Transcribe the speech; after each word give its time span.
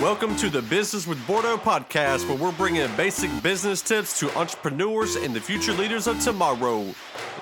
Welcome 0.00 0.34
to 0.36 0.48
the 0.48 0.62
Business 0.62 1.06
with 1.06 1.24
Bordeaux 1.26 1.58
podcast, 1.58 2.26
where 2.26 2.38
we're 2.38 2.56
bringing 2.56 2.88
basic 2.96 3.30
business 3.42 3.82
tips 3.82 4.18
to 4.20 4.34
entrepreneurs 4.34 5.14
and 5.16 5.34
the 5.34 5.40
future 5.42 5.74
leaders 5.74 6.06
of 6.06 6.18
tomorrow. 6.20 6.86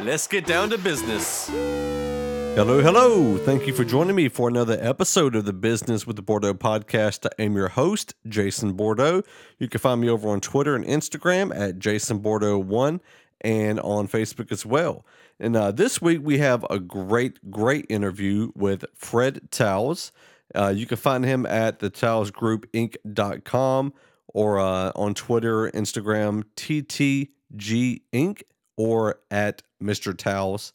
Let's 0.01 0.27
get 0.27 0.45
down 0.45 0.71
to 0.71 0.79
business. 0.79 1.47
Hello, 1.47 2.83
hello. 2.83 3.39
Thank 3.39 3.69
you 3.69 3.73
for 3.73 3.85
joining 3.85 4.17
me 4.17 4.29
for 4.29 4.49
another 4.49 4.77
episode 4.81 5.37
of 5.37 5.45
the 5.45 5.53
Business 5.53 6.05
with 6.05 6.17
the 6.17 6.23
Bordeaux 6.23 6.53
podcast. 6.53 7.29
I 7.39 7.45
am 7.45 7.55
your 7.55 7.69
host, 7.69 8.17
Jason 8.27 8.73
Bordeaux. 8.73 9.23
You 9.61 9.69
can 9.69 9.79
find 9.79 10.01
me 10.01 10.09
over 10.09 10.29
on 10.29 10.41
Twitter 10.41 10.75
and 10.75 10.85
Instagram 10.85 11.57
at 11.57 11.79
Jason 11.79 12.19
Bordeaux1 12.19 12.99
and 13.41 13.79
on 13.79 14.09
Facebook 14.09 14.51
as 14.51 14.67
well. 14.67 15.07
And 15.39 15.55
uh, 15.55 15.71
this 15.71 16.03
week 16.03 16.23
we 16.25 16.39
have 16.39 16.67
a 16.69 16.81
great, 16.81 17.53
great 17.53 17.87
interview 17.89 18.51
with 18.57 18.85
Fred 18.97 19.49
Towles. 19.53 20.11
Uh, 20.55 20.73
you 20.75 20.87
can 20.87 20.97
find 20.97 21.25
him 21.25 21.47
at 21.47 21.79
the 21.79 21.91
Towles 21.91 22.31
Group 22.31 22.71
Inc.com 22.73 23.93
or 24.29 24.59
uh, 24.59 24.93
on 24.95 25.15
Twitter, 25.15 25.71
Instagram, 25.71 26.45
TTG 26.57 28.03
Inc. 28.13 28.43
or 28.77 29.21
at 29.31 29.63
Mr. 29.83 30.17
Towles. 30.17 30.73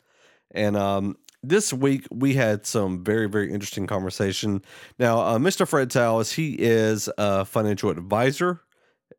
And 0.51 0.77
um, 0.77 1.17
this 1.41 1.73
week 1.73 2.07
we 2.11 2.33
had 2.33 2.65
some 2.65 3.03
very, 3.03 3.27
very 3.27 3.51
interesting 3.51 3.87
conversation. 3.87 4.61
Now, 4.99 5.19
uh, 5.19 5.37
Mr. 5.37 5.67
Fred 5.67 5.89
Towles, 5.89 6.31
he 6.33 6.53
is 6.53 7.09
a 7.17 7.45
financial 7.45 7.89
advisor 7.89 8.61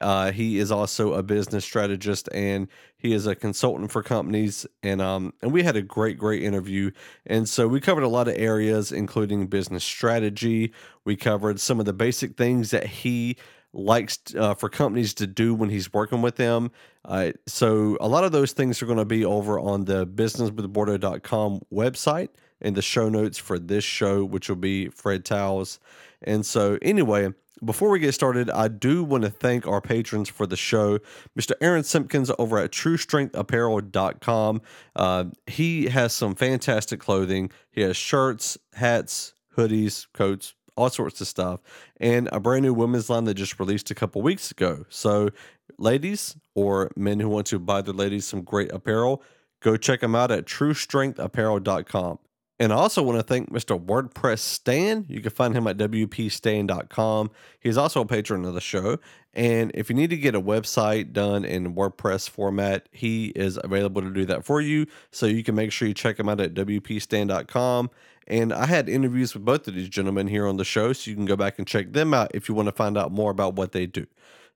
uh, 0.01 0.33
he 0.33 0.59
is 0.59 0.71
also 0.71 1.15
a 1.15 1.23
business 1.23 1.65
strategist 1.65 2.29
and 2.33 2.69
he 2.97 3.13
is 3.13 3.27
a 3.27 3.35
consultant 3.35 3.91
for 3.91 4.03
companies. 4.03 4.67
And 4.83 5.01
um, 5.01 5.33
and 5.43 5.53
we 5.53 5.63
had 5.63 5.77
a 5.77 5.83
great, 5.83 6.19
great 6.19 6.43
interview. 6.43 6.91
And 7.27 7.49
so 7.49 7.69
we 7.69 7.81
covered 7.81 8.05
a 8.05 8.09
lot 8.09 8.29
of 8.29 8.35
areas, 8.37 8.93
including 8.93 9.47
business 9.47 9.85
strategy. 9.85 10.73
We 11.05 11.17
covered 11.17 11.61
some 11.61 11.81
of 11.81 11.87
the 11.87 11.93
basic 11.93 12.37
things 12.37 12.71
that 12.71 12.87
he 12.87 13.37
likes 13.75 14.19
uh, 14.39 14.55
for 14.55 14.69
companies 14.69 15.13
to 15.15 15.27
do 15.27 15.55
when 15.55 15.69
he's 15.69 15.93
working 15.93 16.23
with 16.23 16.37
them. 16.37 16.71
Uh, 17.05 17.33
so 17.47 17.99
a 18.01 18.09
lot 18.09 18.25
of 18.25 18.33
those 18.33 18.53
things 18.53 18.81
are 18.81 18.87
going 18.87 18.99
to 18.99 19.05
be 19.05 19.25
over 19.25 19.59
on 19.59 19.85
the 19.85 20.07
businesswithbordeaux.com 20.07 21.61
website 21.73 22.29
in 22.61 22.75
the 22.75 22.83
show 22.83 23.09
notes 23.09 23.37
for 23.37 23.59
this 23.59 23.85
show, 23.85 24.25
which 24.25 24.49
will 24.49 24.57
be 24.57 24.89
Fred 24.89 25.25
Towles. 25.25 25.81
And 26.23 26.47
so 26.47 26.79
anyway, 26.81 27.33
before 27.63 27.91
we 27.91 27.99
get 27.99 28.13
started, 28.13 28.51
I 28.51 28.69
do 28.69 29.05
want 29.05 29.25
to 29.25 29.31
thank 29.31 29.67
our 29.67 29.81
patrons 29.81 30.29
for 30.29 30.47
the 30.47 30.57
show. 30.57 30.99
Mr. 31.39 31.53
Aaron 31.61 31.85
Simpkins 31.85 32.31
over 32.39 32.59
at 32.59 32.71
TrueStrengthApparel.com. 32.73 34.63
Uh, 34.97 35.25
he 35.47 35.87
has 35.87 36.13
some 36.13 36.35
fantastic 36.35 37.01
clothing. 37.01 37.51
He 37.71 37.83
has 37.83 37.97
shirts, 37.97 38.59
hats, 38.75 39.35
hoodies, 39.57 40.07
coats, 40.13 40.55
all 40.77 40.91
sorts 40.91 41.21
of 41.21 41.29
stuff, 41.29 41.61
and 41.99 42.29
a 42.33 42.41
brand 42.41 42.65
new 42.65 42.75
women's 42.75 43.09
line 43.09 43.25
that 43.25 43.35
just 43.35 43.61
released 43.61 43.91
a 43.91 43.95
couple 43.95 44.23
weeks 44.23 44.51
ago. 44.51 44.85
So, 44.89 45.31
ladies 45.79 46.37
or 46.55 46.91
men 46.97 47.21
who 47.21 47.29
want 47.29 47.47
to 47.49 47.59
buy 47.59 47.83
their 47.83 47.95
ladies 47.95 48.27
some 48.27 48.43
great 48.43 48.73
apparel, 48.73 49.23
go 49.61 49.77
check 49.77 50.01
them 50.01 50.15
out 50.15 50.31
at 50.31 50.47
TrueStrengthApparel.com. 50.47 52.19
And 52.61 52.73
I 52.73 52.77
also 52.77 53.03
want 53.03 53.19
to 53.19 53.25
thank 53.25 53.51
Mr. 53.51 53.79
WordPress 53.79 54.39
Stan. 54.39 55.07
You 55.09 55.21
can 55.21 55.33
find 55.33 55.57
him 55.57 55.67
at 55.67 55.77
WPStan.com. 55.77 57.31
He's 57.59 57.77
also 57.77 58.03
a 58.03 58.07
patron 58.07 58.45
of 58.45 58.55
the 58.55 58.61
show. 58.61 58.99
And 59.33 59.73
if 59.75 59.91
you 59.91 59.97
need 59.97 60.11
to 60.11 60.17
get 60.17 60.37
a 60.37 60.41
website 60.41 61.13
done 61.13 61.45
in 61.45 61.75
WordPress 61.75 62.31
format, 62.31 62.89
he 62.93 63.27
is 63.35 63.59
available 63.63 64.03
to 64.03 64.11
do 64.11 64.25
that 64.27 64.45
for 64.45 64.61
you. 64.61 64.87
So 65.11 65.27
you 65.27 65.43
can 65.43 65.57
make 65.57 65.73
sure 65.73 65.89
you 65.89 65.95
check 65.95 66.19
him 66.21 66.29
out 66.29 66.41
at 66.41 66.55
WPStan.com. 66.55 67.91
And 68.27 68.53
I 68.53 68.67
had 68.67 68.89
interviews 68.89 69.35
with 69.35 69.45
both 69.45 69.67
of 69.67 69.75
these 69.75 69.89
gentlemen 69.89 70.29
here 70.29 70.47
on 70.47 70.57
the 70.57 70.65
show, 70.65 70.93
so 70.93 71.11
you 71.11 71.17
can 71.17 71.27
go 71.27 71.37
back 71.37 71.59
and 71.59 71.67
check 71.67 71.93
them 71.93 72.15
out 72.15 72.31
if 72.33 72.49
you 72.49 72.55
want 72.55 72.69
to 72.69 72.73
find 72.73 72.97
out 72.97 73.13
more 73.13 73.31
about 73.31 73.55
what 73.55 73.73
they 73.73 73.87
do. 73.87 74.07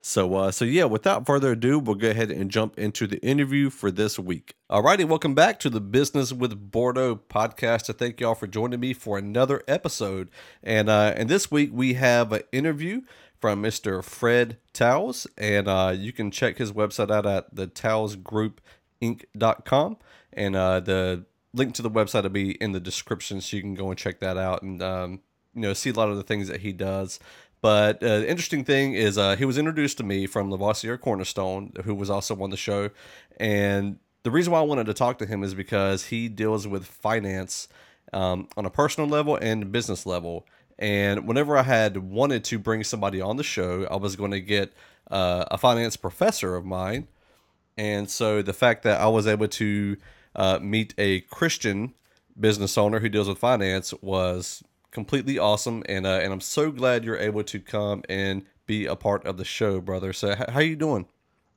So, 0.01 0.35
uh, 0.37 0.51
so 0.53 0.65
yeah, 0.65 0.85
without 0.85 1.27
further 1.27 1.53
ado, 1.53 1.79
we'll 1.79 1.97
go 1.97 2.11
ahead 2.11 2.31
and 2.31 2.51
jump 2.51 2.79
into 2.79 3.07
the 3.07 3.19
interview 3.19 3.69
for 3.69 3.91
this 3.91 4.19
week. 4.19 4.55
All 4.71 4.83
righty, 4.83 5.05
welcome 5.05 5.35
back 5.35 5.59
to 5.61 5.71
the 5.71 5.81
Business 5.81 6.33
with 6.33 6.71
Bordeaux 6.71 7.17
podcast. 7.17 7.91
I 7.91 7.95
thank 7.95 8.21
y'all 8.21 8.37
for 8.37 8.47
joining 8.47 8.79
me 8.79 8.93
for 8.93 9.19
another 9.19 9.63
episode. 9.67 10.31
And 10.63 10.89
uh, 10.89 11.15
and 11.17 11.29
this 11.29 11.51
week 11.51 11.71
we 11.73 11.95
have 11.95 12.33
an 12.33 12.43
interview 12.53 13.03
from 13.41 13.63
Mr. 13.63 14.05
Fred 14.05 14.59
Towles, 14.73 15.27
and 15.37 15.67
uh, 15.67 15.95
you 15.97 16.13
can 16.13 16.31
check 16.31 16.59
his 16.59 16.73
website 16.73 17.11
out 17.11 17.27
at 17.27 17.55
the 17.55 17.69
Inc.com. 19.01 19.97
And 20.33 20.57
uh, 20.57 20.81
the 20.81 21.25
link 21.55 21.75
to 21.75 21.83
the 21.83 21.91
website 21.91 22.23
will 22.23 22.31
be 22.31 22.53
in 22.53 22.73
the 22.73 22.81
description, 22.81 23.41
so 23.41 23.57
you 23.57 23.63
can 23.63 23.75
go 23.75 23.89
and 23.91 23.99
check 23.99 24.21
that 24.21 24.37
out 24.37 24.63
and 24.63 24.81
um, 24.83 25.21
you 25.55 25.63
know 25.63 25.73
see 25.73 25.91
a 25.91 25.95
lot 25.95 26.09
of 26.09 26.17
the 26.17 26.23
things 26.23 26.49
that 26.49 26.61
he 26.61 26.73
does. 26.73 27.19
But 27.61 28.03
uh, 28.03 28.21
the 28.21 28.31
interesting 28.31 28.65
thing 28.65 28.95
is, 28.95 29.19
uh, 29.19 29.37
he 29.37 29.45
was 29.45 29.59
introduced 29.59 29.99
to 29.99 30.05
me 30.05 30.27
from 30.27 30.51
Lavoisier 30.51 30.97
Cornerstone, 30.97 31.73
who 31.85 31.95
was 31.95 32.11
also 32.11 32.41
on 32.41 32.51
the 32.51 32.57
show. 32.57 32.91
And 33.39 33.99
the 34.23 34.31
reason 34.31 34.53
why 34.53 34.61
I 34.61 34.63
wanted 34.63 34.87
to 34.87 34.95
talk 34.95 35.19
to 35.19 35.27
him 35.27 35.43
is 35.43 35.55
because 35.55 36.07
he 36.07 36.29
deals 36.29 36.69
with 36.69 36.87
finance 36.87 37.69
um, 38.13 38.49
on 38.57 38.65
a 38.65 38.71
personal 38.71 39.09
level 39.09 39.37
and 39.37 39.73
business 39.73 40.07
level. 40.07 40.47
And 40.79 41.27
whenever 41.27 41.57
I 41.57 41.63
had 41.65 41.97
wanted 41.97 42.45
to 42.45 42.59
bring 42.59 42.85
somebody 42.85 43.21
on 43.21 43.37
the 43.37 43.43
show, 43.43 43.87
I 43.91 43.97
was 43.97 44.15
going 44.15 44.31
to 44.31 44.41
get 44.41 44.73
uh, 45.11 45.45
a 45.51 45.59
finance 45.59 45.97
professor 45.97 46.55
of 46.55 46.65
mine. 46.65 47.09
And 47.77 48.09
so 48.09 48.43
the 48.43 48.53
fact 48.53 48.83
that 48.85 49.01
I 49.01 49.09
was 49.09 49.27
able 49.27 49.49
to 49.49 49.97
uh, 50.37 50.59
meet 50.61 50.95
a 50.99 51.21
Christian 51.23 51.95
business 52.39 52.79
owner 52.79 53.01
who 53.01 53.09
deals 53.09 53.29
with 53.29 53.39
finance 53.39 53.93
was 54.01 54.63
completely 54.91 55.39
awesome, 55.39 55.83
and 55.89 56.07
uh, 56.07 56.21
and 56.23 56.33
I'm 56.33 56.41
so 56.41 56.71
glad 56.71 57.05
you're 57.05 57.19
able 57.19 57.45
to 57.45 57.61
come 57.61 58.03
and 58.09 58.45
be 58.67 58.87
a 58.87 58.97
part 58.97 59.27
of 59.27 59.37
the 59.37 59.45
show, 59.45 59.81
brother. 59.81 60.13
So 60.13 60.33
h- 60.33 60.49
how 60.49 60.61
you 60.61 60.77
doing? 60.77 61.07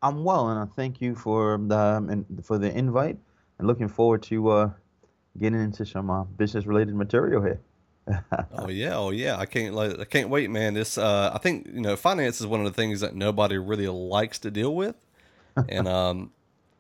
I'm 0.02 0.24
well, 0.24 0.50
and 0.50 0.59
I 0.59 0.66
thank 0.66 1.02
you 1.02 1.16
for 1.16 1.59
the 1.59 1.78
um, 1.78 2.25
for 2.44 2.58
the 2.58 2.75
invite, 2.75 3.18
and 3.59 3.68
looking 3.68 3.88
forward 3.88 4.24
to 4.24 4.50
uh, 4.50 4.69
getting 5.40 5.62
into 5.62 5.86
some 5.86 6.09
uh, 6.09 6.24
business 6.24 6.66
related 6.66 6.96
material 6.96 7.42
here. 7.42 7.62
oh 8.58 8.69
yeah, 8.69 8.97
oh 8.97 9.12
yeah. 9.12 9.38
I 9.38 9.46
can't 9.46 9.75
like, 9.75 10.00
I 10.00 10.06
can't 10.06 10.30
wait, 10.30 10.50
man. 10.50 10.74
This 10.74 10.98
uh, 10.98 11.31
I 11.34 11.38
think 11.38 11.68
you 11.68 11.81
know 11.81 11.96
finance 11.96 12.42
is 12.42 12.48
one 12.48 12.59
of 12.59 12.66
the 12.66 12.74
things 12.74 13.02
that 13.02 13.16
nobody 13.16 13.58
really 13.58 13.88
likes 13.88 14.40
to 14.40 14.52
deal 14.52 14.74
with, 14.74 14.96
and 15.69 15.88
um, 15.88 16.31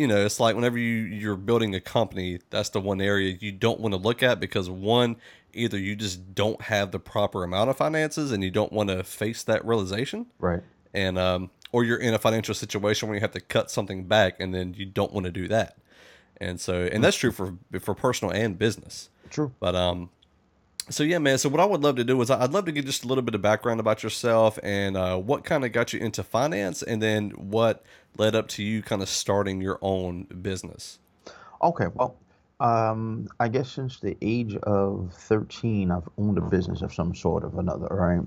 you 0.01 0.07
know, 0.07 0.25
it's 0.25 0.39
like 0.39 0.55
whenever 0.55 0.79
you 0.79 1.03
you're 1.03 1.35
building 1.35 1.75
a 1.75 1.79
company, 1.79 2.39
that's 2.49 2.69
the 2.69 2.81
one 2.81 3.01
area 3.01 3.37
you 3.39 3.51
don't 3.51 3.79
want 3.79 3.93
to 3.93 3.99
look 3.99 4.23
at 4.23 4.39
because 4.39 4.67
one, 4.67 5.17
either 5.53 5.77
you 5.77 5.95
just 5.95 6.33
don't 6.33 6.61
have 6.63 6.91
the 6.91 6.99
proper 6.99 7.43
amount 7.43 7.69
of 7.69 7.77
finances 7.77 8.31
and 8.31 8.43
you 8.43 8.51
don't 8.51 8.71
want 8.71 8.89
to 8.89 9.03
face 9.03 9.43
that 9.43 9.65
realization, 9.65 10.27
right? 10.39 10.61
And 10.93 11.17
um, 11.17 11.49
or 11.71 11.83
you're 11.83 11.97
in 11.97 12.13
a 12.13 12.19
financial 12.19 12.53
situation 12.53 13.07
where 13.07 13.15
you 13.15 13.21
have 13.21 13.31
to 13.31 13.41
cut 13.41 13.71
something 13.71 14.05
back, 14.05 14.39
and 14.39 14.53
then 14.53 14.73
you 14.73 14.85
don't 14.85 15.13
want 15.13 15.25
to 15.25 15.31
do 15.31 15.47
that. 15.47 15.77
And 16.37 16.59
so, 16.59 16.89
and 16.91 17.03
that's 17.03 17.17
true 17.17 17.31
for 17.31 17.55
for 17.79 17.93
personal 17.93 18.33
and 18.33 18.57
business. 18.57 19.09
True. 19.29 19.53
But 19.59 19.75
um, 19.75 20.09
so 20.89 21.03
yeah, 21.03 21.19
man. 21.19 21.37
So 21.37 21.49
what 21.49 21.59
I 21.59 21.65
would 21.65 21.81
love 21.81 21.95
to 21.97 22.03
do 22.03 22.19
is 22.21 22.29
I'd 22.29 22.51
love 22.51 22.65
to 22.65 22.71
get 22.71 22.85
just 22.85 23.03
a 23.03 23.07
little 23.07 23.21
bit 23.21 23.35
of 23.35 23.41
background 23.41 23.79
about 23.79 24.03
yourself 24.03 24.59
and 24.63 24.97
uh, 24.97 25.17
what 25.17 25.43
kind 25.43 25.63
of 25.63 25.71
got 25.71 25.93
you 25.93 25.99
into 25.99 26.23
finance, 26.23 26.81
and 26.81 27.01
then 27.01 27.29
what 27.31 27.85
led 28.17 28.35
up 28.35 28.47
to 28.49 28.63
you 28.63 28.81
kind 28.81 29.01
of 29.01 29.09
starting 29.09 29.61
your 29.61 29.79
own 29.81 30.23
business. 30.41 30.99
Okay, 31.61 31.87
well, 31.93 32.17
um, 32.61 33.27
I 33.39 33.47
guess 33.47 33.71
since 33.71 33.99
the 33.99 34.15
age 34.21 34.55
of 34.55 35.11
13, 35.13 35.89
I've 35.89 36.07
owned 36.17 36.37
a 36.37 36.41
business 36.41 36.83
of 36.83 36.93
some 36.93 37.15
sort 37.15 37.43
of 37.43 37.57
another, 37.57 37.87
right? 37.89 38.21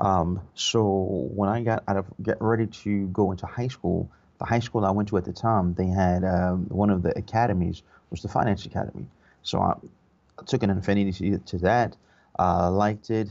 Um, 0.00 0.40
so 0.54 1.28
when 1.32 1.48
I 1.48 1.62
got 1.62 1.84
out 1.86 1.96
of 1.96 2.06
get 2.22 2.38
ready 2.40 2.66
to 2.66 3.06
go 3.08 3.30
into 3.30 3.46
high 3.46 3.68
school, 3.68 4.10
the 4.40 4.46
high 4.46 4.58
school 4.58 4.84
I 4.84 4.90
went 4.90 5.08
to 5.10 5.16
at 5.16 5.24
the 5.24 5.32
time, 5.32 5.74
they 5.74 5.86
had 5.86 6.24
um, 6.24 6.66
one 6.68 6.90
of 6.90 7.02
the 7.02 7.16
academies 7.16 7.82
was 8.10 8.20
the 8.20 8.28
finance 8.28 8.66
academy. 8.66 9.06
So 9.42 9.60
I, 9.60 9.74
took 10.46 10.62
an 10.62 10.70
affinity 10.70 11.36
to 11.36 11.58
that, 11.58 11.96
uh, 12.38 12.70
liked 12.70 13.10
it, 13.10 13.28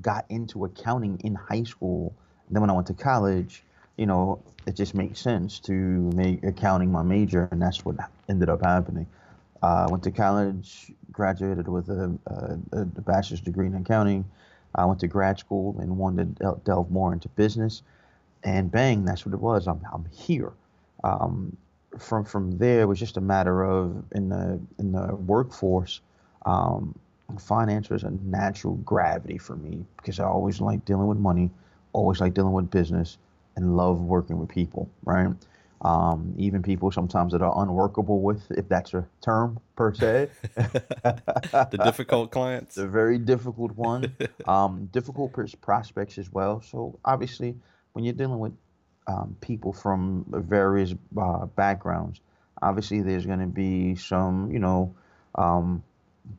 got 0.00 0.26
into 0.28 0.64
accounting 0.64 1.20
in 1.24 1.34
high 1.34 1.62
school. 1.62 2.14
Then 2.50 2.60
when 2.60 2.70
I 2.70 2.72
went 2.72 2.88
to 2.88 2.94
college, 2.94 3.62
you 3.96 4.06
know, 4.06 4.42
it 4.66 4.76
just 4.76 4.94
makes 4.94 5.20
sense 5.20 5.60
to 5.60 5.72
make 5.72 6.42
accounting 6.44 6.90
my 6.90 7.02
major, 7.02 7.48
and 7.50 7.62
that's 7.62 7.84
what 7.84 7.96
ended 8.28 8.48
up 8.48 8.62
happening. 8.62 9.06
I 9.62 9.84
uh, 9.84 9.88
went 9.90 10.02
to 10.04 10.10
college, 10.10 10.90
graduated 11.12 11.68
with 11.68 11.90
a, 11.90 12.18
a, 12.26 12.80
a, 12.80 12.84
bachelor's 12.84 13.40
degree 13.40 13.66
in 13.66 13.74
accounting. 13.74 14.24
I 14.74 14.86
went 14.86 15.00
to 15.00 15.06
grad 15.06 15.38
school 15.38 15.78
and 15.80 15.98
wanted 15.98 16.38
to 16.38 16.58
delve 16.64 16.90
more 16.90 17.12
into 17.12 17.28
business, 17.30 17.82
and 18.42 18.70
bang, 18.70 19.04
that's 19.04 19.26
what 19.26 19.34
it 19.34 19.40
was. 19.40 19.66
I'm, 19.66 19.80
I'm 19.92 20.06
here. 20.12 20.52
Um, 21.04 21.56
from 21.98 22.24
from 22.24 22.56
there, 22.58 22.82
it 22.82 22.86
was 22.86 22.98
just 22.98 23.16
a 23.16 23.20
matter 23.20 23.64
of 23.64 24.04
in 24.12 24.28
the 24.28 24.60
in 24.78 24.92
the 24.92 25.14
workforce. 25.14 26.00
Um, 26.46 26.94
finance 27.38 27.90
was 27.90 28.02
a 28.02 28.10
natural 28.24 28.74
gravity 28.76 29.38
for 29.38 29.56
me 29.56 29.84
because 29.96 30.20
I 30.20 30.24
always 30.24 30.60
liked 30.60 30.86
dealing 30.86 31.06
with 31.06 31.18
money, 31.18 31.50
always 31.92 32.20
liked 32.20 32.34
dealing 32.34 32.52
with 32.52 32.70
business, 32.70 33.18
and 33.56 33.76
love 33.76 34.00
working 34.00 34.38
with 34.38 34.48
people. 34.48 34.88
Right. 35.04 35.28
Um, 35.82 36.34
even 36.36 36.62
people 36.62 36.90
sometimes 36.90 37.32
that 37.32 37.40
are 37.40 37.62
unworkable 37.62 38.20
with, 38.20 38.42
if 38.50 38.68
that's 38.68 38.92
a 38.92 39.06
term 39.22 39.58
per 39.76 39.94
se. 39.94 40.28
the 40.54 41.80
difficult 41.82 42.30
clients. 42.30 42.74
The 42.74 42.86
very 42.86 43.18
difficult 43.18 43.74
one. 43.76 44.14
Um, 44.46 44.90
difficult 44.92 45.32
prospects 45.60 46.18
as 46.18 46.30
well. 46.32 46.60
So 46.60 46.98
obviously, 47.04 47.56
when 47.92 48.04
you're 48.04 48.14
dealing 48.14 48.38
with 48.38 48.52
um, 49.06 49.36
people 49.40 49.72
from 49.72 50.26
various 50.28 50.94
uh, 51.18 51.46
backgrounds, 51.46 52.20
obviously 52.60 53.00
there's 53.00 53.24
going 53.24 53.40
to 53.40 53.46
be 53.46 53.94
some, 53.94 54.50
you 54.52 54.58
know, 54.58 54.94
um, 55.36 55.82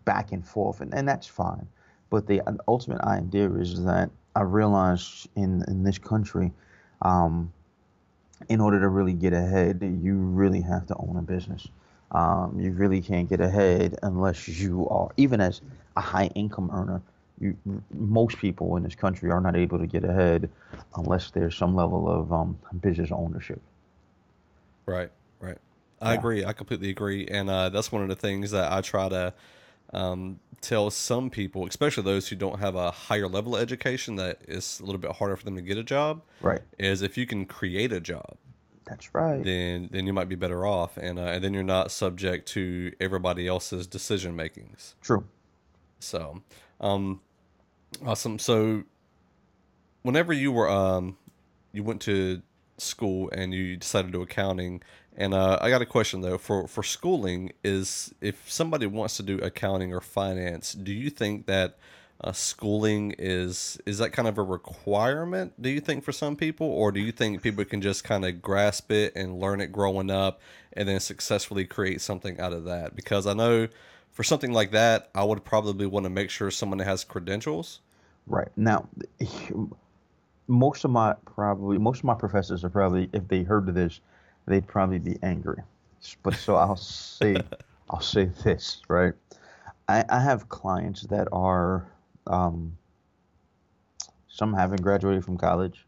back 0.06 0.32
and 0.34 0.48
forth, 0.48 0.82
and, 0.82 0.94
and 0.94 1.08
that's 1.08 1.26
fine. 1.28 1.68
But 2.12 2.28
the 2.28 2.42
ultimate 2.68 3.02
idea 3.02 3.50
is 3.54 3.84
that 3.86 4.12
I 4.36 4.42
realized 4.42 5.30
in 5.36 5.64
in 5.68 5.84
this 5.84 5.98
country. 5.98 6.52
Um, 7.02 7.52
in 8.50 8.62
order 8.62 8.80
to 8.80 8.88
really 8.88 9.14
get 9.14 9.34
ahead, 9.34 9.80
you 9.82 10.16
really 10.16 10.62
have 10.62 10.88
to 10.88 10.96
own 10.96 11.18
a 11.18 11.22
business. 11.22 11.68
Um, 12.12 12.60
you 12.60 12.72
really 12.72 13.02
can't 13.02 13.30
get 13.30 13.40
ahead 13.40 13.98
unless 14.04 14.48
you 14.48 14.88
are, 14.90 15.10
even 15.18 15.40
as 15.40 15.62
a 15.96 16.02
high 16.02 16.28
income 16.36 16.70
earner, 16.74 17.02
you, 17.40 17.58
most 17.94 18.38
people 18.38 18.76
in 18.78 18.84
this 18.84 18.96
country 18.96 19.32
are 19.32 19.42
not 19.42 19.56
able 19.56 19.80
to 19.80 19.88
get 19.88 20.04
ahead 20.04 20.50
unless 20.96 21.32
there's 21.32 21.56
some 21.56 21.76
level 21.76 22.10
of 22.10 22.32
um, 22.32 22.60
business 22.82 23.12
ownership. 23.12 23.62
Right, 24.86 25.10
right. 25.40 25.58
I 26.02 26.14
yeah. 26.14 26.20
agree. 26.20 26.46
I 26.46 26.54
completely 26.54 26.90
agree. 26.90 27.28
And 27.28 27.50
uh, 27.50 27.70
that's 27.70 27.92
one 27.92 28.02
of 28.02 28.10
the 28.10 28.16
things 28.16 28.52
that 28.52 28.72
I 28.72 28.82
try 28.82 29.10
to 29.10 29.34
um, 29.94 30.40
tell 30.62 30.90
some 30.90 31.30
people, 31.30 31.66
especially 31.68 32.04
those 32.04 32.28
who 32.28 32.36
don't 32.36 32.60
have 32.60 32.76
a 32.76 32.92
higher 32.92 33.28
level 33.28 33.56
of 33.56 33.62
education, 33.62 34.16
that 34.16 34.40
it's 34.48 34.80
a 34.80 34.86
little 34.86 35.00
bit 35.00 35.12
harder 35.12 35.36
for 35.36 35.46
them 35.46 35.56
to 35.56 35.62
get 35.62 35.78
a 35.78 35.84
job. 35.84 36.22
Right. 36.42 36.62
Is 36.78 37.02
if 37.02 37.18
you 37.18 37.26
can 37.26 37.46
create 37.46 37.92
a 37.92 38.00
job. 38.00 38.38
That's 38.86 39.14
right. 39.14 39.44
Then 39.44 39.90
then 39.92 40.08
you 40.08 40.14
might 40.14 40.28
be 40.28 40.36
better 40.36 40.66
off, 40.66 40.98
and 40.98 41.20
uh, 41.20 41.24
and 41.24 41.44
then 41.44 41.54
you're 41.54 41.64
not 41.64 41.92
subject 41.92 42.48
to 42.50 42.92
everybody 43.00 43.48
else's 43.48 43.88
decision 43.88 44.36
makings. 44.36 44.96
True. 45.02 45.26
So, 46.00 46.42
um, 46.80 47.22
awesome. 48.06 48.40
So, 48.40 48.84
whenever 50.02 50.34
you 50.34 50.52
were 50.52 50.70
um, 50.70 51.18
you 51.72 51.84
went 51.84 52.02
to 52.02 52.42
school 52.78 53.30
and 53.32 53.54
you 53.54 53.78
decided 53.78 54.08
to 54.08 54.12
do 54.12 54.22
accounting 54.24 54.82
and 55.18 55.34
uh, 55.34 55.58
I 55.62 55.70
got 55.70 55.82
a 55.82 55.86
question 55.86 56.22
though 56.22 56.38
for 56.38 56.68
for 56.68 56.84
schooling 56.84 57.52
is 57.64 58.14
if 58.22 58.50
somebody 58.50 58.86
wants 58.86 59.18
to 59.18 59.24
do 59.24 59.38
accounting 59.40 59.94
or 59.94 60.02
finance, 60.02 60.74
do 60.74 60.94
you 60.94 61.10
think 61.10 61.48
that 61.48 61.78
uh, 62.24 62.32
schooling 62.32 63.14
is 63.18 63.80
is 63.86 63.98
that 63.98 64.12
kind 64.12 64.28
of 64.28 64.38
a 64.38 64.44
requirement? 64.44 65.60
Do 65.62 65.70
you 65.70 65.82
think 65.82 66.04
for 66.04 66.12
some 66.12 66.36
people, 66.36 66.68
or 66.68 66.92
do 66.92 67.00
you 67.00 67.12
think 67.12 67.42
people 67.42 67.66
can 67.66 67.82
just 67.82 68.04
kind 68.04 68.26
of 68.26 68.42
grasp 68.42 68.92
it 68.92 69.14
and 69.16 69.40
learn 69.40 69.60
it 69.60 69.72
growing 69.72 70.10
up, 70.10 70.40
and 70.74 70.88
then 70.88 71.00
successfully 71.00 71.66
create 71.66 72.00
something 72.00 72.40
out 72.40 72.54
of 72.54 72.64
that? 72.66 72.96
Because 72.96 73.28
I 73.28 73.34
know 73.34 73.68
for 74.12 74.24
something 74.24 74.54
like 74.54 74.72
that, 74.72 75.10
I 75.16 75.24
would 75.24 75.44
probably 75.44 75.88
want 75.88 76.06
to 76.06 76.10
make 76.10 76.30
sure 76.30 76.52
someone 76.52 76.80
has 76.80 77.04
credentials. 77.04 77.80
Right 78.28 78.50
now, 78.56 78.88
most 80.48 80.86
of 80.86 80.92
my 80.92 81.16
probably 81.26 81.80
most 81.80 82.00
of 82.00 82.04
my 82.06 82.14
professors 82.14 82.64
are 82.64 82.70
probably 82.70 83.10
if 83.14 83.28
they 83.28 83.44
heard 83.44 83.68
of 83.68 83.76
this 83.76 84.00
they'd 84.46 84.68
probably 84.68 85.00
be 85.00 85.18
angry. 85.24 85.62
But 86.24 86.36
so 86.36 86.56
I'll 86.56 86.76
say, 86.76 87.38
I'll 87.90 88.02
say 88.02 88.26
this, 88.44 88.82
right? 88.88 89.14
I, 89.88 90.04
I 90.10 90.20
have 90.20 90.50
clients 90.50 91.04
that 91.04 91.28
are, 91.32 91.88
um, 92.28 92.78
some 94.30 94.54
haven't 94.54 94.82
graduated 94.82 95.26
from 95.26 95.38
college, 95.38 95.86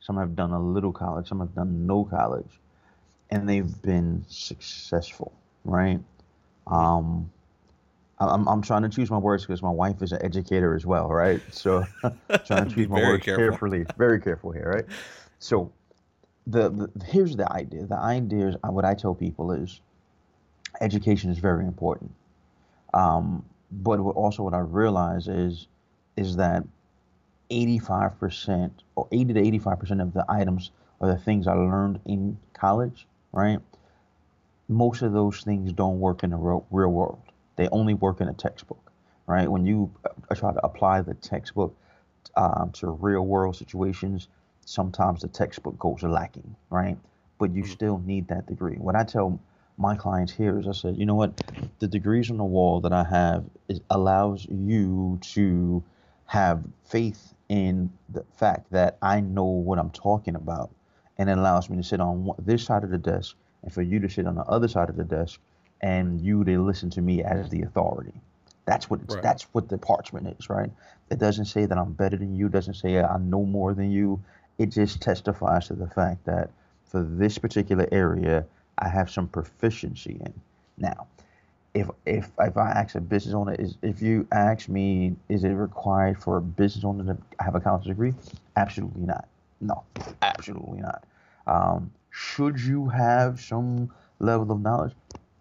some 0.00 0.16
have 0.16 0.36
done 0.36 0.50
a 0.50 0.60
little 0.60 0.92
college, 0.92 1.28
some 1.28 1.40
have 1.40 1.54
done 1.54 1.86
no 1.86 2.04
college, 2.04 2.60
and 3.30 3.48
they've 3.48 3.80
been 3.82 4.24
successful, 4.28 5.32
right? 5.64 6.00
Um, 6.66 7.30
I'm, 8.18 8.46
I'm 8.48 8.62
trying 8.62 8.82
to 8.82 8.88
choose 8.88 9.10
my 9.10 9.18
words 9.18 9.44
because 9.44 9.62
my 9.62 9.70
wife 9.70 10.02
is 10.02 10.12
an 10.12 10.22
educator 10.22 10.74
as 10.74 10.86
well, 10.86 11.08
right? 11.08 11.40
So 11.50 11.84
trying 12.46 12.68
to 12.68 12.74
choose 12.74 12.88
my 12.88 13.02
words 13.02 13.24
careful. 13.24 13.44
carefully, 13.44 13.86
very 13.96 14.20
careful 14.20 14.52
here, 14.52 14.70
right? 14.74 14.84
So 15.38 15.72
the, 16.46 16.70
the 16.70 17.04
here's 17.06 17.36
the 17.36 17.50
idea. 17.52 17.86
The 17.86 17.98
idea 17.98 18.48
is 18.48 18.56
uh, 18.56 18.70
what 18.70 18.84
I 18.84 18.94
tell 18.94 19.14
people 19.14 19.52
is 19.52 19.80
education 20.80 21.30
is 21.30 21.38
very 21.38 21.66
important. 21.66 22.12
Um, 22.92 23.44
but 23.70 24.00
what, 24.00 24.16
also 24.16 24.42
what 24.42 24.54
I 24.54 24.58
realize 24.58 25.28
is 25.28 25.68
is 26.16 26.36
that 26.36 26.62
85% 27.50 28.70
or 28.96 29.08
80 29.10 29.34
to 29.34 29.40
85% 29.40 30.02
of 30.02 30.14
the 30.14 30.24
items 30.28 30.70
or 31.00 31.08
the 31.08 31.16
things 31.16 31.46
I 31.46 31.54
learned 31.54 32.00
in 32.04 32.38
college, 32.52 33.06
right? 33.32 33.58
Most 34.68 35.02
of 35.02 35.12
those 35.12 35.42
things 35.42 35.72
don't 35.72 35.98
work 35.98 36.22
in 36.22 36.30
the 36.30 36.36
real, 36.36 36.66
real 36.70 36.90
world. 36.90 37.20
They 37.56 37.68
only 37.68 37.94
work 37.94 38.20
in 38.20 38.28
a 38.28 38.32
textbook, 38.32 38.92
right? 39.26 39.50
When 39.50 39.66
you 39.66 39.90
uh, 40.04 40.34
try 40.34 40.52
to 40.52 40.64
apply 40.64 41.02
the 41.02 41.14
textbook 41.14 41.76
um, 42.36 42.70
to 42.74 42.90
real 42.90 43.26
world 43.26 43.56
situations, 43.56 44.28
sometimes 44.66 45.22
the 45.22 45.28
textbook 45.28 45.78
goals 45.78 46.04
are 46.04 46.10
lacking, 46.10 46.56
right? 46.70 46.96
But 47.38 47.52
you 47.52 47.62
mm-hmm. 47.62 47.72
still 47.72 48.02
need 48.04 48.28
that 48.28 48.46
degree. 48.46 48.76
What 48.76 48.96
I 48.96 49.04
tell 49.04 49.38
my 49.76 49.96
clients 49.96 50.32
here 50.32 50.58
is 50.58 50.68
I 50.68 50.72
said, 50.72 50.96
you 50.96 51.06
know 51.06 51.14
what, 51.14 51.40
the 51.80 51.88
degrees 51.88 52.30
on 52.30 52.36
the 52.36 52.44
wall 52.44 52.80
that 52.80 52.92
I 52.92 53.04
have 53.04 53.44
allows 53.90 54.46
you 54.48 55.18
to 55.34 55.82
have 56.26 56.62
faith 56.84 57.34
in 57.48 57.92
the 58.08 58.24
fact 58.36 58.70
that 58.70 58.96
I 59.02 59.20
know 59.20 59.44
what 59.44 59.78
I'm 59.78 59.90
talking 59.90 60.34
about, 60.34 60.70
and 61.18 61.28
it 61.28 61.36
allows 61.36 61.68
me 61.68 61.76
to 61.76 61.82
sit 61.82 62.00
on 62.00 62.32
this 62.38 62.64
side 62.64 62.84
of 62.84 62.90
the 62.90 62.98
desk, 62.98 63.36
and 63.62 63.72
for 63.72 63.82
you 63.82 64.00
to 64.00 64.08
sit 64.08 64.26
on 64.26 64.34
the 64.34 64.44
other 64.44 64.68
side 64.68 64.88
of 64.88 64.96
the 64.96 65.04
desk, 65.04 65.40
and 65.80 66.20
you 66.20 66.44
to 66.44 66.62
listen 66.62 66.90
to 66.90 67.02
me 67.02 67.22
as 67.22 67.50
the 67.50 67.62
authority. 67.62 68.14
That's 68.64 68.88
what 68.88 69.00
right. 69.12 69.22
that's 69.22 69.42
what 69.52 69.68
the 69.68 69.76
parchment 69.76 70.34
is, 70.38 70.48
right? 70.48 70.70
It 71.10 71.18
doesn't 71.18 71.46
say 71.46 71.66
that 71.66 71.76
I'm 71.76 71.92
better 71.92 72.16
than 72.16 72.34
you. 72.34 72.46
It 72.46 72.52
doesn't 72.52 72.74
say 72.74 72.98
I 72.98 73.18
know 73.18 73.44
more 73.44 73.74
than 73.74 73.90
you 73.90 74.22
it 74.58 74.66
just 74.66 75.00
testifies 75.00 75.68
to 75.68 75.74
the 75.74 75.88
fact 75.88 76.24
that 76.26 76.50
for 76.86 77.02
this 77.02 77.38
particular 77.38 77.88
area, 77.90 78.44
I 78.78 78.88
have 78.88 79.10
some 79.10 79.28
proficiency 79.28 80.20
in. 80.20 80.32
Now, 80.78 81.06
if 81.74 81.88
if 82.06 82.30
if 82.38 82.56
I 82.56 82.70
ask 82.70 82.94
a 82.94 83.00
business 83.00 83.34
owner, 83.34 83.54
is 83.54 83.76
if 83.82 84.00
you 84.00 84.26
ask 84.32 84.68
me, 84.68 85.16
is 85.28 85.44
it 85.44 85.50
required 85.50 86.22
for 86.22 86.36
a 86.36 86.40
business 86.40 86.84
owner 86.84 87.14
to 87.14 87.44
have 87.44 87.54
a 87.54 87.60
college 87.60 87.84
degree? 87.84 88.14
Absolutely 88.56 89.02
not. 89.02 89.28
No, 89.60 89.82
absolutely 90.22 90.80
not. 90.80 91.04
Um, 91.46 91.90
should 92.10 92.60
you 92.60 92.88
have 92.88 93.40
some 93.40 93.90
level 94.20 94.52
of 94.52 94.60
knowledge? 94.60 94.94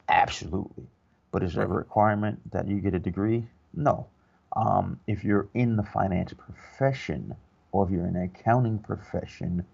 Absolutely. 0.10 0.86
But 1.32 1.44
is 1.44 1.56
it 1.56 1.64
a 1.64 1.68
requirement 1.68 2.40
that 2.52 2.68
you 2.68 2.80
get 2.80 2.94
a 2.94 3.00
degree? 3.00 3.46
No. 3.74 4.08
Um, 4.56 5.00
if 5.08 5.24
you're 5.24 5.48
in 5.54 5.76
the 5.76 5.84
finance 5.84 6.34
profession, 6.34 7.36
or 7.74 7.86
if 7.86 7.92
you're 7.92 8.08
in 8.08 8.16
an 8.16 8.24
accounting 8.24 8.80
profession, 8.80 9.66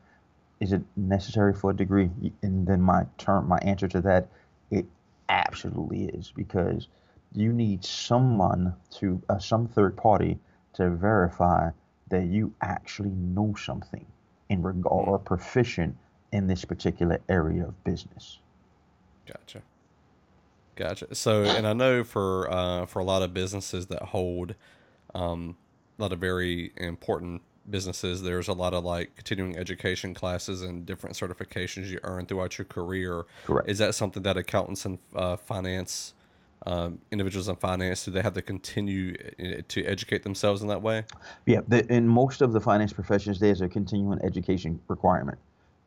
is 0.59 0.73
it 0.73 0.81
necessary 0.95 1.53
for 1.53 1.69
a 1.69 1.75
degree? 1.75 2.09
And 2.41 2.65
then 2.65 2.81
my 2.81 3.05
term, 3.17 3.47
my 3.47 3.59
answer 3.59 3.87
to 3.89 4.01
that, 4.01 4.29
it 4.71 4.85
absolutely 5.27 6.05
is 6.05 6.31
because 6.35 6.87
you 7.33 7.53
need 7.53 7.85
someone 7.85 8.73
to 8.91 9.21
uh, 9.29 9.37
some 9.37 9.67
third 9.67 9.95
party 9.95 10.39
to 10.73 10.89
verify 10.89 11.69
that 12.09 12.25
you 12.25 12.53
actually 12.61 13.11
know 13.11 13.53
something 13.55 14.05
in 14.49 14.63
regard 14.63 15.07
or 15.07 15.19
proficient 15.19 15.95
in 16.31 16.47
this 16.47 16.65
particular 16.65 17.19
area 17.29 17.65
of 17.65 17.83
business. 17.83 18.39
Gotcha. 19.27 19.61
Gotcha. 20.75 21.13
So, 21.13 21.43
and 21.43 21.67
I 21.67 21.73
know 21.73 22.03
for 22.03 22.51
uh, 22.51 22.85
for 22.85 22.99
a 22.99 23.03
lot 23.03 23.21
of 23.21 23.33
businesses 23.33 23.87
that 23.87 24.01
hold 24.01 24.55
um, 25.13 25.57
a 25.97 26.01
lot 26.01 26.13
of 26.13 26.19
very 26.19 26.71
important 26.77 27.41
businesses, 27.69 28.21
there's 28.21 28.47
a 28.47 28.53
lot 28.53 28.73
of 28.73 28.83
like 28.83 29.15
continuing 29.15 29.57
education 29.57 30.13
classes 30.13 30.61
and 30.61 30.85
different 30.85 31.15
certifications 31.15 31.87
you 31.87 31.99
earn 32.03 32.25
throughout 32.25 32.57
your 32.57 32.65
career. 32.65 33.25
Correct. 33.45 33.69
Is 33.69 33.77
that 33.77 33.95
something 33.95 34.23
that 34.23 34.37
accountants 34.37 34.85
and 34.85 34.99
uh, 35.15 35.37
finance 35.37 36.13
um, 36.65 36.99
individuals 37.11 37.47
in 37.47 37.55
finance 37.55 38.03
do 38.03 38.11
they 38.11 38.21
have 38.21 38.33
to 38.33 38.41
continue 38.41 39.15
uh, 39.39 39.61
to 39.69 39.85
educate 39.85 40.23
themselves 40.23 40.61
in 40.61 40.67
that 40.67 40.81
way? 40.81 41.05
Yeah, 41.45 41.61
the, 41.67 41.85
in 41.91 42.07
most 42.07 42.41
of 42.41 42.51
the 42.51 42.59
finance 42.59 42.91
professions, 42.91 43.39
there's 43.39 43.61
a 43.61 43.69
continuing 43.69 44.19
education 44.23 44.79
requirement, 44.87 45.37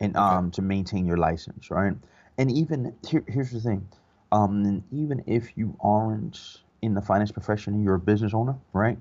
and 0.01 0.17
okay. 0.17 0.25
um, 0.25 0.51
to 0.53 0.63
maintain 0.63 1.07
your 1.07 1.19
license, 1.19 1.71
right? 1.71 1.93
And 2.39 2.51
even 2.51 2.95
here, 3.07 3.23
here's 3.29 3.51
the 3.51 3.61
thing, 3.61 3.87
um, 4.33 4.83
even 4.91 5.23
if 5.27 5.57
you 5.57 5.77
aren't 5.81 6.61
in 6.81 6.95
the 6.95 7.03
finance 7.03 7.31
profession, 7.31 7.75
and 7.75 7.85
you're 7.85 7.95
a 7.95 8.01
business 8.01 8.33
owner, 8.33 8.57
right? 8.73 8.97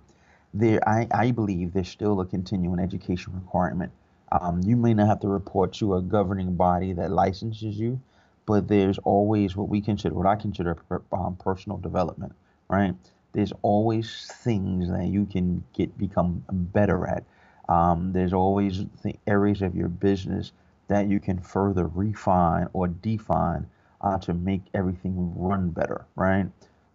There 0.53 0.87
I, 0.87 1.07
I 1.11 1.31
believe 1.31 1.73
there's 1.73 1.89
still 1.89 2.19
a 2.21 2.25
continuing 2.25 2.79
education 2.79 3.33
requirement. 3.35 3.91
Um, 4.31 4.61
you 4.63 4.75
may 4.75 4.93
not 4.93 5.07
have 5.07 5.19
to 5.21 5.27
report 5.27 5.73
to 5.73 5.95
a 5.95 6.01
governing 6.01 6.55
body 6.55 6.93
that 6.93 7.11
licenses 7.11 7.77
you, 7.77 7.99
but 8.45 8.67
there's 8.67 8.97
always 8.99 9.55
what 9.55 9.69
we 9.69 9.81
consider, 9.81 10.15
what 10.15 10.25
I 10.25 10.35
consider 10.35 10.77
um, 11.11 11.35
personal 11.37 11.77
development, 11.77 12.33
right? 12.69 12.95
There's 13.33 13.53
always 13.61 14.27
things 14.43 14.89
that 14.89 15.07
you 15.07 15.25
can 15.25 15.63
get 15.73 15.97
become 15.97 16.43
better 16.49 17.07
at. 17.07 17.23
Um, 17.69 18.11
there's 18.13 18.33
always 18.33 18.85
th- 19.03 19.17
areas 19.27 19.61
of 19.61 19.75
your 19.75 19.87
business 19.89 20.51
that 20.87 21.07
you 21.07 21.19
can 21.19 21.39
further 21.39 21.87
refine 21.87 22.67
or 22.73 22.87
define 22.87 23.67
uh, 24.01 24.17
to 24.19 24.33
make 24.33 24.61
everything 24.73 25.33
run 25.37 25.69
better, 25.69 26.05
right? 26.15 26.47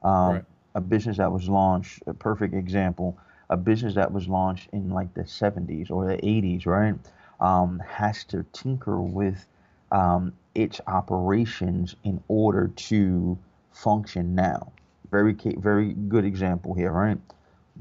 Um, 0.02 0.34
right? 0.34 0.44
A 0.74 0.80
business 0.80 1.16
that 1.16 1.32
was 1.32 1.48
launched, 1.48 2.02
a 2.06 2.12
perfect 2.12 2.54
example, 2.54 3.16
a 3.50 3.56
business 3.56 3.94
that 3.94 4.12
was 4.12 4.28
launched 4.28 4.68
in 4.72 4.90
like 4.90 5.14
the 5.14 5.22
70s 5.26 5.90
or 5.90 6.06
the 6.06 6.16
80s, 6.16 6.66
right, 6.66 6.94
um, 7.40 7.80
has 7.86 8.24
to 8.24 8.44
tinker 8.52 9.00
with 9.00 9.46
um, 9.92 10.32
its 10.54 10.80
operations 10.86 11.94
in 12.04 12.22
order 12.28 12.68
to 12.68 13.38
function 13.72 14.34
now. 14.34 14.72
Very, 15.10 15.34
very 15.58 15.92
good 15.92 16.24
example 16.24 16.74
here, 16.74 16.90
right? 16.90 17.18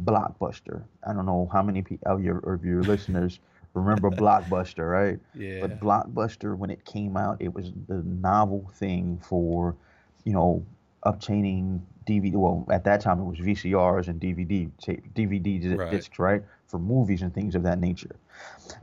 Blockbuster. 0.03 0.83
I 1.07 1.13
don't 1.13 1.25
know 1.25 1.49
how 1.51 1.63
many 1.63 1.83
of 2.05 2.21
your 2.21 2.37
of 2.39 2.65
your 2.65 2.83
listeners 2.83 3.39
remember 3.73 4.09
Blockbuster, 4.11 4.91
right? 4.91 5.19
Yeah. 5.33 5.59
But 5.61 5.79
Blockbuster, 5.79 6.57
when 6.57 6.69
it 6.69 6.85
came 6.85 7.17
out, 7.17 7.37
it 7.41 7.53
was 7.53 7.71
the 7.87 8.03
novel 8.03 8.69
thing 8.73 9.19
for, 9.23 9.75
you 10.23 10.33
know, 10.33 10.65
obtaining 11.03 11.85
DVD. 12.05 12.33
Well, 12.33 12.65
at 12.71 12.83
that 12.85 13.01
time 13.01 13.19
it 13.19 13.25
was 13.25 13.39
VCRs 13.39 14.07
and 14.07 14.19
DVD 14.19 14.69
tape, 14.79 15.03
DVD 15.13 15.77
right. 15.77 15.91
discs, 15.91 16.19
right, 16.19 16.43
for 16.67 16.79
movies 16.79 17.21
and 17.21 17.33
things 17.33 17.55
of 17.55 17.63
that 17.63 17.79
nature. 17.79 18.15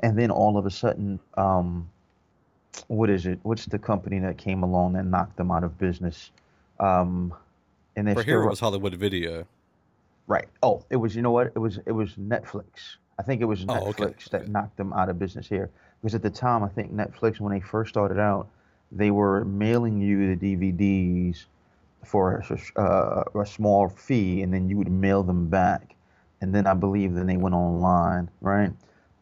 And 0.00 0.18
then 0.18 0.30
all 0.30 0.56
of 0.58 0.66
a 0.66 0.70
sudden, 0.70 1.20
um, 1.36 1.88
what 2.88 3.10
is 3.10 3.26
it? 3.26 3.38
What's 3.42 3.66
the 3.66 3.78
company 3.78 4.18
that 4.20 4.38
came 4.38 4.62
along 4.62 4.96
and 4.96 5.10
knocked 5.10 5.36
them 5.36 5.50
out 5.50 5.64
of 5.64 5.78
business? 5.78 6.30
Um, 6.80 7.34
and 7.96 8.08
they 8.08 8.14
for 8.14 8.22
here 8.22 8.42
it 8.42 8.48
was 8.48 8.60
Hollywood 8.60 8.94
Video. 8.94 9.46
Right. 10.26 10.48
Oh, 10.62 10.84
it 10.90 10.96
was. 10.96 11.14
You 11.14 11.22
know 11.22 11.30
what? 11.30 11.48
It 11.48 11.58
was. 11.58 11.78
It 11.86 11.92
was 11.92 12.14
Netflix. 12.14 12.96
I 13.18 13.22
think 13.22 13.42
it 13.42 13.44
was 13.44 13.64
Netflix 13.64 13.98
oh, 14.00 14.04
okay. 14.04 14.14
that 14.30 14.42
okay. 14.42 14.50
knocked 14.50 14.76
them 14.76 14.92
out 14.92 15.08
of 15.08 15.18
business 15.18 15.46
here. 15.46 15.70
Because 16.00 16.14
at 16.14 16.22
the 16.22 16.30
time, 16.30 16.64
I 16.64 16.68
think 16.68 16.92
Netflix, 16.92 17.38
when 17.38 17.52
they 17.52 17.60
first 17.60 17.90
started 17.90 18.18
out, 18.18 18.48
they 18.90 19.10
were 19.10 19.44
mailing 19.44 20.00
you 20.00 20.34
the 20.34 20.56
DVDs 20.56 21.44
for 22.04 22.44
a, 22.50 22.80
uh, 22.80 23.24
a 23.40 23.46
small 23.46 23.88
fee, 23.88 24.42
and 24.42 24.52
then 24.52 24.68
you 24.68 24.76
would 24.76 24.90
mail 24.90 25.22
them 25.22 25.48
back. 25.48 25.94
And 26.40 26.54
then 26.54 26.66
I 26.66 26.74
believe 26.74 27.14
then 27.14 27.26
they 27.26 27.36
went 27.36 27.54
online, 27.54 28.28
right? 28.40 28.72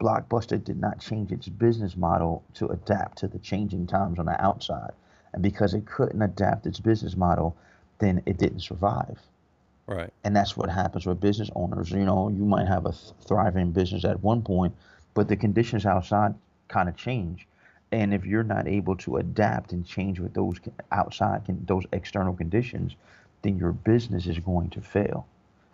Blockbuster 0.00 0.62
did 0.62 0.80
not 0.80 1.00
change 1.00 1.30
its 1.30 1.48
business 1.48 1.96
model 1.96 2.42
to 2.54 2.68
adapt 2.68 3.18
to 3.18 3.28
the 3.28 3.38
changing 3.38 3.86
times 3.86 4.18
on 4.18 4.24
the 4.24 4.42
outside. 4.42 4.92
And 5.32 5.42
because 5.42 5.74
it 5.74 5.84
couldn't 5.86 6.22
adapt 6.22 6.66
its 6.66 6.80
business 6.80 7.16
model, 7.16 7.56
then 7.98 8.22
it 8.24 8.38
didn't 8.38 8.60
survive. 8.60 9.20
Right. 9.86 10.10
And 10.24 10.34
that's 10.34 10.56
what 10.56 10.70
happens 10.70 11.04
with 11.04 11.20
business 11.20 11.50
owners. 11.54 11.90
You 11.90 12.04
know, 12.04 12.28
you 12.28 12.44
might 12.44 12.66
have 12.66 12.86
a 12.86 12.92
thriving 12.92 13.72
business 13.72 14.04
at 14.04 14.22
one 14.22 14.40
point, 14.42 14.74
but 15.14 15.28
the 15.28 15.36
conditions 15.36 15.84
outside 15.84 16.34
kind 16.68 16.88
of 16.88 16.96
change. 16.96 17.46
And 17.92 18.14
if 18.14 18.24
you're 18.24 18.44
not 18.44 18.68
able 18.68 18.96
to 18.98 19.16
adapt 19.16 19.72
and 19.72 19.84
change 19.84 20.20
with 20.20 20.32
those 20.34 20.58
outside, 20.92 21.42
those 21.66 21.84
external 21.92 22.34
conditions, 22.34 22.94
then 23.42 23.58
your 23.58 23.72
business 23.72 24.26
is 24.26 24.38
going 24.38 24.70
to 24.70 24.80
fail. 24.80 25.26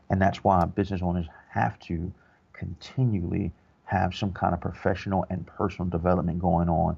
And 0.09 0.21
that's 0.21 0.43
why 0.43 0.65
business 0.65 1.03
owners 1.03 1.27
have 1.51 1.79
to 1.81 2.13
continually 2.53 3.53
have 3.85 4.15
some 4.15 4.33
kind 4.33 4.55
of 4.55 4.61
professional 4.61 5.27
and 5.31 5.47
personal 5.47 5.89
development 5.91 6.39
going 6.41 6.69
on 6.69 6.97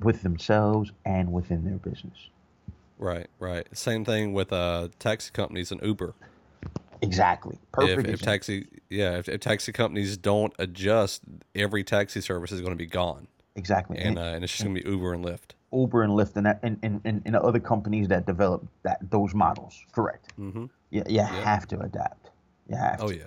with 0.00 0.22
themselves 0.22 0.92
and 1.04 1.32
within 1.32 1.64
their 1.64 1.76
business. 1.76 2.28
Right, 2.98 3.28
right. 3.38 3.66
Same 3.76 4.04
thing 4.04 4.32
with 4.32 4.52
uh, 4.52 4.88
taxi 4.98 5.30
companies 5.32 5.70
and 5.70 5.80
Uber. 5.82 6.14
Exactly. 7.02 7.58
Perfect. 7.72 8.08
If, 8.08 8.14
if 8.14 8.22
taxi, 8.22 8.66
yeah, 8.88 9.18
if, 9.18 9.28
if, 9.28 9.40
taxi 9.40 9.72
companies 9.72 10.16
don't 10.16 10.54
adjust, 10.58 11.22
every 11.54 11.84
taxi 11.84 12.20
service 12.20 12.52
is 12.52 12.60
going 12.60 12.72
to 12.72 12.76
be 12.76 12.86
gone. 12.86 13.28
Exactly. 13.56 13.98
And, 13.98 14.18
uh, 14.18 14.22
and 14.22 14.44
it's 14.44 14.52
just 14.52 14.64
going 14.64 14.76
to 14.76 14.82
be 14.82 14.88
Uber 14.88 15.14
and 15.14 15.24
Lyft. 15.24 15.54
Uber 15.72 16.02
and 16.02 16.12
Lyft 16.12 16.36
and, 16.36 16.46
that, 16.46 16.60
and, 16.62 16.78
and, 16.82 17.00
and, 17.04 17.22
and 17.24 17.36
other 17.36 17.58
companies 17.58 18.08
that 18.08 18.26
develop 18.26 18.66
that 18.82 18.98
those 19.10 19.34
models. 19.34 19.82
Correct. 19.92 20.32
Mm-hmm. 20.38 20.66
You, 20.90 21.02
you 21.08 21.20
have 21.20 21.66
to 21.68 21.80
adapt. 21.80 22.30
You 22.68 22.76
have 22.76 23.02
oh, 23.02 23.08
to. 23.08 23.16
yeah. 23.16 23.24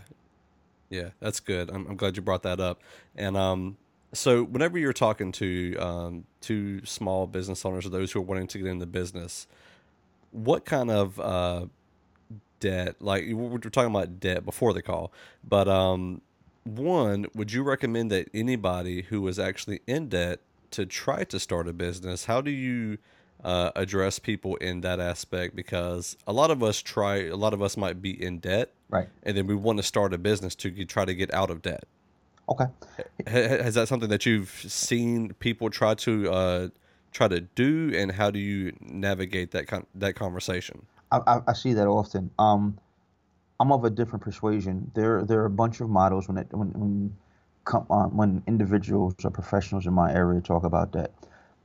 Yeah, 0.90 1.10
that's 1.20 1.40
good. 1.40 1.70
I'm, 1.70 1.86
I'm 1.88 1.96
glad 1.96 2.16
you 2.16 2.24
brought 2.24 2.44
that 2.44 2.60
up. 2.60 2.82
And 3.16 3.38
um, 3.38 3.78
so 4.12 4.44
whenever 4.44 4.78
you're 4.78 4.94
talking 4.94 5.32
to 5.34 5.76
um, 5.78 6.26
to 6.42 6.84
small 6.86 7.28
business 7.28 7.64
owners 7.64 7.86
or 7.86 7.90
those 7.90 8.12
who 8.12 8.20
are 8.20 8.24
wanting 8.24 8.48
to 8.48 8.58
get 8.58 8.68
into 8.68 8.86
business, 8.88 9.46
what 10.32 10.66
kind 10.66 10.90
of 10.90 11.20
uh, 11.20 11.66
debt? 12.60 12.96
Like 13.00 13.26
we 13.26 13.34
were 13.34 13.60
talking 13.60 13.92
about 13.92 14.20
debt 14.20 14.46
before 14.46 14.74
the 14.74 14.82
call, 14.82 15.12
but 15.48 15.68
um, 15.68 16.22
one, 16.78 17.28
would 17.34 17.52
you 17.52 17.64
recommend 17.64 18.12
that 18.12 18.30
anybody 18.34 19.04
who 19.04 19.28
is 19.28 19.40
actually 19.40 19.82
in 19.88 20.10
debt 20.10 20.40
to 20.72 20.86
try 20.86 21.24
to 21.26 21.40
start 21.40 21.68
a 21.68 21.74
business? 21.74 22.26
How 22.26 22.42
do 22.42 22.52
you 22.52 22.98
uh, 23.44 23.72
address 23.76 24.20
people 24.20 24.56
in 24.58 24.82
that 24.82 25.00
aspect? 25.00 25.56
Because 25.56 26.18
a 26.28 26.34
lot 26.34 26.52
of 26.52 26.62
us 26.64 26.82
try, 26.82 27.26
a 27.26 27.36
lot 27.36 27.54
of 27.54 27.62
us 27.62 27.78
might 27.78 28.02
be 28.02 28.12
in 28.22 28.40
debt, 28.40 28.72
right? 28.90 29.08
And 29.24 29.36
then 29.36 29.48
we 29.48 29.56
want 29.56 29.78
to 29.78 29.84
start 29.84 30.14
a 30.14 30.18
business 30.18 30.56
to 30.56 30.86
try 30.86 31.06
to 31.06 31.14
get 31.14 31.34
out 31.34 31.50
of 31.50 31.62
debt. 31.62 31.86
Okay. 32.50 32.66
Has 33.28 33.76
that 33.76 33.88
something 33.88 34.10
that 34.10 34.26
you've 34.26 34.50
seen 34.50 35.34
people 35.36 35.70
try 35.70 35.94
to 35.96 36.32
uh, 36.32 36.68
try 37.12 37.28
to 37.28 37.42
do, 37.42 37.92
and 37.96 38.12
how 38.12 38.32
do 38.32 38.40
you 38.40 38.76
navigate 38.82 39.52
that 39.52 39.68
con- 39.68 39.86
that 39.96 40.16
conversation? 40.16 40.86
I, 41.12 41.42
I, 41.48 41.54
see 41.54 41.74
that 41.74 41.88
often. 41.88 42.30
Um, 42.38 42.78
I'm 43.60 43.72
of 43.72 43.84
a 43.84 43.90
different 43.90 44.24
persuasion. 44.24 44.92
There 44.96 45.24
there 45.24 45.42
are 45.42 45.46
a 45.46 45.50
bunch 45.50 45.82
of 45.82 45.90
models 45.90 46.28
when 46.28 46.38
it, 46.38 46.48
when 46.52 46.70
when 46.70 47.18
come 47.66 47.86
on, 47.90 48.06
uh, 48.06 48.10
when 48.10 48.44
individuals 48.48 49.14
or 49.24 49.32
professionals 49.32 49.86
in 49.86 49.94
my 49.94 50.14
area 50.14 50.42
talk 50.42 50.64
about 50.64 50.94
that. 50.94 51.12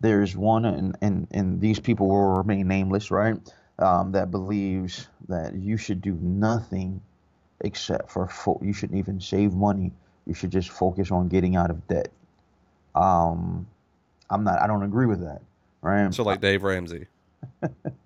There's 0.01 0.37
one, 0.37 0.65
and 0.65 0.97
and 1.01 1.29
and 1.31 1.61
these 1.61 1.79
people 1.79 2.09
will 2.09 2.37
remain 2.37 2.69
nameless, 2.69 3.11
right? 3.11 3.37
Um, 3.79 4.13
that 4.13 4.31
believes 4.31 5.09
that 5.29 5.55
you 5.55 5.77
should 5.77 6.01
do 6.01 6.19
nothing 6.21 7.01
except 7.61 8.11
for 8.11 8.29
fo- 8.29 8.61
you 8.63 8.73
shouldn't 8.73 8.99
even 8.99 9.21
save 9.21 9.55
money. 9.55 9.93
You 10.27 10.35
should 10.35 10.51
just 10.51 10.71
focus 10.71 11.11
on 11.11 11.29
getting 11.29 11.57
out 11.57 11.71
of 11.71 11.87
debt. 11.89 12.09
Um, 12.95 13.67
I'm 14.31 14.45
not. 14.45 14.61
I 14.61 14.67
don't 14.67 14.83
agree 14.83 15.07
with 15.07 15.21
that. 15.21 15.43
Right. 15.81 16.13
So 16.13 16.25
like 16.25 16.41
Dave 16.41 16.65
Ramsey. 16.65 17.07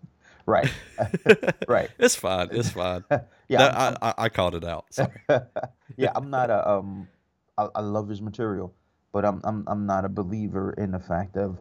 right. 0.48 0.72
right. 1.68 1.90
It's 1.98 2.16
fine. 2.16 2.48
It's 2.52 2.70
fine. 2.70 3.04
yeah. 3.10 3.58
That, 3.58 3.78
I'm, 3.78 3.96
I, 4.02 4.14
I 4.24 4.28
called 4.28 4.54
it 4.54 4.64
out. 4.64 4.86
Yeah, 5.96 6.12
I'm 6.14 6.30
not 6.30 6.50
a 6.50 6.68
um. 6.70 7.08
I, 7.56 7.68
I 7.74 7.80
love 7.80 8.08
his 8.08 8.22
material, 8.22 8.72
but 9.12 9.24
I'm 9.24 9.40
I'm 9.42 9.64
I'm 9.66 9.86
not 9.86 10.04
a 10.04 10.08
believer 10.08 10.72
in 10.78 10.92
the 10.92 11.00
fact 11.00 11.36
of 11.36 11.58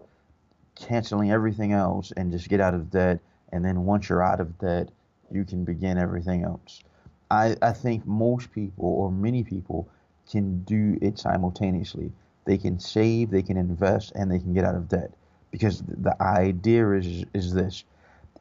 canceling 0.75 1.31
everything 1.31 1.73
else 1.73 2.11
and 2.15 2.31
just 2.31 2.47
get 2.49 2.61
out 2.61 2.75
of 2.75 2.91
debt, 2.91 3.19
and 3.51 3.65
then 3.65 3.85
once 3.85 4.09
you're 4.09 4.21
out 4.21 4.39
of 4.39 4.59
debt, 4.59 4.89
you 5.31 5.43
can 5.43 5.65
begin 5.65 5.97
everything 5.97 6.43
else. 6.43 6.83
I 7.31 7.55
I 7.63 7.71
think 7.71 8.05
most 8.05 8.51
people 8.51 8.85
or 8.85 9.11
many 9.11 9.43
people 9.43 9.89
can 10.29 10.61
do 10.63 10.99
it 11.01 11.17
simultaneously. 11.17 12.11
They 12.45 12.57
can 12.59 12.79
save, 12.79 13.31
they 13.31 13.41
can 13.43 13.57
invest, 13.57 14.11
and 14.15 14.31
they 14.31 14.39
can 14.39 14.53
get 14.53 14.65
out 14.65 14.75
of 14.75 14.87
debt. 14.87 15.11
Because 15.51 15.81
the 15.81 16.15
idea 16.21 16.91
is 16.91 17.25
is 17.33 17.53
this: 17.53 17.85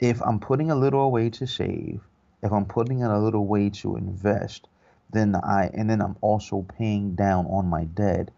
if 0.00 0.22
I'm 0.22 0.40
putting 0.40 0.70
a 0.70 0.76
little 0.76 1.00
away 1.00 1.30
to 1.30 1.46
save, 1.46 2.00
if 2.42 2.52
I'm 2.52 2.66
putting 2.66 3.00
in 3.00 3.06
a 3.10 3.22
little 3.22 3.46
way 3.46 3.70
to 3.70 3.96
invest, 3.96 4.68
then 5.12 5.34
I 5.36 5.70
and 5.72 5.88
then 5.88 6.02
I'm 6.02 6.16
also 6.20 6.66
paying 6.78 7.14
down 7.14 7.46
on 7.46 7.66
my 7.66 7.84
debt. 7.84 8.30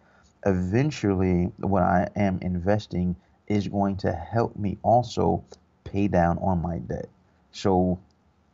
Eventually, 0.47 1.50
what 1.59 1.83
I 1.83 2.09
am 2.15 2.38
investing 2.43 3.17
is 3.49 3.67
going 3.67 3.97
to 3.99 4.12
help 4.12 4.57
me 4.57 4.79
also 4.83 5.45
pay 5.85 6.07
down 6.09 6.38
on 6.38 6.62
my 6.62 6.79
debt. 6.79 7.09
So, 7.50 7.99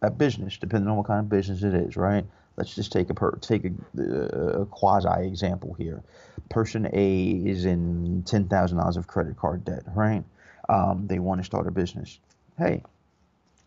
a 0.01 0.11
business, 0.11 0.57
depending 0.57 0.89
on 0.89 0.97
what 0.97 1.07
kind 1.07 1.21
of 1.21 1.29
business 1.29 1.63
it 1.63 1.75
is, 1.75 1.97
right? 1.97 2.25
Let's 2.57 2.75
just 2.75 2.93
take 2.93 3.11
a 3.11 3.15
per, 3.15 3.33
take 3.37 3.65
a, 3.99 4.03
a 4.03 4.67
quasi 4.67 5.27
example 5.27 5.75
here. 5.75 6.03
Person 6.49 6.89
A 6.93 7.31
is 7.31 7.65
in 7.65 8.23
ten 8.25 8.49
thousand 8.49 8.79
dollars 8.79 8.97
of 8.97 9.07
credit 9.07 9.37
card 9.37 9.65
debt, 9.65 9.83
right? 9.95 10.25
Um, 10.69 11.07
they 11.07 11.19
want 11.19 11.41
to 11.41 11.45
start 11.45 11.67
a 11.67 11.71
business. 11.71 12.19
Hey, 12.57 12.83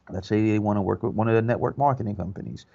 let's 0.09 0.27
say 0.27 0.51
they 0.51 0.59
want 0.59 0.77
to 0.77 0.81
work 0.81 1.03
with 1.03 1.13
one 1.13 1.27
of 1.27 1.35
the 1.35 1.41
network 1.41 1.77
marketing 1.77 2.15
companies. 2.15 2.65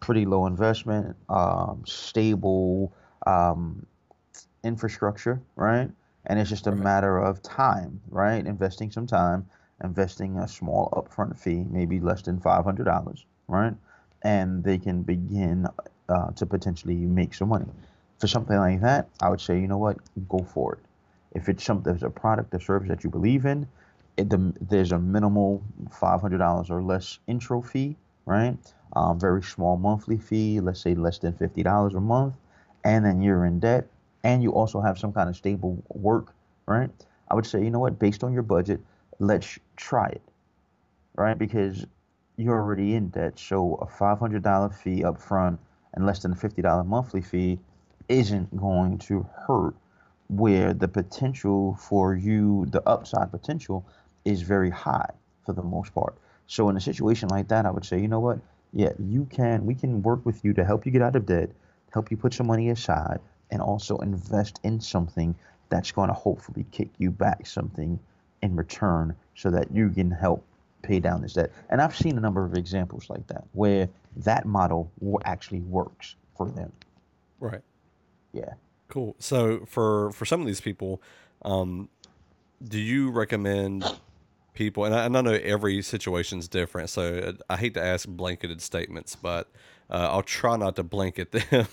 Pretty 0.00 0.26
low 0.26 0.46
investment, 0.46 1.16
um, 1.28 1.82
stable 1.86 2.92
um, 3.26 3.86
infrastructure, 4.62 5.40
right? 5.56 5.90
And 6.26 6.38
it's 6.38 6.50
just 6.50 6.66
a 6.66 6.72
matter 6.72 7.18
of 7.18 7.42
time, 7.42 8.00
right? 8.10 8.44
Investing 8.44 8.90
some 8.90 9.06
time, 9.06 9.46
investing 9.82 10.38
a 10.38 10.48
small 10.48 10.90
upfront 10.90 11.38
fee, 11.38 11.64
maybe 11.70 12.00
less 12.00 12.22
than 12.22 12.40
$500, 12.40 13.24
right? 13.48 13.74
And 14.22 14.64
they 14.64 14.78
can 14.78 15.02
begin 15.02 15.68
uh, 16.08 16.30
to 16.32 16.46
potentially 16.46 16.96
make 16.96 17.34
some 17.34 17.48
money. 17.48 17.66
For 18.18 18.26
something 18.26 18.56
like 18.56 18.80
that, 18.80 19.08
I 19.20 19.28
would 19.28 19.40
say, 19.40 19.60
you 19.60 19.68
know 19.68 19.78
what, 19.78 19.98
go 20.28 20.38
for 20.38 20.74
it. 20.74 20.78
If 21.32 21.48
it's 21.48 21.64
something, 21.64 21.90
if 21.90 21.96
it's 21.96 22.04
a 22.04 22.10
product 22.10 22.54
or 22.54 22.60
service 22.60 22.88
that 22.88 23.04
you 23.04 23.10
believe 23.10 23.44
in, 23.44 23.66
it, 24.16 24.30
the, 24.30 24.52
there's 24.60 24.92
a 24.92 24.98
minimal 24.98 25.62
$500 25.90 26.70
or 26.70 26.82
less 26.82 27.18
intro 27.26 27.60
fee, 27.60 27.96
right? 28.24 28.56
Um, 28.94 29.20
very 29.20 29.42
small 29.42 29.76
monthly 29.76 30.16
fee, 30.16 30.60
let's 30.60 30.80
say 30.80 30.94
less 30.94 31.18
than 31.18 31.34
$50 31.34 31.94
a 31.94 32.00
month, 32.00 32.34
and 32.84 33.04
then 33.04 33.20
you're 33.20 33.44
in 33.44 33.60
debt, 33.60 33.88
and 34.24 34.42
you 34.42 34.52
also 34.52 34.80
have 34.80 34.98
some 34.98 35.12
kind 35.12 35.28
of 35.28 35.36
stable 35.36 35.82
work, 35.88 36.34
right? 36.66 36.90
I 37.30 37.34
would 37.34 37.46
say, 37.46 37.62
you 37.62 37.70
know 37.70 37.80
what, 37.80 37.98
based 37.98 38.24
on 38.24 38.32
your 38.32 38.42
budget, 38.42 38.80
let's 39.18 39.58
try 39.76 40.06
it, 40.06 40.22
right? 41.16 41.36
Because 41.36 41.86
you're 42.36 42.58
already 42.58 42.94
in 42.94 43.08
debt, 43.08 43.38
so 43.38 43.74
a 43.76 43.86
$500 43.86 44.74
fee 44.74 45.04
up 45.04 45.20
front 45.20 45.58
and 45.94 46.06
less 46.06 46.20
than 46.20 46.32
a 46.32 46.36
$50 46.36 46.86
monthly 46.86 47.22
fee 47.22 47.58
isn't 48.08 48.56
going 48.56 48.98
to 48.98 49.28
hurt 49.46 49.74
where 50.28 50.72
the 50.74 50.88
potential 50.88 51.76
for 51.76 52.14
you, 52.14 52.66
the 52.70 52.82
upside 52.88 53.30
potential, 53.30 53.84
is 54.26 54.42
very 54.42 54.68
high 54.68 55.10
for 55.46 55.54
the 55.54 55.62
most 55.62 55.94
part. 55.94 56.14
So 56.46 56.68
in 56.68 56.76
a 56.76 56.80
situation 56.80 57.28
like 57.30 57.48
that, 57.48 57.64
I 57.64 57.70
would 57.70 57.86
say, 57.86 57.98
you 57.98 58.08
know 58.08 58.20
what? 58.20 58.38
Yeah, 58.72 58.92
you 58.98 59.26
can. 59.30 59.64
We 59.64 59.74
can 59.74 60.02
work 60.02 60.26
with 60.26 60.44
you 60.44 60.52
to 60.54 60.64
help 60.64 60.84
you 60.84 60.92
get 60.92 61.00
out 61.00 61.16
of 61.16 61.24
debt, 61.24 61.50
help 61.92 62.10
you 62.10 62.16
put 62.18 62.34
some 62.34 62.46
money 62.46 62.68
aside, 62.68 63.20
and 63.50 63.62
also 63.62 63.96
invest 63.98 64.60
in 64.64 64.80
something 64.80 65.34
that's 65.70 65.92
going 65.92 66.08
to 66.08 66.14
hopefully 66.14 66.66
kick 66.72 66.90
you 66.98 67.10
back 67.10 67.46
something 67.46 67.98
in 68.42 68.54
return, 68.54 69.14
so 69.34 69.50
that 69.50 69.70
you 69.72 69.88
can 69.88 70.10
help 70.10 70.44
pay 70.82 71.00
down 71.00 71.22
this 71.22 71.32
debt. 71.32 71.50
And 71.70 71.80
I've 71.80 71.96
seen 71.96 72.18
a 72.18 72.20
number 72.20 72.44
of 72.44 72.54
examples 72.54 73.08
like 73.08 73.26
that 73.28 73.44
where 73.52 73.88
that 74.18 74.44
model 74.46 74.90
actually 75.24 75.60
works 75.60 76.16
for 76.36 76.50
them. 76.50 76.72
Right. 77.40 77.62
Yeah. 78.32 78.54
Cool. 78.88 79.16
So 79.18 79.64
for 79.66 80.12
for 80.12 80.24
some 80.24 80.40
of 80.40 80.46
these 80.46 80.60
people, 80.60 81.00
um, 81.42 81.88
do 82.62 82.78
you 82.78 83.10
recommend 83.10 83.84
people? 84.56 84.84
And 84.84 84.94
I, 84.94 85.04
and 85.04 85.16
I 85.16 85.20
know 85.20 85.32
every 85.32 85.82
situation 85.82 86.38
is 86.38 86.48
different, 86.48 86.90
so 86.90 87.34
I 87.48 87.56
hate 87.56 87.74
to 87.74 87.82
ask 87.82 88.08
blanketed 88.08 88.60
statements, 88.60 89.14
but 89.14 89.50
uh, 89.90 90.08
I'll 90.10 90.22
try 90.22 90.56
not 90.56 90.76
to 90.76 90.82
blanket 90.82 91.32
them. 91.50 91.68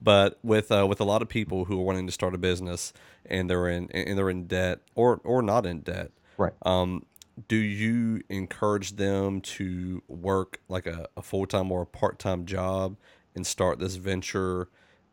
but 0.00 0.38
with 0.42 0.72
uh, 0.72 0.86
with 0.86 1.00
a 1.00 1.04
lot 1.04 1.22
of 1.22 1.28
people 1.28 1.66
who 1.66 1.78
are 1.80 1.84
wanting 1.84 2.06
to 2.06 2.12
start 2.12 2.34
a 2.34 2.38
business 2.38 2.92
and 3.26 3.48
they're 3.48 3.68
in 3.68 3.90
and 3.92 4.18
they're 4.18 4.30
in 4.30 4.46
debt 4.46 4.80
or 4.94 5.20
or 5.24 5.42
not 5.42 5.66
in 5.66 5.80
debt, 5.80 6.10
right? 6.36 6.52
Um, 6.62 7.04
do 7.48 7.56
you 7.56 8.22
encourage 8.28 8.96
them 8.96 9.40
to 9.40 10.02
work 10.08 10.60
like 10.68 10.86
a, 10.86 11.08
a 11.16 11.22
full 11.22 11.46
time 11.46 11.70
or 11.72 11.82
a 11.82 11.86
part 11.86 12.18
time 12.18 12.44
job 12.44 12.96
and 13.34 13.46
start 13.46 13.78
this 13.78 13.96
venture? 13.96 14.68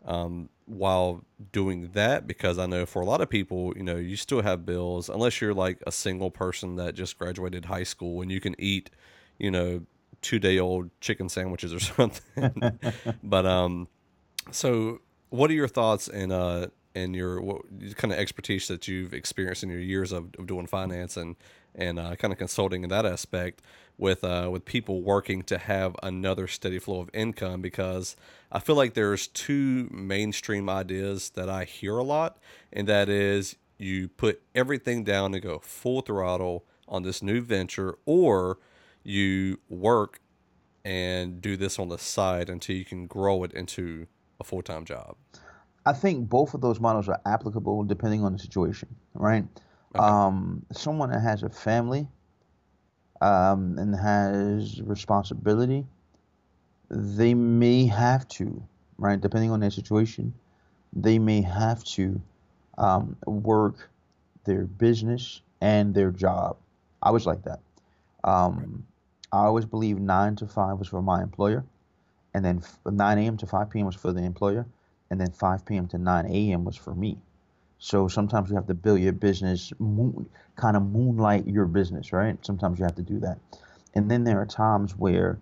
Um, 0.06 0.50
while 0.68 1.24
doing 1.52 1.92
that 1.94 2.28
because 2.28 2.60
I 2.60 2.66
know 2.66 2.86
for 2.86 3.02
a 3.02 3.06
lot 3.06 3.22
of 3.22 3.30
people, 3.30 3.74
you 3.76 3.84
know, 3.84 3.96
you 3.96 4.16
still 4.16 4.42
have 4.42 4.66
bills 4.66 5.10
unless 5.10 5.42
you're 5.42 5.54
like 5.54 5.82
a 5.88 5.92
single 5.92 6.30
person 6.30 6.76
that 6.76 6.94
just 6.94 7.18
graduated 7.18 7.66
high 7.66 7.84
school 7.84 8.22
and 8.22 8.32
you 8.32 8.42
can 8.42 8.56
eat, 8.60 8.90
you 9.40 9.50
know, 9.50 9.82
two 10.22 10.40
day 10.40 10.60
old 10.60 10.90
chicken 11.00 11.30
sandwiches 11.30 11.74
or 11.74 11.80
something. 11.80 12.80
but 13.24 13.46
um, 13.46 13.88
so 14.52 15.00
what 15.30 15.50
are 15.50 15.54
your 15.54 15.68
thoughts 15.68 16.08
and 16.08 16.32
uh 16.32 16.68
and 16.96 17.16
your 17.16 17.42
what 17.42 17.62
kind 17.96 18.12
of 18.12 18.20
expertise 18.20 18.68
that 18.68 18.88
you've 18.88 19.14
experienced 19.14 19.64
in 19.64 19.70
your 19.70 19.80
years 19.80 20.12
of, 20.12 20.30
of 20.40 20.48
doing 20.48 20.66
finance 20.66 21.16
and 21.16 21.36
and 21.76 22.00
uh, 22.00 22.16
kind 22.16 22.32
of 22.34 22.40
consulting 22.40 22.84
in 22.84 22.90
that 22.90 23.06
aspect 23.06 23.62
with 23.98 24.24
uh, 24.24 24.50
with 24.52 24.66
people 24.66 25.02
working 25.02 25.42
to 25.44 25.58
have 25.58 25.96
another 26.04 26.48
steady 26.48 26.80
flow 26.80 27.02
of 27.02 27.10
income 27.14 27.62
because 27.62 28.16
I 28.52 28.60
feel 28.60 28.76
like 28.76 28.94
there's 28.94 29.28
two 29.28 29.90
mainstream 29.92 30.70
ideas 30.70 31.32
that 31.32 31.50
I 31.50 31.66
hear 31.66 31.98
a 31.98 32.04
lot, 32.04 32.38
and 32.72 32.88
that 32.88 33.10
is 33.10 33.56
you 33.78 34.08
put 34.08 34.42
everything 34.56 35.04
down 35.04 35.34
and 35.34 35.44
go 35.44 35.60
full 35.60 36.02
throttle 36.02 36.66
on 36.88 37.04
this 37.04 37.22
new 37.22 37.42
venture, 37.42 37.98
or 38.06 38.60
you 39.04 39.60
work 39.70 40.22
and 40.86 41.42
do 41.42 41.58
this 41.58 41.80
on 41.80 41.90
the 41.90 41.98
side 41.98 42.50
until 42.50 42.76
you 42.76 42.86
can 42.86 43.08
grow 43.08 43.44
it 43.44 43.52
into 43.54 44.08
a 44.40 44.44
full 44.44 44.62
time 44.62 44.86
job. 44.86 45.16
I 45.86 45.94
think 45.94 46.30
both 46.30 46.54
of 46.54 46.62
those 46.62 46.80
models 46.80 47.08
are 47.08 47.20
applicable 47.26 47.84
depending 47.86 48.24
on 48.24 48.34
the 48.34 48.40
situation, 48.40 48.94
right? 49.14 49.46
Okay. 49.96 50.06
Um, 50.06 50.66
someone 50.72 51.10
that 51.12 51.22
has 51.22 51.44
a 51.44 51.50
family 51.50 52.08
um, 53.22 53.78
and 53.80 53.96
has 53.96 54.82
responsibility, 54.82 55.86
they 56.90 57.34
may 57.34 57.86
have 57.88 58.28
to, 58.30 58.64
right? 58.98 59.20
Depending 59.20 59.52
on 59.52 59.60
their 59.60 59.72
situation, 59.72 60.34
they 60.94 61.20
may 61.20 61.42
have 61.42 61.84
to 61.86 62.22
um, 62.78 63.18
work 63.26 63.90
their 64.46 64.66
business 64.66 65.42
and 65.62 65.94
their 65.96 66.12
job. 66.12 66.58
I 67.04 67.12
was 67.12 67.26
like 67.26 67.44
that. 67.44 67.60
Um. 68.24 68.86
I 69.32 69.46
always 69.46 69.66
believed 69.66 70.02
nine 70.02 70.36
to 70.38 70.48
five 70.48 70.80
was 70.80 70.88
for 70.88 71.02
my 71.02 71.22
employer, 71.22 71.66
and 72.34 72.46
then 72.46 72.64
9 72.86 73.18
a.m. 73.20 73.38
to 73.38 73.48
5 73.48 73.70
p.m. 73.70 73.86
was 73.86 73.96
for 73.96 74.14
the 74.14 74.24
employer, 74.24 74.66
and 75.12 75.20
then 75.22 75.32
5 75.32 75.66
p.m. 75.66 75.88
to 75.90 75.98
9 75.98 76.26
a.m. 76.28 76.66
was 76.66 76.78
for 76.78 76.96
me. 76.96 77.18
So 77.80 78.08
sometimes 78.08 78.50
you 78.50 78.56
have 78.56 78.68
to 78.68 78.74
build 78.74 79.00
your 79.00 79.14
business, 79.14 79.72
moon, 79.80 80.30
kind 80.56 80.76
of 80.78 80.84
moonlight 80.84 81.48
your 81.48 81.66
business, 81.66 82.12
right? 82.12 82.44
Sometimes 82.46 82.80
you 82.80 82.86
have 82.86 82.96
to 82.96 83.04
do 83.04 83.20
that. 83.20 83.40
And 83.94 84.10
then 84.10 84.24
there 84.24 84.40
are 84.42 84.46
times 84.46 84.96
where 84.98 85.40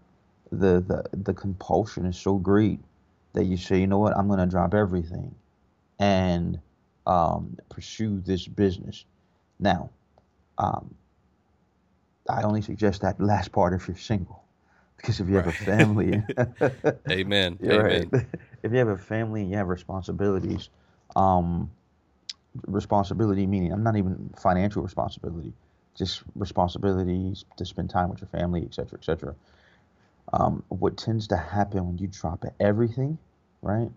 the 0.51 0.81
the, 0.81 1.05
the 1.13 1.33
compulsion 1.33 2.05
is 2.05 2.17
so 2.17 2.35
great 2.35 2.79
that 3.33 3.45
you 3.45 3.57
say, 3.57 3.79
you 3.79 3.87
know 3.87 3.99
what, 3.99 4.17
I'm 4.17 4.27
going 4.27 4.39
to 4.39 4.45
drop 4.45 4.73
everything 4.73 5.35
and 5.99 6.59
um, 7.05 7.57
pursue 7.69 8.21
this 8.21 8.47
business. 8.47 9.05
Now, 9.59 9.89
um, 10.57 10.95
I 12.29 12.43
only 12.43 12.61
suggest 12.61 13.01
that 13.01 13.19
last 13.21 13.51
part 13.51 13.73
if 13.73 13.87
you're 13.87 13.97
single. 13.97 14.43
Because 14.97 15.19
if 15.19 15.29
you 15.29 15.35
have 15.35 15.47
a 15.47 15.53
family, 15.53 16.23
amen, 17.09 17.59
amen. 17.69 18.05
Right. 18.11 18.25
If 18.63 18.71
you 18.71 18.79
have 18.79 18.87
a 18.87 18.97
family 18.97 19.41
and 19.41 19.51
you 19.51 19.57
have 19.57 19.67
responsibilities, 19.67 20.69
um, 21.15 21.69
responsibility 22.67 23.45
meaning 23.45 23.71
I'm 23.71 23.83
not 23.83 23.95
even 23.95 24.33
financial 24.37 24.81
responsibility, 24.81 25.53
just 25.95 26.23
responsibilities 26.35 27.45
to 27.57 27.65
spend 27.65 27.89
time 27.89 28.09
with 28.09 28.21
your 28.21 28.29
family, 28.29 28.63
etc., 28.63 28.99
etc. 28.99 29.35
Um, 30.33 30.63
what 30.69 30.97
tends 30.97 31.27
to 31.27 31.37
happen 31.37 31.85
when 31.85 31.97
you 31.97 32.07
drop 32.07 32.43
everything, 32.59 33.17
right, 33.61 33.89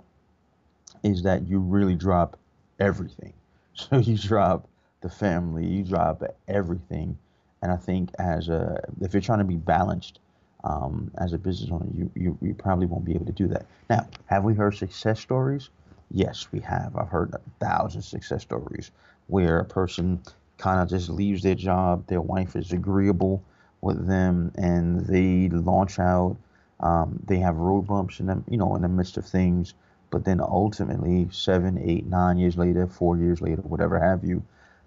is 1.03 1.23
that 1.23 1.49
you 1.49 1.59
really 1.59 1.95
drop 1.95 2.39
everything. 2.79 3.33
So 3.75 3.99
you 3.99 4.19
drop 4.19 4.67
the 5.03 5.09
family, 5.09 5.65
you 5.65 5.85
drop 5.85 6.25
everything, 6.49 7.17
and 7.63 7.71
I 7.71 7.77
think 7.77 8.11
as 8.19 8.49
a 8.49 8.83
if 9.01 9.15
you're 9.15 9.21
trying 9.21 9.39
to 9.39 9.45
be 9.45 9.55
balanced 9.55 10.19
um, 10.65 11.13
as 11.17 11.33
a 11.33 11.39
business 11.39 11.71
owner, 11.71 11.87
you, 11.95 12.11
you 12.17 12.39
you 12.43 12.55
probably 12.55 12.87
won't 12.87 13.05
be 13.05 13.15
able 13.15 13.27
to 13.27 13.33
do 13.33 13.47
that. 13.47 13.67
Now, 13.89 14.09
have 14.27 14.43
we 14.43 14.55
heard 14.55 14.75
success 14.75 15.21
stories? 15.21 15.71
Yes, 16.11 16.49
we 16.53 16.61
have. 16.61 16.97
I've 16.97 17.09
heard 17.09 17.35
a 17.35 17.41
thousand 17.65 18.03
success 18.03 18.43
stories 18.43 18.91
where 19.27 19.59
a 19.61 19.65
person 19.65 20.23
kind 20.57 20.81
of 20.81 20.89
just 20.89 21.09
leaves 21.11 21.43
their 21.43 21.55
job, 21.55 22.07
their 22.07 22.21
wife 22.21 22.57
is 22.57 22.73
agreeable 22.73 23.43
with 23.81 24.07
them, 24.07 24.53
and 24.57 25.01
they 25.07 25.49
launch 25.51 25.99
out. 25.99 26.37
Um, 26.81 27.21
they 27.27 27.39
have 27.39 27.57
road 27.57 27.87
bumps 27.87 28.21
in 28.21 28.27
them, 28.27 28.45
you 28.49 28.57
know, 28.57 28.75
in 28.77 28.83
the 28.83 28.89
midst 28.89 29.17
of 29.19 29.27
things, 29.27 29.75
but 30.11 30.25
then 30.25 30.41
ultimately, 30.41 31.29
seven, 31.31 31.79
eight, 31.79 32.07
nine 32.07 32.39
years 32.39 32.57
later, 32.57 32.87
four 32.87 33.17
years 33.19 33.41
later, 33.41 33.63
whatever 33.63 33.99
have 33.99 34.25
you, 34.25 34.43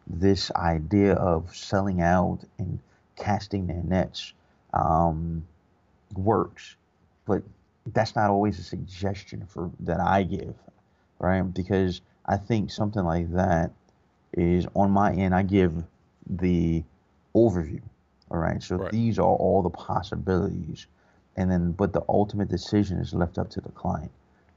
this 0.07 0.51
idea 0.51 1.13
of 1.13 1.55
selling 1.55 2.01
out 2.01 2.39
and 2.57 2.79
casting 3.15 3.67
their 3.67 3.83
nets 3.83 4.33
um, 4.73 5.45
works, 6.15 6.75
but 7.25 7.43
that's 7.93 8.15
not 8.15 8.29
always 8.29 8.57
a 8.59 8.63
suggestion 8.63 9.45
for 9.47 9.69
that 9.81 9.99
I 9.99 10.23
give 10.23 10.55
right? 11.21 11.41
Because 11.43 12.01
I 12.25 12.37
think 12.37 12.71
something 12.71 13.03
like 13.03 13.31
that 13.33 13.71
is 14.33 14.65
on 14.75 14.91
my 14.91 15.13
end. 15.13 15.33
I 15.35 15.43
give 15.43 15.73
the 16.27 16.83
overview, 17.35 17.81
all 18.29 18.39
right. 18.39 18.61
So 18.61 18.77
right. 18.77 18.91
these 18.91 19.19
are 19.19 19.25
all 19.25 19.61
the 19.61 19.69
possibilities, 19.69 20.87
and 21.37 21.49
then 21.49 21.71
but 21.71 21.93
the 21.93 22.03
ultimate 22.09 22.49
decision 22.49 22.97
is 22.97 23.13
left 23.13 23.37
up 23.37 23.49
to 23.51 23.61
the 23.61 23.69
client 23.69 24.11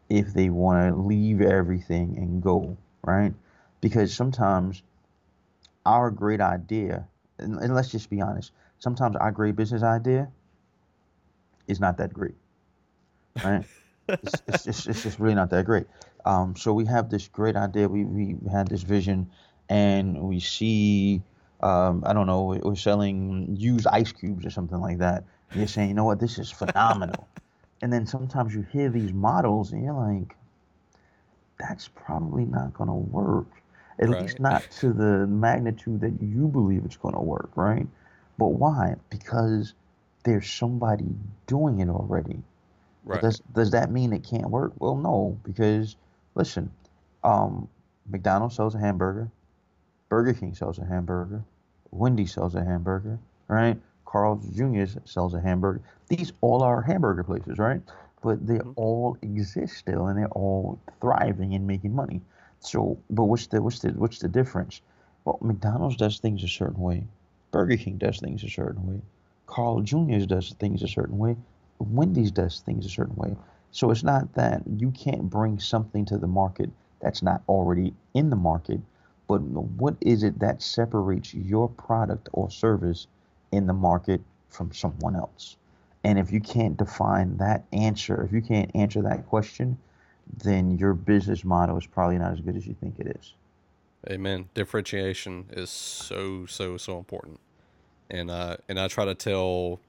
if 0.09 0.33
they 0.35 0.49
want 0.51 0.95
to 0.95 1.01
leave 1.01 1.41
everything 1.41 2.17
and 2.17 2.43
go, 2.43 2.77
right? 3.03 3.33
Because 3.81 4.15
sometimes 4.15 4.83
our 5.87 6.11
great 6.11 6.41
idea, 6.41 7.07
and, 7.39 7.59
and 7.59 7.75
let's 7.75 7.91
just 7.91 8.11
be 8.11 8.21
honest, 8.21 8.53
sometimes 8.79 9.17
our 9.17 9.33
great 9.33 9.57
business 9.57 9.83
idea 9.83 10.29
is 11.69 11.81
not 11.81 11.99
that 11.99 12.13
great, 12.13 12.35
right? 13.43 13.65
it's, 14.09 14.43
it's, 14.47 14.65
just, 14.65 14.87
it's 14.89 15.03
just 15.03 15.19
really 15.19 15.35
not 15.35 15.51
that 15.51 15.65
great. 15.65 15.87
Um, 16.25 16.57
so 16.57 16.73
we 16.73 16.87
have 16.87 17.11
this 17.11 17.29
great 17.29 17.57
idea. 17.57 17.89
We, 17.89 18.05
we 18.05 18.37
had 18.51 18.69
this 18.69 18.83
vision, 18.83 19.31
and 19.69 20.23
we 20.23 20.41
see, 20.41 21.23
um, 21.61 22.03
I 22.07 22.13
don't 22.13 22.27
know, 22.27 22.59
we're 22.63 22.77
selling 22.77 23.57
used 23.59 23.87
ice 23.87 24.13
cubes 24.13 24.47
or 24.47 24.51
something 24.51 24.81
like 24.81 24.99
that. 24.99 25.25
And 25.51 25.61
you're 25.61 25.69
saying, 25.69 25.89
you 25.89 25.95
know 25.95 26.05
what, 26.05 26.21
this 26.21 26.39
is 26.39 26.51
phenomenal. 26.51 27.29
and 27.83 27.93
then 27.93 28.07
sometimes 28.07 28.55
you 28.55 28.63
hear 28.73 28.89
these 28.89 29.13
models, 29.13 29.73
and 29.73 29.85
you're 29.85 29.93
like, 29.93 30.37
that's 31.59 31.89
probably 31.89 32.45
not 32.45 32.75
going 32.75 32.89
to 32.89 32.95
work. 32.95 33.47
At 34.01 34.09
right. 34.09 34.23
least 34.23 34.41
not 34.41 34.69
to 34.81 34.93
the 34.93 35.27
magnitude 35.27 36.01
that 36.01 36.21
you 36.21 36.49
believe 36.49 36.85
it's 36.85 36.97
going 36.97 37.15
to 37.15 37.21
work, 37.21 37.51
right? 37.55 37.87
But 38.39 38.49
why? 38.49 38.97
Because 39.09 39.75
there's 40.25 40.51
somebody 40.51 41.15
doing 41.47 41.81
it 41.81 41.89
already. 41.89 42.43
Right. 43.05 43.21
Does 43.21 43.41
does 43.53 43.71
that 43.73 43.91
mean 43.91 44.13
it 44.13 44.25
can't 44.25 44.49
work? 44.49 44.73
Well, 44.79 44.97
no, 44.97 45.39
because 45.45 45.97
listen, 46.35 46.71
um, 47.23 47.69
McDonald's 48.09 48.57
sells 48.57 48.75
a 48.75 48.79
hamburger, 48.79 49.31
Burger 50.09 50.35
King 50.35 50.55
sells 50.55 50.79
a 50.79 50.85
hamburger. 50.85 51.43
Wendy 51.91 52.27
sells 52.27 52.55
a 52.55 52.65
hamburger, 52.65 53.19
right? 53.49 53.77
Carl's 54.05 54.47
Jr. 54.51 54.85
sells 55.05 55.35
a 55.35 55.41
hamburger. 55.41 55.81
These 56.09 56.33
all 56.41 56.63
are 56.63 56.83
hamburger 56.83 57.25
places, 57.25 57.59
right? 57.59 57.81
But 58.23 58.47
they 58.47 58.59
mm-hmm. 58.59 58.73
all 58.77 59.17
exist 59.23 59.77
still, 59.77 60.07
and 60.07 60.19
they're 60.19 60.29
all 60.29 60.79
thriving 61.01 61.55
and 61.55 61.67
making 61.67 61.95
money. 61.95 62.21
So, 62.61 62.99
but 63.11 63.25
what's 63.25 63.47
the 63.49 63.63
what's 63.63 63.81
the 63.81 63.91
what's 63.91 64.19
the 64.19 64.29
difference? 64.29 64.81
Well, 65.25 65.39
McDonald's 65.41 65.97
does 65.97 66.19
things 66.19 66.43
a 66.43 66.49
certain 66.49 66.81
way. 66.81 67.07
Burger 67.51 67.77
King 67.77 67.99
does 67.99 68.19
things 68.19 68.43
a 68.45 68.49
certain 68.49 68.87
way. 68.87 69.01
Carl 69.47 69.81
Jr. 69.81 70.27
does 70.27 70.55
things 70.59 70.83
a 70.83 70.89
certain 70.89 71.19
way. 71.19 71.37
Wendy's 71.79 72.31
does 72.31 72.61
things 72.61 72.87
a 72.87 72.89
certain 72.89 73.17
way. 73.17 73.37
So 73.71 73.91
it's 73.91 74.05
not 74.05 74.35
that 74.35 74.63
you 74.79 74.91
can't 74.93 75.29
bring 75.29 75.59
something 75.59 76.05
to 76.07 76.17
the 76.17 76.27
market 76.27 76.71
that's 77.01 77.23
not 77.23 77.43
already 77.49 77.93
in 78.15 78.31
the 78.31 78.37
market, 78.37 78.81
but 79.27 79.41
what 79.41 79.97
is 80.01 80.23
it 80.23 80.39
that 80.39 80.63
separates 80.63 81.35
your 81.35 81.69
product 81.69 82.29
or 82.33 82.51
service 82.51 83.07
in 83.53 83.67
the 83.67 83.73
market 83.73 84.21
from 84.49 84.73
someone 84.73 85.17
else? 85.17 85.57
And 86.05 86.19
if 86.19 86.31
you 86.31 86.41
can't 86.41 86.77
define 86.77 87.37
that 87.39 87.65
answer, 87.73 88.23
if 88.23 88.33
you 88.33 88.43
can't 88.43 88.71
answer 88.75 89.03
that 89.03 89.27
question, 89.27 89.79
then 90.43 90.79
your 90.79 90.95
business 90.95 91.45
model 91.45 91.77
is 91.77 91.87
probably 91.87 92.19
not 92.19 92.33
as 92.33 92.41
good 92.41 92.57
as 92.57 92.67
you 92.67 92.75
think 92.81 92.99
it 92.99 93.17
is. 93.19 93.35
Amen. 94.11 94.51
Differentiation 94.55 95.47
is 95.51 95.71
so 95.71 96.45
so 96.45 96.77
so 96.77 96.99
important, 96.99 97.41
and 98.11 98.31
uh, 98.31 98.59
and 98.69 98.79
I 98.79 98.89
try 98.89 99.05
to 99.05 99.15
tell. 99.15 99.81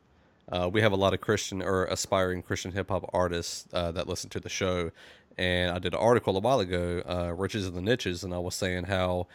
Uh, 0.52 0.70
we 0.72 0.82
have 0.82 0.92
a 0.92 0.96
lot 0.96 1.14
of 1.14 1.22
Christian 1.22 1.62
or 1.62 1.86
aspiring 1.86 2.42
Christian 2.42 2.72
hip 2.72 2.90
hop 2.90 3.10
artists 3.14 3.68
uh, 3.74 3.92
that 3.92 4.08
listen 4.08 4.30
to 4.32 4.40
the 4.40 4.50
show, 4.50 4.92
and 5.38 5.72
I 5.72 5.80
did 5.80 5.94
an 5.94 6.00
article 6.00 6.38
a 6.38 6.40
while 6.40 6.60
ago, 6.60 7.02
uh, 7.08 7.34
"Riches 7.34 7.68
in 7.68 7.74
the 7.74 7.82
Niches," 7.82 8.24
and 8.24 8.34
I 8.34 8.40
was 8.40 8.56
saying 8.56 8.86
how 8.86 9.28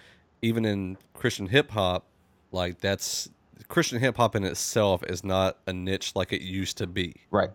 even 0.43 0.65
in 0.65 0.97
Christian 1.15 1.49
hip 1.49 1.71
hop, 1.71 2.07
like 2.53 2.81
that's 2.81 3.29
Christian 3.69 4.01
hip 4.01 4.17
hop 4.17 4.35
in 4.37 4.45
itself 4.45 5.03
is 5.05 5.25
not 5.25 5.59
a 5.67 5.73
niche 5.73 6.15
like 6.15 6.33
it 6.33 6.43
used 6.43 6.79
to 6.79 6.87
be. 6.87 7.15
Right. 7.31 7.51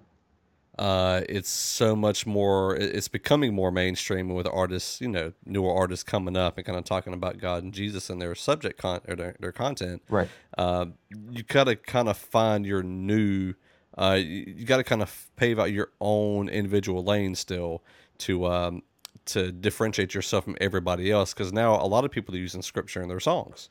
Uh, 0.77 1.21
it's 1.29 1.49
so 1.49 1.95
much 1.95 2.25
more. 2.25 2.75
It's 2.75 3.07
becoming 3.07 3.53
more 3.53 3.71
mainstream 3.71 4.29
with 4.29 4.45
artists, 4.47 4.99
you 4.99 5.07
know, 5.07 5.31
newer 5.45 5.73
artists 5.73 6.03
coming 6.03 6.35
up 6.35 6.57
and 6.57 6.65
kind 6.65 6.77
of 6.77 6.83
talking 6.83 7.13
about 7.13 7.37
God 7.37 7.63
and 7.63 7.73
Jesus 7.73 8.09
and 8.09 8.21
their 8.21 8.35
subject 8.35 8.79
con 8.79 8.99
or 9.07 9.15
their, 9.15 9.35
their 9.39 9.51
content. 9.53 10.01
Right. 10.09 10.27
Uh, 10.57 10.87
you 11.29 11.43
gotta 11.43 11.75
kind 11.75 12.09
of 12.09 12.17
find 12.17 12.65
your 12.65 12.83
new. 12.83 13.53
Uh, 13.97 14.17
you, 14.19 14.53
you 14.57 14.65
got 14.65 14.75
to 14.75 14.83
kind 14.83 15.01
of 15.01 15.29
pave 15.37 15.57
out 15.57 15.71
your 15.71 15.87
own 16.01 16.49
individual 16.49 17.01
lane 17.01 17.33
still 17.33 17.81
to 18.17 18.45
um, 18.45 18.83
to 19.25 19.53
differentiate 19.53 20.13
yourself 20.13 20.43
from 20.43 20.57
everybody 20.59 21.11
else 21.11 21.33
because 21.33 21.53
now 21.53 21.75
a 21.75 21.87
lot 21.87 22.03
of 22.03 22.11
people 22.11 22.35
are 22.35 22.37
using 22.37 22.61
scripture 22.61 23.01
in 23.01 23.07
their 23.07 23.21
songs. 23.21 23.69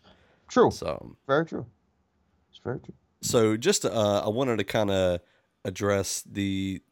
True. 0.49 0.71
So 0.71 1.17
very 1.27 1.45
true. 1.45 1.67
It's 2.51 2.61
very 2.62 2.81
true. 2.81 2.95
So 3.21 3.57
just 3.57 3.85
uh, 3.85 4.23
I 4.25 4.29
wanted 4.29 4.57
to 4.59 4.64
kind 4.64 4.90
of 4.90 5.21
address 5.64 6.23
the 6.23 6.83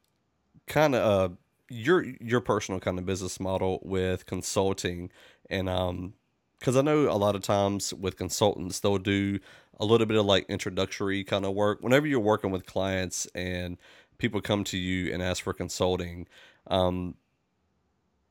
kind 0.66 0.94
of 0.94 1.31
uh, 1.31 1.35
your 1.68 2.05
your 2.20 2.40
personal 2.40 2.81
kind 2.81 2.98
of 2.98 3.07
business 3.07 3.40
model 3.40 3.81
with 3.83 4.27
consulting 4.27 5.11
and 5.48 5.68
um 5.68 6.14
because 6.59 6.77
I 6.77 6.83
know 6.83 7.11
a 7.11 7.18
lot 7.18 7.35
of 7.35 7.42
times 7.42 7.92
with 7.92 8.16
consultants 8.16 8.81
they'll 8.81 8.98
do 8.98 9.40
a 9.81 9.85
little 9.85 10.07
bit 10.07 10.16
of 10.16 10.27
like 10.27 10.46
introductory 10.48 11.25
kind 11.25 11.44
of 11.44 11.55
work. 11.55 11.83
Whenever 11.83 12.07
you're 12.07 12.20
working 12.20 12.53
with 12.53 12.66
clients 12.66 13.27
and 13.35 13.79
people 14.18 14.40
come 14.40 14.62
to 14.62 14.79
you 14.79 15.12
and 15.12 15.22
ask 15.22 15.42
for 15.42 15.53
consulting 15.53 16.29
um 16.68 17.16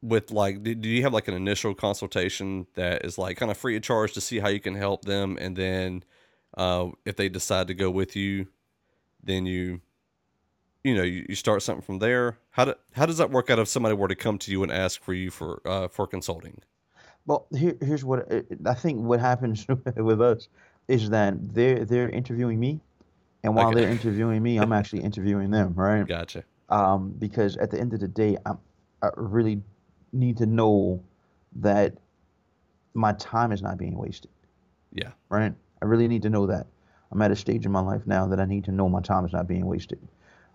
with 0.01 0.31
like 0.31 0.63
do 0.63 0.89
you 0.89 1.03
have 1.03 1.13
like 1.13 1.27
an 1.27 1.33
initial 1.33 1.75
consultation 1.75 2.65
that 2.75 3.05
is 3.05 3.17
like 3.17 3.37
kind 3.37 3.51
of 3.51 3.57
free 3.57 3.75
of 3.75 3.83
charge 3.83 4.13
to 4.13 4.21
see 4.21 4.39
how 4.39 4.47
you 4.47 4.59
can 4.59 4.75
help 4.75 5.05
them 5.05 5.37
and 5.39 5.55
then 5.55 6.03
uh 6.57 6.87
if 7.05 7.15
they 7.17 7.29
decide 7.29 7.67
to 7.67 7.73
go 7.73 7.91
with 7.91 8.15
you 8.15 8.47
then 9.23 9.45
you 9.45 9.81
you 10.83 10.95
know 10.95 11.03
you, 11.03 11.25
you 11.29 11.35
start 11.35 11.61
something 11.61 11.81
from 11.81 11.99
there. 11.99 12.37
How 12.51 12.65
do, 12.65 12.75
how 12.93 13.05
does 13.05 13.17
that 13.17 13.31
work 13.31 13.49
out 13.49 13.59
if 13.59 13.67
somebody 13.67 13.95
were 13.95 14.07
to 14.07 14.15
come 14.15 14.37
to 14.39 14.51
you 14.51 14.63
and 14.63 14.71
ask 14.71 15.01
for 15.01 15.13
you 15.13 15.29
for 15.29 15.61
uh, 15.65 15.87
for 15.87 16.07
consulting? 16.07 16.59
Well 17.25 17.47
here, 17.55 17.77
here's 17.81 18.03
what 18.03 18.31
uh, 18.31 18.41
i 18.65 18.73
think 18.73 18.99
what 18.99 19.19
happens 19.19 19.65
with 19.95 20.21
us 20.21 20.47
is 20.87 21.09
that 21.11 21.35
they're 21.53 21.85
they're 21.85 22.09
interviewing 22.09 22.59
me 22.59 22.79
and 23.43 23.55
while 23.55 23.67
okay. 23.67 23.81
they're 23.81 23.91
interviewing 23.91 24.41
me 24.41 24.57
i'm 24.57 24.73
actually 24.73 25.03
interviewing 25.09 25.51
them 25.51 25.73
right? 25.75 26.07
Gotcha. 26.07 26.43
Um, 26.69 27.13
because 27.19 27.57
at 27.57 27.69
the 27.69 27.79
end 27.79 27.93
of 27.93 27.99
the 27.99 28.07
day 28.07 28.37
I'm, 28.45 28.57
i 29.03 29.09
really 29.15 29.61
need 30.13 30.37
to 30.37 30.45
know 30.45 31.03
that 31.57 31.93
my 32.93 33.13
time 33.13 33.51
is 33.51 33.61
not 33.61 33.77
being 33.77 33.97
wasted. 33.97 34.31
Yeah. 34.93 35.11
Right? 35.29 35.53
I 35.81 35.85
really 35.85 36.07
need 36.07 36.23
to 36.23 36.29
know 36.29 36.47
that. 36.47 36.67
I'm 37.11 37.21
at 37.21 37.31
a 37.31 37.35
stage 37.35 37.65
in 37.65 37.71
my 37.71 37.81
life 37.81 38.07
now 38.07 38.25
that 38.27 38.39
i 38.39 38.45
need 38.45 38.63
to 38.65 38.71
know 38.71 38.89
my 38.89 39.01
time 39.01 39.25
is 39.25 39.33
not 39.33 39.47
being 39.47 39.65
wasted 39.65 39.99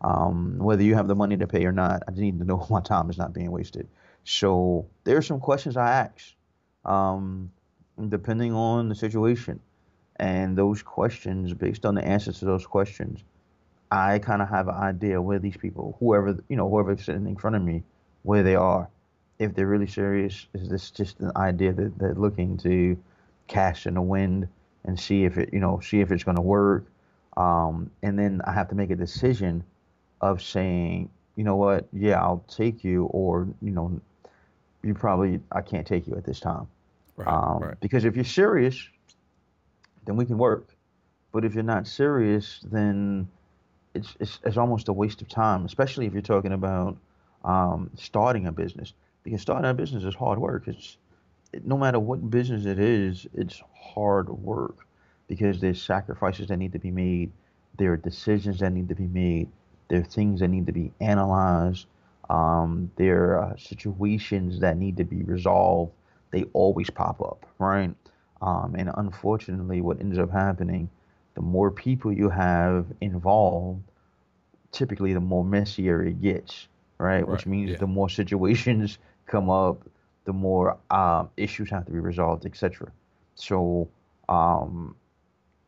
um, 0.02 0.58
whether 0.58 0.82
you 0.82 0.94
have 0.94 1.08
the 1.08 1.14
money 1.14 1.36
to 1.36 1.46
pay 1.46 1.64
or 1.64 1.72
not, 1.72 2.02
I 2.06 2.12
need 2.12 2.38
to 2.38 2.44
know 2.44 2.66
my 2.70 2.80
time 2.80 3.10
is 3.10 3.18
not 3.18 3.32
being 3.32 3.50
wasted. 3.50 3.88
So 4.24 4.86
there 5.04 5.16
are 5.16 5.22
some 5.22 5.40
questions 5.40 5.76
I 5.76 5.90
ask, 5.90 6.34
um, 6.84 7.50
depending 8.08 8.52
on 8.52 8.88
the 8.88 8.94
situation, 8.94 9.60
and 10.16 10.56
those 10.56 10.82
questions, 10.82 11.52
based 11.54 11.84
on 11.84 11.94
the 11.94 12.04
answers 12.04 12.38
to 12.40 12.44
those 12.44 12.66
questions, 12.66 13.22
I 13.90 14.18
kind 14.18 14.42
of 14.42 14.48
have 14.48 14.68
an 14.68 14.74
idea 14.74 15.22
where 15.22 15.38
these 15.38 15.56
people, 15.56 15.96
whoever 16.00 16.38
you 16.48 16.56
know, 16.56 16.68
whoever's 16.68 17.04
sitting 17.04 17.26
in 17.26 17.36
front 17.36 17.56
of 17.56 17.62
me, 17.62 17.82
where 18.22 18.42
they 18.42 18.56
are. 18.56 18.88
If 19.38 19.54
they're 19.54 19.66
really 19.66 19.86
serious, 19.86 20.46
is 20.54 20.68
this 20.68 20.90
just 20.90 21.20
an 21.20 21.30
idea 21.36 21.72
that 21.72 21.98
they're 21.98 22.14
looking 22.14 22.56
to 22.58 22.96
cast 23.46 23.86
in 23.86 23.94
the 23.94 24.02
wind 24.02 24.48
and 24.84 24.98
see 24.98 25.24
if 25.24 25.36
it, 25.36 25.50
you 25.52 25.60
know, 25.60 25.78
see 25.80 26.00
if 26.00 26.10
it's 26.10 26.24
going 26.24 26.36
to 26.36 26.42
work? 26.42 26.86
Um, 27.36 27.90
and 28.02 28.18
then 28.18 28.40
I 28.44 28.52
have 28.52 28.68
to 28.70 28.74
make 28.74 28.90
a 28.90 28.96
decision 28.96 29.62
of 30.20 30.42
saying, 30.42 31.10
you 31.36 31.44
know 31.44 31.56
what, 31.56 31.86
yeah, 31.92 32.20
I'll 32.20 32.44
take 32.48 32.84
you, 32.84 33.04
or 33.06 33.48
you 33.60 33.70
know, 33.70 34.00
you 34.82 34.94
probably 34.94 35.40
I 35.52 35.60
can't 35.60 35.86
take 35.86 36.06
you 36.06 36.14
at 36.14 36.24
this 36.24 36.40
time. 36.40 36.66
Right, 37.16 37.28
um, 37.28 37.58
right. 37.62 37.80
Because 37.80 38.04
if 38.04 38.16
you're 38.16 38.24
serious, 38.24 38.88
then 40.04 40.16
we 40.16 40.24
can 40.24 40.38
work. 40.38 40.74
But 41.32 41.44
if 41.44 41.54
you're 41.54 41.64
not 41.64 41.86
serious, 41.86 42.60
then 42.70 43.28
it's, 43.94 44.16
it's, 44.20 44.38
it's 44.44 44.56
almost 44.56 44.88
a 44.88 44.92
waste 44.92 45.20
of 45.22 45.28
time, 45.28 45.64
especially 45.64 46.06
if 46.06 46.12
you're 46.12 46.22
talking 46.22 46.52
about 46.52 46.96
um, 47.44 47.90
starting 47.96 48.46
a 48.46 48.52
business. 48.52 48.92
Because 49.22 49.42
starting 49.42 49.68
a 49.68 49.74
business 49.74 50.04
is 50.04 50.14
hard 50.14 50.38
work. 50.38 50.68
It's 50.68 50.96
it, 51.52 51.66
no 51.66 51.76
matter 51.76 51.98
what 51.98 52.30
business 52.30 52.64
it 52.64 52.78
is, 52.78 53.26
it's 53.34 53.62
hard 53.74 54.28
work 54.28 54.86
because 55.28 55.60
there's 55.60 55.82
sacrifices 55.82 56.48
that 56.48 56.56
need 56.56 56.72
to 56.72 56.78
be 56.78 56.90
made, 56.90 57.32
there 57.78 57.92
are 57.92 57.96
decisions 57.96 58.60
that 58.60 58.72
need 58.72 58.88
to 58.88 58.94
be 58.94 59.06
made, 59.06 59.48
there 59.88 60.00
are 60.00 60.04
things 60.04 60.40
that 60.40 60.48
need 60.48 60.66
to 60.66 60.72
be 60.72 60.92
analyzed. 61.00 61.86
Um, 62.28 62.90
there 62.96 63.38
are 63.38 63.56
situations 63.58 64.60
that 64.60 64.76
need 64.76 64.96
to 64.96 65.04
be 65.04 65.22
resolved. 65.22 65.92
They 66.32 66.44
always 66.52 66.90
pop 66.90 67.20
up, 67.20 67.46
right? 67.58 67.94
Um, 68.42 68.74
and 68.76 68.90
unfortunately, 68.94 69.80
what 69.80 70.00
ends 70.00 70.18
up 70.18 70.30
happening, 70.30 70.90
the 71.34 71.42
more 71.42 71.70
people 71.70 72.12
you 72.12 72.28
have 72.28 72.86
involved, 73.00 73.82
typically 74.72 75.12
the 75.12 75.20
more 75.20 75.44
messier 75.44 76.02
it 76.02 76.20
gets, 76.20 76.68
right? 76.98 77.18
right. 77.18 77.28
Which 77.28 77.46
means 77.46 77.70
yeah. 77.70 77.76
the 77.76 77.86
more 77.86 78.08
situations 78.08 78.98
come 79.26 79.48
up, 79.48 79.82
the 80.24 80.32
more 80.32 80.76
um, 80.90 81.30
issues 81.36 81.70
have 81.70 81.86
to 81.86 81.92
be 81.92 82.00
resolved, 82.00 82.44
etc. 82.44 82.90
So, 83.36 83.88
um, 84.28 84.96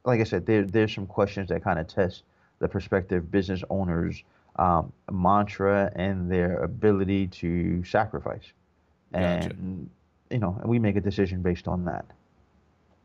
like 0.04 0.20
I 0.20 0.24
said, 0.24 0.46
there 0.46 0.64
there's 0.64 0.94
some 0.94 1.06
questions 1.06 1.48
that 1.50 1.62
kind 1.62 1.78
of 1.78 1.86
test 1.86 2.24
the 2.58 2.68
prospective 2.68 3.30
business 3.30 3.62
owners' 3.70 4.22
um, 4.56 4.92
mantra 5.10 5.92
and 5.94 6.30
their 6.30 6.62
ability 6.62 7.28
to 7.28 7.84
sacrifice. 7.84 8.52
Gotcha. 9.12 9.50
And 9.50 9.90
you 10.30 10.38
know, 10.38 10.60
we 10.64 10.78
make 10.78 10.96
a 10.96 11.00
decision 11.00 11.42
based 11.42 11.68
on 11.68 11.84
that. 11.86 12.04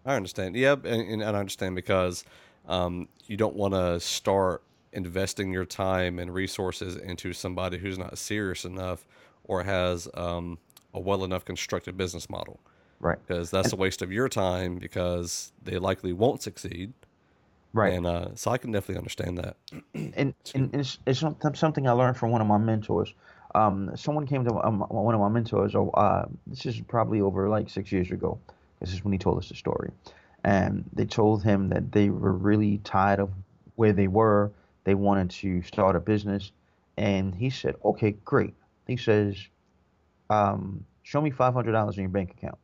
I 0.06 0.16
understand. 0.16 0.56
Yep, 0.56 0.86
and, 0.86 1.22
and 1.22 1.24
I 1.24 1.40
understand 1.40 1.76
because 1.76 2.26
um, 2.68 3.08
you 3.28 3.38
don't 3.38 3.56
want 3.56 3.74
to 3.74 4.00
start 4.00 4.64
investing 4.92 5.52
your 5.52 5.66
time 5.66 6.20
and 6.20 6.34
resources 6.34 6.98
into 6.98 7.34
somebody 7.34 7.78
who's 7.78 7.98
not 7.98 8.18
serious 8.18 8.66
enough 8.66 9.06
or 9.46 9.64
has 9.64 10.08
um, 10.14 10.58
a 10.94 11.00
well 11.00 11.24
enough 11.24 11.46
constructed 11.46 11.98
business 11.98 12.30
model. 12.30 12.60
Right. 13.00 13.18
Because 13.26 13.52
that's 13.52 13.72
and, 13.72 13.74
a 13.74 13.78
waste 13.78 14.02
of 14.02 14.12
your 14.12 14.30
time 14.30 14.78
because 14.78 15.52
they 15.62 15.78
likely 15.78 16.14
won't 16.14 16.42
succeed. 16.42 16.94
Right. 17.74 17.94
And 17.94 18.06
uh, 18.06 18.36
so 18.36 18.52
I 18.52 18.58
can 18.58 18.72
definitely 18.72 19.00
understand 19.00 19.40
that. 19.40 19.58
and, 20.16 20.36
and 20.54 20.76
it's, 20.76 21.00
it's 21.08 21.24
something 21.56 21.88
I 21.88 21.92
learned 21.92 22.18
from 22.18 22.32
one 22.32 22.42
of 22.42 22.48
my 22.48 22.60
mentors. 22.60 23.14
Um, 23.56 23.92
someone 23.96 24.28
came 24.28 24.46
to 24.46 24.54
um, 24.66 24.82
one 24.90 25.14
of 25.14 25.22
my 25.22 25.30
mentors. 25.30 25.76
Oh, 25.76 25.90
uh, 25.92 26.26
this 26.48 26.66
is 26.66 26.80
probably 26.82 27.22
over 27.22 27.50
like 27.50 27.70
six 27.70 27.92
years 27.92 28.12
ago. 28.12 28.40
This 28.80 28.94
is 28.94 29.04
when 29.04 29.12
he 29.12 29.20
told 29.20 29.38
us 29.38 29.50
the 29.50 29.56
story, 29.56 29.92
and 30.44 30.84
they 30.94 31.06
told 31.06 31.44
him 31.44 31.70
that 31.70 31.92
they 31.92 32.10
were 32.10 32.34
really 32.34 32.80
tired 32.80 33.20
of 33.20 33.30
where 33.76 33.94
they 33.94 34.08
were. 34.08 34.52
They 34.84 34.96
wanted 34.96 35.30
to 35.32 35.62
start 35.62 35.96
a 35.96 36.00
business, 36.00 36.52
and 36.98 37.34
he 37.34 37.50
said, 37.50 37.76
"Okay, 37.86 38.12
great." 38.26 38.56
He 38.88 38.98
says, 38.98 39.38
um, 40.30 40.84
"Show 41.04 41.22
me 41.22 41.30
five 41.30 41.54
hundred 41.54 41.72
dollars 41.74 41.98
in 41.98 42.04
your 42.04 42.10
bank 42.10 42.32
account." 42.32 42.58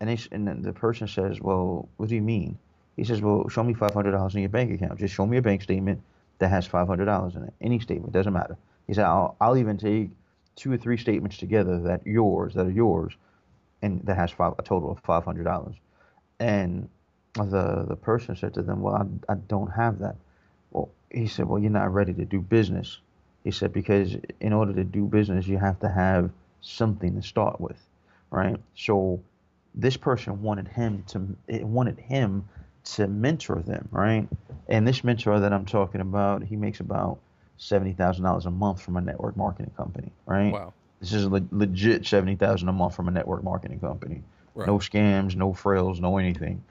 and 0.00 0.10
they 0.10 0.18
and 0.32 0.64
the 0.64 0.72
person 0.72 1.08
says, 1.08 1.40
"Well, 1.40 1.88
what 1.96 2.08
do 2.08 2.14
you 2.14 2.22
mean?" 2.22 2.58
He 2.98 3.04
says, 3.04 3.22
"Well, 3.22 3.48
show 3.48 3.62
me 3.62 3.74
five 3.74 3.94
hundred 3.94 4.10
dollars 4.10 4.34
in 4.34 4.40
your 4.40 4.48
bank 4.50 4.72
account. 4.72 4.98
Just 4.98 5.14
show 5.14 5.24
me 5.24 5.36
a 5.36 5.42
bank 5.42 5.62
statement 5.62 6.02
that 6.40 6.48
has 6.48 6.66
five 6.66 6.88
hundred 6.88 7.04
dollars 7.04 7.36
in 7.36 7.44
it. 7.44 7.54
Any 7.60 7.78
statement 7.78 8.12
doesn't 8.12 8.32
matter." 8.32 8.56
He 8.88 8.94
said, 8.94 9.04
"I'll 9.04 9.36
I'll 9.40 9.56
even 9.56 9.78
take 9.78 10.10
two 10.56 10.72
or 10.72 10.76
three 10.76 10.96
statements 10.96 11.38
together 11.38 11.78
that 11.82 12.04
yours 12.04 12.54
that 12.54 12.66
are 12.66 12.70
yours, 12.70 13.16
and 13.82 14.00
that 14.04 14.16
has 14.16 14.32
five, 14.32 14.54
a 14.58 14.62
total 14.62 14.90
of 14.90 14.98
five 14.98 15.24
hundred 15.24 15.44
dollars." 15.44 15.76
And 16.40 16.88
the 17.34 17.84
the 17.88 17.94
person 17.94 18.34
said 18.34 18.54
to 18.54 18.62
them, 18.62 18.82
"Well, 18.82 18.96
I, 18.96 19.32
I 19.32 19.36
don't 19.36 19.70
have 19.70 20.00
that." 20.00 20.16
Well, 20.72 20.88
he 21.12 21.28
said, 21.28 21.46
"Well, 21.48 21.60
you're 21.60 21.70
not 21.70 21.94
ready 21.94 22.12
to 22.14 22.24
do 22.24 22.40
business." 22.40 22.98
He 23.44 23.52
said, 23.52 23.72
"Because 23.72 24.16
in 24.40 24.52
order 24.52 24.72
to 24.74 24.82
do 24.82 25.04
business, 25.04 25.46
you 25.46 25.58
have 25.58 25.78
to 25.80 25.88
have 25.88 26.32
something 26.62 27.14
to 27.14 27.22
start 27.22 27.60
with, 27.60 27.80
right?" 28.32 28.56
So 28.74 29.20
this 29.72 29.96
person 29.96 30.42
wanted 30.42 30.66
him 30.66 31.04
to 31.06 31.36
it 31.46 31.62
wanted 31.62 32.00
him 32.00 32.48
to 32.84 33.06
mentor 33.06 33.60
them, 33.60 33.88
right? 33.90 34.28
And 34.68 34.86
this 34.86 35.04
mentor 35.04 35.40
that 35.40 35.52
I'm 35.52 35.66
talking 35.66 36.00
about, 36.00 36.42
he 36.42 36.56
makes 36.56 36.80
about 36.80 37.18
seventy 37.56 37.92
thousand 37.92 38.24
dollars 38.24 38.46
a 38.46 38.50
month 38.50 38.80
from 38.80 38.96
a 38.96 39.00
network 39.00 39.36
marketing 39.36 39.72
company, 39.76 40.10
right? 40.26 40.52
Wow. 40.52 40.72
This 41.00 41.12
is 41.12 41.26
le- 41.26 41.46
legit 41.50 42.06
seventy 42.06 42.36
thousand 42.36 42.68
a 42.68 42.72
month 42.72 42.94
from 42.94 43.08
a 43.08 43.10
network 43.10 43.44
marketing 43.44 43.80
company. 43.80 44.22
Right. 44.54 44.66
No 44.66 44.78
scams, 44.78 45.36
no 45.36 45.52
frills, 45.52 46.00
no 46.00 46.18
anything. 46.18 46.62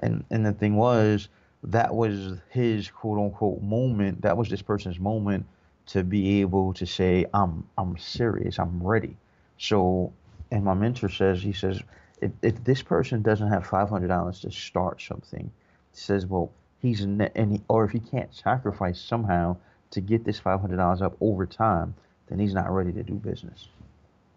And 0.00 0.24
and 0.30 0.44
the 0.44 0.52
thing 0.52 0.76
was, 0.76 1.28
that 1.64 1.94
was 1.94 2.38
his 2.50 2.90
quote 2.90 3.18
unquote 3.18 3.62
moment. 3.62 4.22
That 4.22 4.36
was 4.36 4.48
this 4.48 4.62
person's 4.62 4.98
moment 4.98 5.46
to 5.86 6.04
be 6.04 6.40
able 6.40 6.74
to 6.74 6.86
say, 6.86 7.26
I'm 7.32 7.66
I'm 7.76 7.96
serious, 7.98 8.58
I'm 8.58 8.82
ready. 8.82 9.16
So 9.58 10.12
and 10.50 10.64
my 10.64 10.74
mentor 10.74 11.08
says, 11.08 11.42
he 11.42 11.52
says, 11.52 11.80
if, 12.20 12.30
if 12.42 12.64
this 12.64 12.82
person 12.82 13.22
doesn't 13.22 13.48
have 13.48 13.66
five 13.66 13.88
hundred 13.88 14.08
dollars 14.08 14.40
to 14.40 14.50
start 14.50 15.00
something, 15.00 15.50
says, 15.92 16.26
well, 16.26 16.50
he's 16.80 17.04
ne- 17.06 17.30
and 17.34 17.52
he, 17.52 17.60
or 17.68 17.84
if 17.84 17.90
he 17.92 18.00
can't 18.00 18.32
sacrifice 18.34 19.00
somehow 19.00 19.56
to 19.90 20.00
get 20.00 20.24
this 20.24 20.38
five 20.38 20.60
hundred 20.60 20.76
dollars 20.76 21.02
up 21.02 21.16
over 21.20 21.46
time, 21.46 21.94
then 22.28 22.38
he's 22.38 22.54
not 22.54 22.70
ready 22.70 22.92
to 22.92 23.02
do 23.02 23.14
business. 23.14 23.68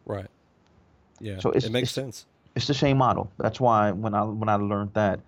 Right. 0.06 0.28
Yeah. 1.20 1.40
So 1.40 1.50
it's- 1.50 1.66
it 1.66 1.72
makes 1.72 1.92
it's- 1.98 2.06
sense. 2.06 2.26
it's 2.56 2.68
the 2.68 2.74
same 2.74 2.98
model. 2.98 3.32
That's 3.38 3.60
why 3.60 3.92
when 3.92 4.14
I 4.14 4.24
when 4.24 4.50
I 4.50 4.56
learned 4.56 4.94
that, 4.94 5.20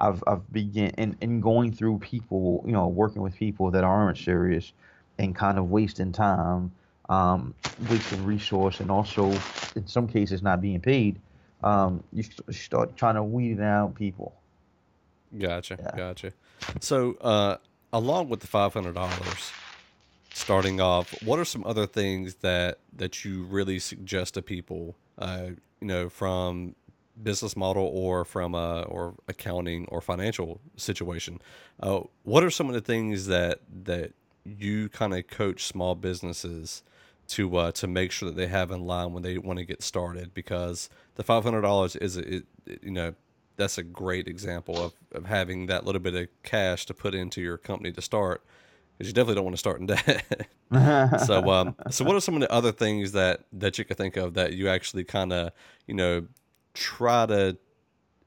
I've 0.00 0.22
I've 0.26 0.52
began 0.52 0.90
in, 0.98 1.16
in 1.20 1.40
going 1.40 1.72
through 1.72 1.98
people, 1.98 2.62
you 2.66 2.72
know, 2.72 2.88
working 2.88 3.22
with 3.22 3.34
people 3.34 3.70
that 3.72 3.84
aren't 3.84 4.18
serious, 4.18 4.72
and 5.18 5.34
kind 5.34 5.58
of 5.58 5.70
wasting 5.70 6.12
time, 6.12 6.72
um, 7.08 7.54
wasting 7.90 8.24
resource, 8.24 8.80
and 8.80 8.90
also 8.90 9.30
in 9.76 9.86
some 9.86 10.06
cases 10.08 10.42
not 10.42 10.60
being 10.60 10.80
paid. 10.80 11.18
Um, 11.62 12.02
you 12.12 12.22
st- 12.22 12.54
start 12.54 12.96
trying 12.96 13.14
to 13.14 13.22
weed 13.22 13.60
out 13.60 13.94
people. 13.94 14.34
Gotcha. 15.38 15.78
Yeah. 15.78 15.96
Gotcha. 15.96 16.32
So, 16.80 17.16
uh, 17.20 17.56
along 17.92 18.28
with 18.28 18.40
the 18.40 18.46
five 18.46 18.72
hundred 18.74 18.94
dollars, 18.94 19.50
starting 20.34 20.80
off, 20.80 21.14
what 21.22 21.38
are 21.38 21.44
some 21.44 21.64
other 21.64 21.86
things 21.86 22.36
that 22.36 22.78
that 22.96 23.24
you 23.24 23.44
really 23.44 23.78
suggest 23.78 24.34
to 24.34 24.42
people? 24.42 24.96
Uh, 25.18 25.50
you 25.80 25.86
know, 25.86 26.08
from 26.08 26.74
business 27.22 27.56
model 27.56 27.84
or 27.92 28.24
from 28.24 28.54
uh 28.54 28.82
or 28.82 29.14
accounting 29.28 29.86
or 29.88 30.00
financial 30.00 30.60
situation. 30.76 31.40
Uh, 31.80 32.00
what 32.24 32.42
are 32.42 32.50
some 32.50 32.68
of 32.68 32.74
the 32.74 32.80
things 32.80 33.26
that 33.26 33.60
that 33.84 34.12
you 34.44 34.88
kind 34.88 35.14
of 35.14 35.26
coach 35.26 35.64
small 35.64 35.94
businesses 35.94 36.82
to 37.28 37.56
uh, 37.56 37.72
to 37.72 37.86
make 37.86 38.12
sure 38.12 38.28
that 38.28 38.36
they 38.36 38.46
have 38.46 38.70
in 38.70 38.84
line 38.84 39.12
when 39.12 39.22
they 39.22 39.38
want 39.38 39.58
to 39.58 39.64
get 39.64 39.82
started? 39.82 40.34
Because 40.34 40.88
the 41.14 41.22
five 41.22 41.44
hundred 41.44 41.62
dollars 41.62 41.96
is 41.96 42.16
a, 42.16 42.36
it, 42.36 42.46
you 42.82 42.90
know 42.90 43.14
that's 43.56 43.78
a 43.78 43.82
great 43.82 44.26
example 44.26 44.76
of, 44.82 44.94
of 45.12 45.26
having 45.26 45.66
that 45.66 45.84
little 45.84 46.00
bit 46.00 46.14
of 46.14 46.28
cash 46.42 46.86
to 46.86 46.94
put 46.94 47.14
into 47.14 47.40
your 47.40 47.58
company 47.58 47.92
to 47.92 48.02
start 48.02 48.42
because 48.96 49.08
you 49.08 49.14
definitely 49.14 49.34
don't 49.34 49.44
want 49.44 49.54
to 49.54 49.58
start 49.58 49.80
in 49.80 49.86
debt. 49.86 50.48
so, 51.26 51.50
um, 51.50 51.74
so 51.90 52.04
what 52.04 52.16
are 52.16 52.20
some 52.20 52.34
of 52.34 52.40
the 52.40 52.50
other 52.52 52.72
things 52.72 53.12
that 53.12 53.40
that 53.52 53.78
you 53.78 53.84
could 53.84 53.96
think 53.96 54.16
of 54.16 54.34
that 54.34 54.52
you 54.54 54.68
actually 54.68 55.04
kind 55.04 55.32
of, 55.32 55.52
you 55.86 55.94
know, 55.94 56.26
try 56.74 57.26
to 57.26 57.56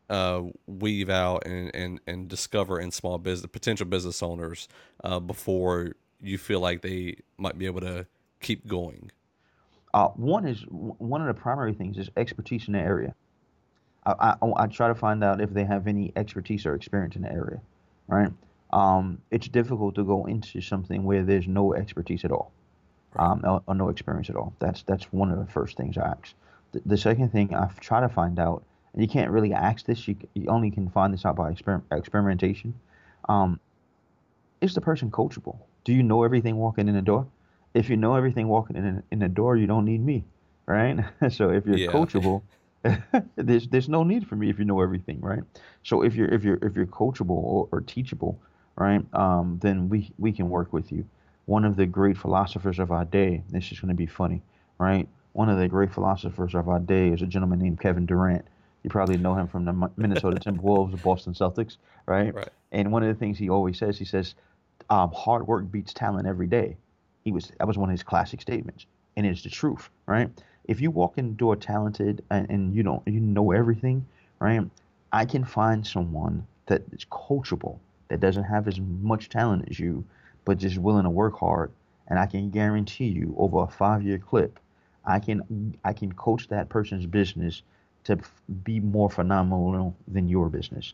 uh, 0.10 0.41
weave 0.67 1.10
out 1.10 1.45
and, 1.45 1.73
and 1.73 1.99
and 2.05 2.27
discover 2.27 2.79
in 2.79 2.91
small 2.91 3.17
business 3.17 3.49
potential 3.51 3.86
business 3.88 4.21
owners 4.21 4.67
uh, 5.03 5.19
before 5.19 5.93
you 6.21 6.38
feel 6.38 6.60
like 6.60 6.81
they 6.81 7.17
might 7.38 7.58
be 7.58 7.65
able 7.65 7.81
to 7.81 8.05
keep 8.45 8.67
going? 8.67 9.12
Uh, 9.93 10.10
one 10.10 10.45
is 10.45 10.65
one 10.69 11.21
of 11.21 11.27
the 11.27 11.34
primary 11.34 11.73
things 11.73 11.97
is 11.97 12.10
expertise 12.15 12.67
in 12.67 12.73
the 12.73 12.79
area. 12.79 13.15
I, 14.05 14.36
I, 14.41 14.63
I 14.63 14.67
try 14.67 14.88
to 14.88 14.95
find 14.95 15.23
out 15.23 15.41
if 15.41 15.51
they 15.51 15.63
have 15.63 15.88
any 15.88 16.13
expertise 16.15 16.65
or 16.65 16.75
experience 16.75 17.15
in 17.15 17.23
the 17.23 17.31
area, 17.31 17.60
right? 18.08 18.31
Um, 18.71 19.21
it's 19.31 19.47
difficult 19.47 19.95
to 19.95 20.03
go 20.03 20.25
into 20.25 20.62
something 20.62 21.03
where 21.05 21.23
there's 21.23 21.47
no 21.47 21.73
expertise 21.73 22.23
at 22.23 22.31
all, 22.31 22.51
um, 23.15 23.41
or, 23.43 23.63
or 23.65 23.73
no 23.73 23.89
experience 23.89 24.29
at 24.29 24.36
all. 24.36 24.53
That's 24.60 24.84
that's 24.84 25.05
one 25.12 25.31
of 25.31 25.39
the 25.39 25.51
first 25.51 25.75
things 25.77 25.97
I 25.97 26.10
ask. 26.10 26.34
The, 26.73 26.81
the 26.86 26.97
second 26.97 27.31
thing 27.31 27.55
I 27.55 27.67
try 27.79 28.01
to 28.01 28.10
find 28.10 28.38
out, 28.38 28.63
and 28.93 29.01
you 29.01 29.08
can't 29.08 29.31
really 29.31 29.53
ask 29.53 29.86
this, 29.86 30.08
you, 30.08 30.17
you 30.36 30.47
only 30.49 30.69
can 30.69 30.89
find 30.89 31.13
this 31.13 31.25
out 31.25 31.36
by 31.36 31.51
exper- 31.51 31.81
experimentation. 31.91 32.75
Um, 33.27 33.60
is 34.62 34.75
the 34.75 34.81
person 34.81 35.10
coachable? 35.10 35.58
Do 35.84 35.93
you 35.93 36.03
know 36.03 36.23
everything 36.23 36.58
walking 36.58 36.88
in 36.88 36.95
the 36.95 37.01
door? 37.01 37.27
If 37.75 37.89
you 37.89 37.97
know 37.97 38.15
everything 38.15 38.47
walking 38.47 38.77
in 38.77 39.03
in 39.11 39.19
the 39.19 39.29
door, 39.29 39.57
you 39.57 39.67
don't 39.67 39.85
need 39.85 40.03
me, 40.03 40.25
right? 40.67 40.97
so 41.29 41.51
if 41.51 41.65
you're 41.67 41.79
Yeah. 41.79 41.88
coachable, 41.93 42.43
there's 43.35 43.67
there's 43.69 43.89
no 43.89 44.03
need 44.03 44.27
for 44.27 44.35
me 44.35 44.49
if 44.49 44.59
you 44.59 44.65
know 44.65 44.81
everything, 44.81 45.21
right? 45.21 45.43
So 45.83 46.03
if 46.03 46.15
you're 46.15 46.29
if 46.29 46.43
you're 46.43 46.59
if 46.63 46.75
you're 46.75 46.88
coachable 46.88 47.31
or, 47.31 47.69
or 47.71 47.81
teachable, 47.81 48.39
right, 48.77 49.05
um, 49.13 49.59
then 49.61 49.89
we 49.89 50.11
we 50.17 50.31
can 50.33 50.49
work 50.49 50.73
with 50.73 50.91
you. 50.91 51.05
One 51.45 51.65
of 51.65 51.75
the 51.75 51.85
great 51.85 52.17
philosophers 52.17 52.79
of 52.79 52.91
our 52.91 53.05
day. 53.05 53.43
This 53.49 53.71
is 53.71 53.79
going 53.79 53.89
to 53.89 53.95
be 53.95 54.07
funny, 54.07 54.41
right? 54.79 55.07
One 55.33 55.49
of 55.49 55.59
the 55.59 55.67
great 55.67 55.93
philosophers 55.93 56.55
of 56.55 56.69
our 56.69 56.79
day 56.79 57.09
is 57.09 57.21
a 57.21 57.27
gentleman 57.27 57.59
named 57.59 57.79
Kevin 57.81 58.05
Durant. 58.05 58.45
You 58.83 58.89
probably 58.89 59.17
know 59.17 59.35
him 59.35 59.47
from 59.47 59.65
the 59.65 59.91
Minnesota 59.97 60.38
Timberwolves, 60.39 60.91
the 60.91 60.97
Boston 60.97 61.33
Celtics, 61.33 61.77
right? 62.07 62.33
Right. 62.33 62.49
And 62.71 62.91
one 62.91 63.03
of 63.03 63.09
the 63.09 63.19
things 63.19 63.38
he 63.38 63.49
always 63.49 63.77
says, 63.77 63.97
he 63.99 64.05
says, 64.05 64.35
um, 64.89 65.11
"Hard 65.11 65.47
work 65.47 65.71
beats 65.71 65.93
talent 65.93 66.27
every 66.27 66.47
day." 66.47 66.77
He 67.25 67.31
was 67.31 67.51
that 67.57 67.67
was 67.67 67.75
one 67.75 67.89
of 67.89 67.93
his 67.93 68.03
classic 68.03 68.39
statements, 68.39 68.85
and 69.17 69.25
it's 69.25 69.41
the 69.41 69.49
truth, 69.49 69.89
right? 70.05 70.29
If 70.65 70.79
you 70.79 70.91
walk 70.91 71.17
in 71.17 71.29
the 71.29 71.33
door 71.33 71.55
talented 71.55 72.23
and, 72.29 72.47
and 72.51 72.75
you 72.75 72.83
don't 72.83 73.01
you 73.07 73.19
know 73.19 73.51
everything, 73.51 74.05
right? 74.39 74.61
I 75.11 75.25
can 75.25 75.43
find 75.43 75.88
someone 75.88 76.45
that 76.67 76.83
is 76.91 77.03
coachable, 77.05 77.79
that 78.09 78.19
doesn't 78.19 78.43
have 78.43 78.67
as 78.67 78.79
much 78.79 79.29
talent 79.29 79.67
as 79.71 79.79
you, 79.79 80.05
but 80.45 80.59
just 80.59 80.77
willing 80.77 81.05
to 81.05 81.09
work 81.09 81.39
hard, 81.39 81.71
and 82.07 82.19
I 82.19 82.27
can 82.27 82.51
guarantee 82.51 83.05
you 83.07 83.33
over 83.39 83.63
a 83.63 83.67
five-year 83.67 84.19
clip, 84.19 84.59
I 85.03 85.19
can 85.19 85.75
I 85.83 85.93
can 85.93 86.11
coach 86.13 86.47
that 86.49 86.69
person's 86.69 87.07
business 87.07 87.63
to 88.03 88.19
f- 88.19 88.41
be 88.63 88.79
more 88.79 89.09
phenomenal 89.09 89.95
than 90.07 90.27
your 90.27 90.47
business, 90.49 90.93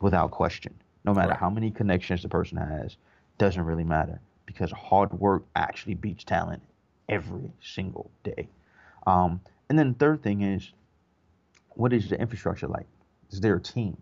without 0.00 0.30
question. 0.30 0.74
No 1.04 1.12
matter 1.12 1.30
Right. 1.30 1.38
how 1.40 1.50
many 1.50 1.72
connections 1.72 2.22
the 2.22 2.28
person 2.28 2.56
has, 2.56 2.96
doesn't 3.38 3.64
really 3.64 3.82
matter 3.82 4.20
because 4.46 4.70
hard 4.72 5.12
work 5.12 5.44
actually 5.56 5.94
beats 5.94 6.24
talent 6.24 6.62
every 7.08 7.50
single 7.60 8.10
day. 8.22 8.48
Um, 9.06 9.40
and 9.68 9.78
then 9.78 9.88
the 9.92 9.98
third 9.98 10.22
thing 10.22 10.42
is, 10.42 10.72
what 11.70 11.92
is 11.92 12.10
the 12.10 12.20
infrastructure 12.20 12.68
like? 12.68 12.86
Is 13.30 13.40
there 13.40 13.56
a 13.56 13.60
team? 13.60 13.96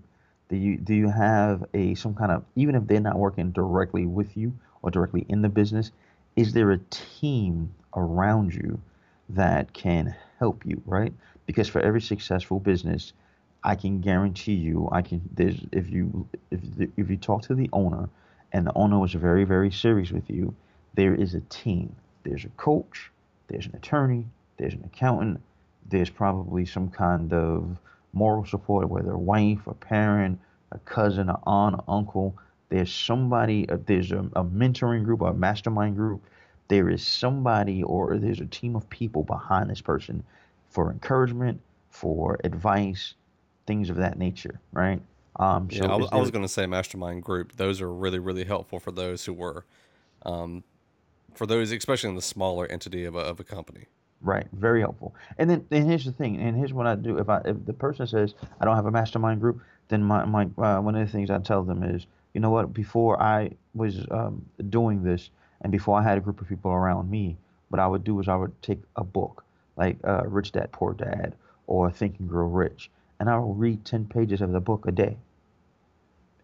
Do 0.49 0.57
you 0.57 0.77
do 0.77 0.95
you 0.95 1.09
have 1.09 1.65
a 1.75 1.95
some 1.95 2.15
kind 2.15 2.33
of 2.33 2.45
even 2.57 2.75
if 2.75 2.87
they're 2.87 3.01
not 3.01 3.17
working 3.17 3.53
directly 3.53 4.05
with 4.07 4.37
you 4.37 4.53
or 4.83 4.91
directly 4.91 5.25
in 5.29 5.43
the 5.43 5.49
business, 5.49 5.93
is 6.37 6.53
there 6.53 6.73
a 6.73 6.79
team 6.91 7.73
around 7.95 8.55
you 8.55 8.81
that 9.29 9.73
can 9.73 10.15
help 10.39 10.65
you, 10.67 10.83
right? 10.87 11.13
Because 11.47 11.69
for 11.69 11.81
every 11.81 12.01
successful 12.01 12.59
business, 12.59 13.13
I 13.63 13.75
can 13.75 14.01
guarantee 14.01 14.55
you, 14.55 14.89
I 14.91 15.03
can. 15.03 15.21
There's 15.35 15.61
if 15.73 15.91
you 15.91 16.29
if 16.51 16.61
if 16.97 17.11
you 17.11 17.17
talk 17.17 17.43
to 17.43 17.55
the 17.55 17.69
owner, 17.73 18.09
and 18.53 18.67
the 18.67 18.73
owner 18.75 18.99
was 18.99 19.13
very 19.13 19.45
very 19.45 19.71
serious 19.71 20.11
with 20.11 20.29
you, 20.31 20.55
there 20.95 21.15
is 21.15 21.35
a 21.35 21.41
team. 21.43 21.95
There's 22.25 22.45
a 22.45 22.51
coach. 22.51 23.11
There's 23.49 23.67
an 23.67 23.77
attorney. 23.77 24.27
There's 24.57 24.75
an 24.75 24.85
accountant. 24.85 25.41
There's 25.89 26.11
probably 26.11 26.67
some 26.67 26.91
kind 26.91 27.33
of 27.33 27.79
moral 28.13 28.45
support, 28.45 28.89
whether 28.89 29.13
a 29.13 29.19
wife, 29.19 29.67
a 29.67 29.75
parent, 29.75 30.39
a 30.73 30.79
cousin, 30.81 31.29
an 31.29 31.37
aunt, 31.47 31.77
an 31.77 31.83
uncle. 31.89 32.37
There's 32.69 32.93
somebody. 32.93 33.69
uh, 33.69 33.79
There's 33.87 34.13
a, 34.13 34.19
a 34.35 34.45
mentoring 34.45 35.05
group, 35.05 35.23
a 35.23 35.33
mastermind 35.33 35.97
group. 35.97 36.23
There 36.69 36.89
is 36.89 37.05
somebody, 37.05 37.83
or 37.83 38.17
there's 38.19 38.41
a 38.41 38.47
team 38.47 38.77
of 38.77 38.89
people 38.91 39.25
behind 39.25 39.71
this 39.71 39.81
person 39.81 40.23
for 40.69 40.91
encouragement, 40.91 41.61
for 41.91 42.39
advice, 42.45 43.15
things 43.67 43.91
of 43.91 43.97
that 43.97 44.19
nature, 44.19 44.61
right? 44.73 45.03
Um, 45.41 45.69
Yeah, 45.71 45.87
I 45.87 45.97
was, 45.97 46.09
I 46.13 46.17
was 46.17 46.31
going 46.31 46.45
to 46.45 46.49
say 46.49 46.67
mastermind 46.67 47.23
group. 47.23 47.57
Those 47.57 47.81
are 47.81 47.91
really, 47.93 48.19
really 48.19 48.45
helpful 48.45 48.79
for 48.79 48.93
those 48.93 49.25
who 49.25 49.33
were, 49.33 49.65
um, 50.27 50.63
for 51.35 51.47
those, 51.47 51.73
especially 51.73 52.11
in 52.11 52.17
the 52.17 52.23
smaller 52.23 52.67
entity 52.67 53.07
of 53.07 53.15
a, 53.17 53.21
of 53.21 53.41
a 53.41 53.45
company. 53.45 53.87
Right, 54.21 54.47
very 54.53 54.81
helpful. 54.81 55.15
And 55.39 55.49
then, 55.49 55.67
and 55.71 55.89
here's 55.89 56.05
the 56.05 56.13
thing. 56.13 56.37
And 56.37 56.55
here's 56.55 56.75
what 56.75 56.87
I 56.87 56.95
do. 56.95 57.17
If 57.17 57.31
I, 57.31 57.41
if 57.47 57.65
the 57.65 57.73
person 57.73 58.07
says 58.07 58.35
I 58.61 58.67
don't 58.67 58.77
have 58.77 58.85
a 58.85 58.91
mastermind 58.91 59.41
group, 59.41 59.63
then 59.89 60.03
my, 60.03 60.27
my 60.27 60.45
uh, 60.59 60.79
one 60.81 60.95
of 60.95 61.07
the 61.07 61.11
things 61.11 61.31
I 61.31 61.39
tell 61.39 61.63
them 61.63 61.83
is, 61.83 62.07
you 62.35 62.41
know 62.43 62.51
what? 62.51 62.75
Before 62.75 63.21
I 63.21 63.51
was 63.75 64.07
um, 64.11 64.45
doing 64.69 65.03
this, 65.03 65.31
and 65.63 65.73
before 65.73 65.99
I 65.99 66.03
had 66.03 66.19
a 66.19 66.21
group 66.21 66.43
of 66.43 66.49
people 66.49 66.71
around 66.71 67.11
me, 67.11 67.39
what 67.71 67.81
I 67.81 67.87
would 67.87 68.05
do 68.05 68.21
is 68.21 68.29
I 68.29 68.37
would 68.37 68.53
take 68.63 68.81
a 68.97 69.05
book 69.05 69.43
like 69.77 69.97
uh, 70.05 70.23
Rich 70.27 70.53
Dad 70.53 70.71
Poor 70.71 70.93
Dad 70.93 71.35
or 71.67 71.91
Think 71.91 72.19
and 72.19 72.29
Grow 72.29 72.47
Rich, 72.47 72.91
and 73.19 73.31
I 73.31 73.39
would 73.39 73.59
read 73.59 73.87
ten 73.87 74.05
pages 74.05 74.43
of 74.43 74.53
the 74.53 74.61
book 74.61 74.87
a 74.87 74.93
day. 74.93 75.17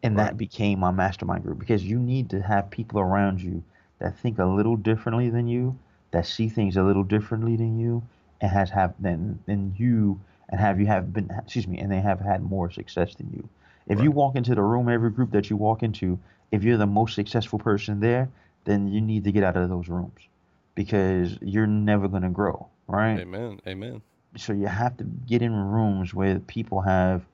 And 0.06 0.16
right. 0.16 0.24
that 0.24 0.38
became 0.38 0.80
my 0.80 0.90
mastermind 0.90 1.42
group 1.42 1.58
because 1.58 1.84
you 1.84 1.98
need 1.98 2.30
to 2.30 2.40
have 2.40 2.70
people 2.70 3.00
around 3.00 3.40
you 3.40 3.62
that 3.98 4.18
think 4.18 4.38
a 4.38 4.44
little 4.44 4.76
differently 4.76 5.30
than 5.30 5.48
you 5.48 5.78
that 6.10 6.26
see 6.26 6.48
things 6.48 6.76
a 6.76 6.82
little 6.82 7.02
differently 7.02 7.56
than 7.56 7.78
you 7.78 8.02
and 8.40 8.50
has 8.50 8.70
have 8.70 8.94
than 9.00 9.38
than 9.46 9.74
you 9.76 10.20
and 10.48 10.60
have 10.60 10.78
you 10.80 10.86
have 10.86 11.12
been 11.12 11.30
excuse 11.38 11.66
me 11.66 11.78
and 11.78 11.90
they 11.90 12.00
have 12.00 12.20
had 12.20 12.42
more 12.42 12.70
success 12.70 13.14
than 13.16 13.30
you. 13.32 13.48
If 13.88 13.98
right. 13.98 14.04
you 14.04 14.10
walk 14.10 14.36
into 14.36 14.54
the 14.54 14.62
room, 14.62 14.88
every 14.88 15.10
group 15.10 15.30
that 15.32 15.48
you 15.50 15.56
walk 15.56 15.82
into, 15.82 16.18
if 16.50 16.64
you're 16.64 16.76
the 16.76 16.86
most 16.86 17.14
successful 17.14 17.58
person 17.58 18.00
there, 18.00 18.28
then 18.64 18.88
you 18.88 19.00
need 19.00 19.24
to 19.24 19.32
get 19.32 19.44
out 19.44 19.56
of 19.56 19.68
those 19.68 19.88
rooms 19.88 20.20
because 20.74 21.38
you're 21.40 21.66
never 21.66 22.08
going 22.08 22.22
to 22.22 22.28
grow, 22.28 22.68
right? 22.88 23.20
Amen. 23.20 23.60
Amen. 23.66 24.02
So 24.36 24.52
you 24.52 24.66
have 24.66 24.96
to 24.98 25.04
get 25.04 25.42
in 25.42 25.52
rooms 25.52 26.12
where 26.12 26.38
people 26.40 26.80
have 26.82 27.24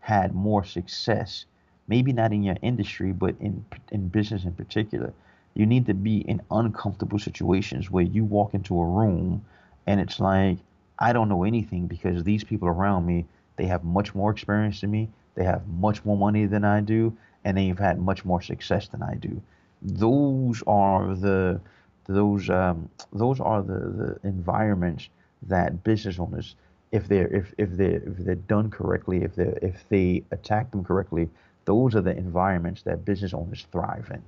had 0.00 0.34
more 0.34 0.64
success. 0.64 1.46
Maybe 1.94 2.12
not 2.20 2.32
in 2.36 2.42
your 2.48 2.58
industry, 2.70 3.10
but 3.24 3.34
in 3.46 3.54
in 3.94 4.02
business 4.18 4.42
in 4.44 4.54
particular. 4.62 5.10
You 5.58 5.66
need 5.66 5.84
to 5.86 5.94
be 6.10 6.16
in 6.32 6.38
uncomfortable 6.50 7.20
situations 7.28 7.84
where 7.94 8.08
you 8.16 8.22
walk 8.24 8.50
into 8.58 8.74
a 8.84 8.86
room 9.00 9.44
and 9.86 10.00
it's 10.04 10.18
like, 10.20 10.58
I 10.98 11.12
don't 11.12 11.28
know 11.32 11.44
anything 11.44 11.82
because 11.94 12.16
these 12.24 12.44
people 12.50 12.68
around 12.68 13.02
me, 13.12 13.18
they 13.56 13.66
have 13.66 13.82
much 13.84 14.14
more 14.14 14.30
experience 14.30 14.80
than 14.80 14.90
me, 14.90 15.02
they 15.34 15.44
have 15.44 15.62
much 15.68 15.98
more 16.06 16.16
money 16.26 16.46
than 16.46 16.64
I 16.64 16.80
do, 16.80 17.02
and 17.44 17.56
they've 17.56 17.78
had 17.88 17.96
much 18.10 18.24
more 18.24 18.40
success 18.52 18.88
than 18.88 19.02
I 19.02 19.14
do. 19.28 19.42
Those 19.82 20.62
are 20.66 21.14
the 21.26 21.60
those 22.06 22.44
um, 22.50 22.88
those 23.12 23.38
are 23.40 23.62
the, 23.62 23.80
the 24.00 24.28
environments 24.34 25.08
that 25.48 25.84
business 25.84 26.18
owners, 26.18 26.56
if 26.92 27.08
they're 27.08 27.32
if, 27.40 27.46
if 27.58 27.70
they 27.78 27.92
if 28.10 28.16
they're 28.24 28.46
done 28.56 28.70
correctly, 28.70 29.18
if 29.22 29.34
they 29.34 29.50
if 29.70 29.76
they 29.88 30.06
attack 30.30 30.70
them 30.70 30.84
correctly, 30.84 31.28
those 31.64 31.94
are 31.94 32.00
the 32.00 32.16
environments 32.16 32.82
that 32.82 33.04
business 33.04 33.34
owners 33.34 33.66
thrive 33.70 34.10
in. 34.12 34.22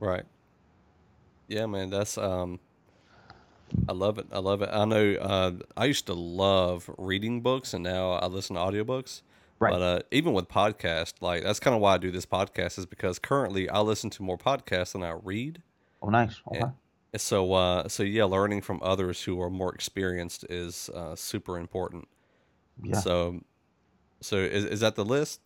Right. 0.00 0.24
Yeah, 1.48 1.66
man, 1.66 1.90
that's 1.90 2.16
um 2.18 2.60
I 3.88 3.92
love 3.92 4.18
it. 4.18 4.26
I 4.32 4.38
love 4.38 4.62
it. 4.62 4.70
I 4.72 4.84
know 4.84 5.14
uh 5.14 5.52
I 5.76 5.86
used 5.86 6.06
to 6.06 6.14
love 6.14 6.90
reading 6.98 7.40
books 7.40 7.74
and 7.74 7.82
now 7.82 8.12
I 8.12 8.26
listen 8.26 8.56
to 8.56 8.62
audiobooks. 8.62 9.22
Right. 9.58 9.70
But 9.70 9.82
uh 9.82 10.00
even 10.10 10.32
with 10.32 10.48
podcasts, 10.48 11.14
like 11.20 11.42
that's 11.42 11.60
kind 11.60 11.74
of 11.74 11.80
why 11.80 11.94
I 11.94 11.98
do 11.98 12.10
this 12.10 12.26
podcast 12.26 12.78
is 12.78 12.86
because 12.86 13.18
currently 13.18 13.68
I 13.68 13.80
listen 13.80 14.10
to 14.10 14.22
more 14.22 14.38
podcasts 14.38 14.92
than 14.92 15.02
I 15.02 15.16
read. 15.22 15.62
Oh, 16.02 16.08
nice. 16.08 16.40
Okay. 16.48 16.64
And 17.12 17.20
so 17.20 17.52
uh 17.52 17.88
so 17.88 18.02
yeah, 18.02 18.24
learning 18.24 18.62
from 18.62 18.80
others 18.82 19.22
who 19.22 19.40
are 19.40 19.50
more 19.50 19.74
experienced 19.74 20.44
is 20.48 20.90
uh 20.94 21.14
super 21.16 21.58
important. 21.58 22.08
Yeah. 22.82 23.00
So 23.00 23.40
so 24.20 24.36
is 24.36 24.64
is 24.64 24.80
that 24.80 24.94
the 24.94 25.04
list? 25.04 25.40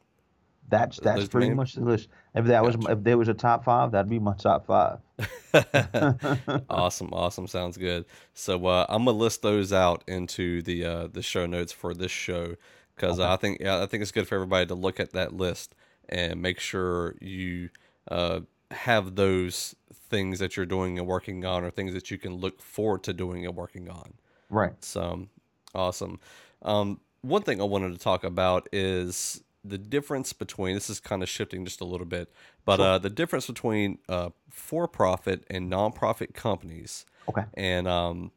That's 0.68 1.00
that's 1.00 1.28
pretty 1.28 1.50
much 1.50 1.74
the 1.74 1.80
list. 1.80 2.08
If 2.34 2.44
that 2.46 2.62
gotcha. 2.62 2.78
was 2.78 2.86
if 2.90 3.02
there 3.02 3.16
was 3.16 3.28
a 3.28 3.34
top 3.34 3.64
five, 3.64 3.92
that'd 3.92 4.10
be 4.10 4.18
my 4.18 4.34
top 4.34 4.66
five. 4.66 4.98
awesome, 6.70 7.08
awesome. 7.12 7.46
Sounds 7.46 7.78
good. 7.78 8.04
So 8.34 8.66
uh, 8.66 8.84
I'm 8.88 9.04
gonna 9.04 9.16
list 9.16 9.42
those 9.42 9.72
out 9.72 10.04
into 10.06 10.60
the 10.62 10.84
uh, 10.84 11.06
the 11.06 11.22
show 11.22 11.46
notes 11.46 11.72
for 11.72 11.94
this 11.94 12.12
show 12.12 12.54
because 12.94 13.18
okay. 13.18 13.28
I 13.28 13.36
think 13.36 13.60
yeah, 13.60 13.82
I 13.82 13.86
think 13.86 14.02
it's 14.02 14.12
good 14.12 14.28
for 14.28 14.34
everybody 14.34 14.66
to 14.66 14.74
look 14.74 15.00
at 15.00 15.12
that 15.12 15.32
list 15.32 15.74
and 16.08 16.42
make 16.42 16.60
sure 16.60 17.14
you 17.20 17.70
uh, 18.10 18.40
have 18.70 19.16
those 19.16 19.74
things 20.10 20.38
that 20.38 20.56
you're 20.56 20.66
doing 20.66 20.98
and 20.98 21.06
working 21.06 21.44
on, 21.44 21.64
or 21.64 21.70
things 21.70 21.94
that 21.94 22.10
you 22.10 22.18
can 22.18 22.34
look 22.34 22.60
forward 22.60 23.02
to 23.04 23.12
doing 23.14 23.46
and 23.46 23.56
working 23.56 23.88
on. 23.88 24.14
Right. 24.50 24.72
So 24.84 25.28
awesome. 25.74 26.20
Um, 26.62 27.00
one 27.22 27.42
thing 27.42 27.60
I 27.60 27.64
wanted 27.64 27.92
to 27.92 27.98
talk 27.98 28.24
about 28.24 28.68
is 28.72 29.42
the 29.68 29.78
difference 29.78 30.32
between 30.32 30.74
this 30.74 30.90
is 30.90 31.00
kind 31.00 31.22
of 31.22 31.28
shifting 31.28 31.64
just 31.64 31.80
a 31.80 31.84
little 31.84 32.06
bit, 32.06 32.32
but 32.64 32.76
sure. 32.76 32.86
uh, 32.86 32.98
the 32.98 33.10
difference 33.10 33.46
between 33.46 33.98
uh, 34.08 34.30
for-profit 34.50 35.44
and 35.50 35.70
nonprofit 35.70 36.34
companies. 36.34 37.06
Okay. 37.28 37.44
And 37.54 37.86
um, 37.86 38.32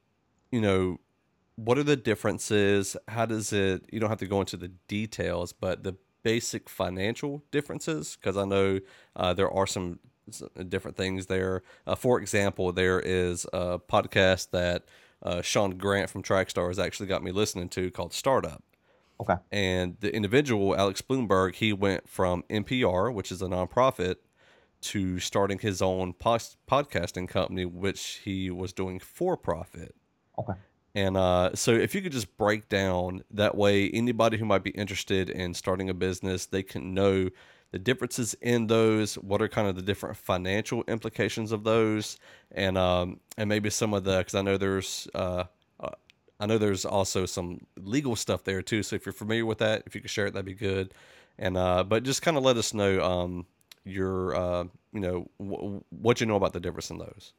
you 0.52 0.62
know, 0.62 1.00
what 1.56 1.78
are 1.78 1.84
the 1.84 1.96
differences? 1.96 2.98
How 3.08 3.26
does 3.26 3.54
it? 3.54 3.84
You 3.92 4.00
don't 4.00 4.10
have 4.10 4.20
to 4.20 4.28
go 4.28 4.40
into 4.40 4.58
the 4.58 4.70
details, 4.88 5.54
but 5.54 5.84
the 5.84 5.96
basic 6.24 6.70
financial 6.70 7.44
differences, 7.52 8.16
because 8.16 8.38
I 8.38 8.46
know 8.46 8.80
uh, 9.16 9.34
there 9.34 9.50
are 9.50 9.68
some 9.68 10.00
different 10.70 10.98
things 10.98 11.26
there. 11.26 11.64
Uh, 11.88 11.96
for 11.96 12.20
example, 12.22 12.72
there 12.72 13.00
is 13.00 13.46
a 13.54 13.80
podcast 13.80 14.52
that 14.52 14.86
uh, 15.24 15.42
Sean 15.42 15.72
Grant 15.78 16.10
from 16.10 16.24
Trackstar 16.24 16.68
has 16.68 16.80
actually 16.80 17.08
got 17.08 17.24
me 17.24 17.32
listening 17.32 17.70
to 17.70 17.92
called 17.92 18.14
Startup. 18.14 18.64
Okay. 19.22 19.36
And 19.52 19.98
the 20.00 20.14
individual, 20.14 20.76
Alex 20.76 21.02
Blumberg, 21.02 21.56
he 21.56 21.74
went 21.74 22.10
from 22.10 22.44
NPR, 22.50 23.14
which 23.14 23.32
is 23.32 23.42
a 23.42 23.46
nonprofit, 23.46 24.16
to 24.82 25.20
starting 25.20 25.60
his 25.60 25.82
own 25.82 26.14
podcasting 26.14 27.30
company, 27.30 27.66
which 27.66 28.22
he 28.24 28.50
was 28.50 28.74
doing 28.74 29.00
for 29.00 29.38
profit. 29.38 29.94
Okay. 30.40 30.54
And 30.96 31.16
uh, 31.16 31.52
so, 31.54 31.72
if 31.72 31.96
you 31.96 32.02
could 32.02 32.12
just 32.12 32.36
break 32.36 32.68
down 32.68 33.24
that 33.32 33.56
way, 33.56 33.90
anybody 33.92 34.38
who 34.38 34.46
might 34.46 34.64
be 34.64 34.72
interested 34.72 35.30
in 35.30 35.54
starting 35.54 35.90
a 35.90 35.94
business, 35.94 36.48
they 36.48 36.64
can 36.64 36.94
know 36.94 37.30
the 37.72 37.80
differences 37.80 38.34
in 38.42 38.68
those. 38.68 39.16
What 39.16 39.42
are 39.42 39.48
kind 39.48 39.68
of 39.68 39.76
the 39.76 39.82
different 39.82 40.18
financial 40.18 40.84
implications 40.90 41.54
of 41.54 41.64
those, 41.64 42.18
and 42.52 42.78
um, 42.78 43.22
and 43.38 43.48
maybe 43.48 43.70
some 43.70 43.94
of 43.94 44.04
the 44.04 44.18
because 44.18 44.36
I 44.36 44.42
know 44.42 44.58
there's 44.58 45.08
uh, 45.14 45.46
I 46.42 46.48
know 46.48 46.58
there's 46.58 46.86
also 46.86 47.28
some 47.28 47.60
legal 47.78 48.16
stuff 48.16 48.44
there 48.44 48.64
too. 48.64 48.82
So 48.82 48.96
if 48.96 49.06
you're 49.06 49.14
familiar 49.14 49.46
with 49.46 49.60
that, 49.60 49.84
if 49.86 49.94
you 49.94 50.02
could 50.02 50.10
share 50.10 50.26
it, 50.26 50.34
that'd 50.34 50.46
be 50.46 50.56
good. 50.56 50.94
And 51.38 51.56
uh, 51.56 51.84
but 51.84 52.04
just 52.04 52.24
kind 52.24 52.36
of 52.36 52.44
let 52.44 52.58
us 52.58 52.74
know 52.74 53.00
um, 53.02 53.46
your 53.86 54.36
uh, 54.36 54.64
you 54.92 55.00
know 55.00 55.30
w- 55.40 55.84
what 55.90 56.20
you 56.20 56.26
know 56.26 56.36
about 56.36 56.54
the 56.54 56.60
difference 56.60 56.90
in 56.90 56.98
those. 56.98 57.34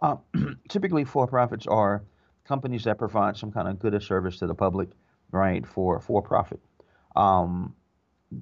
Uh, 0.00 0.16
typically, 0.68 1.04
for 1.04 1.26
profits 1.26 1.66
are 1.66 2.02
companies 2.44 2.84
that 2.84 2.98
provide 2.98 3.36
some 3.36 3.52
kind 3.52 3.68
of 3.68 3.78
good 3.78 3.94
or 3.94 4.00
service 4.00 4.38
to 4.38 4.46
the 4.46 4.54
public, 4.54 4.88
right? 5.30 5.66
For 5.66 6.00
for 6.00 6.22
profit. 6.22 6.60
Um, 7.14 7.74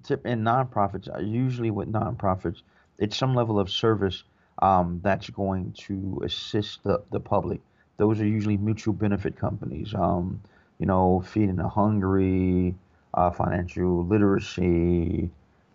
tip 0.05 0.25
in 0.25 0.43
nonprofits, 0.43 1.13
uh, 1.13 1.19
usually 1.19 1.73
with 1.73 1.93
nonprofits, 1.93 2.63
it's 2.99 3.17
some 3.17 3.35
level 3.35 3.59
of 3.59 3.69
service 3.69 4.23
um, 4.63 5.01
that's 5.03 5.29
going 5.31 5.73
to 5.73 6.21
assist 6.25 6.85
the, 6.85 7.03
the 7.11 7.19
public 7.21 7.61
those 8.01 8.19
are 8.19 8.27
usually 8.27 8.57
mutual 8.57 8.95
benefit 8.95 9.37
companies. 9.37 9.95
Um, 9.95 10.41
you 10.79 10.87
know, 10.87 11.23
feeding 11.27 11.57
the 11.57 11.69
hungry, 11.69 12.75
uh, 13.13 13.31
financial 13.31 14.07
literacy, 14.07 15.29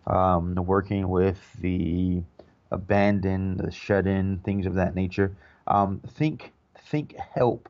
um, 0.08 0.56
working 0.56 1.08
with 1.08 1.38
the 1.60 2.20
abandoned, 2.72 3.60
the 3.60 3.70
shut-in, 3.70 4.38
things 4.38 4.66
of 4.66 4.74
that 4.74 4.96
nature. 4.96 5.36
Um, 5.68 6.00
think 6.14 6.52
think 6.90 7.14
help 7.16 7.68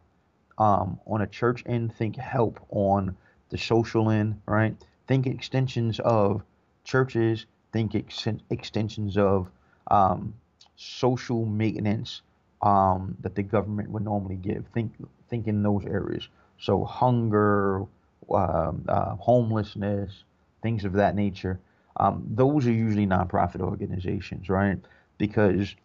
um, 0.56 0.98
on 1.06 1.20
a 1.20 1.26
church 1.26 1.62
end. 1.66 1.94
Think 1.94 2.16
help 2.16 2.58
on 2.70 3.14
the 3.50 3.58
social 3.58 4.10
end. 4.10 4.40
Right. 4.46 4.74
Think 5.06 5.26
extensions 5.26 6.00
of 6.00 6.42
churches. 6.82 7.44
Think 7.72 7.94
ex- 7.94 8.26
extensions 8.48 9.18
of 9.18 9.50
um, 9.90 10.32
social 10.76 11.44
maintenance 11.44 12.22
um, 12.66 13.16
that 13.20 13.36
the 13.36 13.44
government 13.44 13.90
would 13.90 14.02
normally 14.02 14.34
give. 14.34 14.64
Think 14.74 14.92
think 15.30 15.46
in 15.46 15.62
those 15.62 15.84
areas. 15.86 16.28
So 16.58 16.84
hunger, 16.84 17.86
um, 18.30 18.84
uh, 18.88 19.14
homelessness, 19.16 20.24
things 20.62 20.84
of 20.84 20.94
that 20.94 21.14
nature. 21.14 21.60
Um, 21.98 22.26
those 22.28 22.66
are 22.66 22.72
usually 22.72 23.06
nonprofit 23.06 23.60
organizations, 23.60 24.48
right? 24.48 24.78
Because 25.16 25.76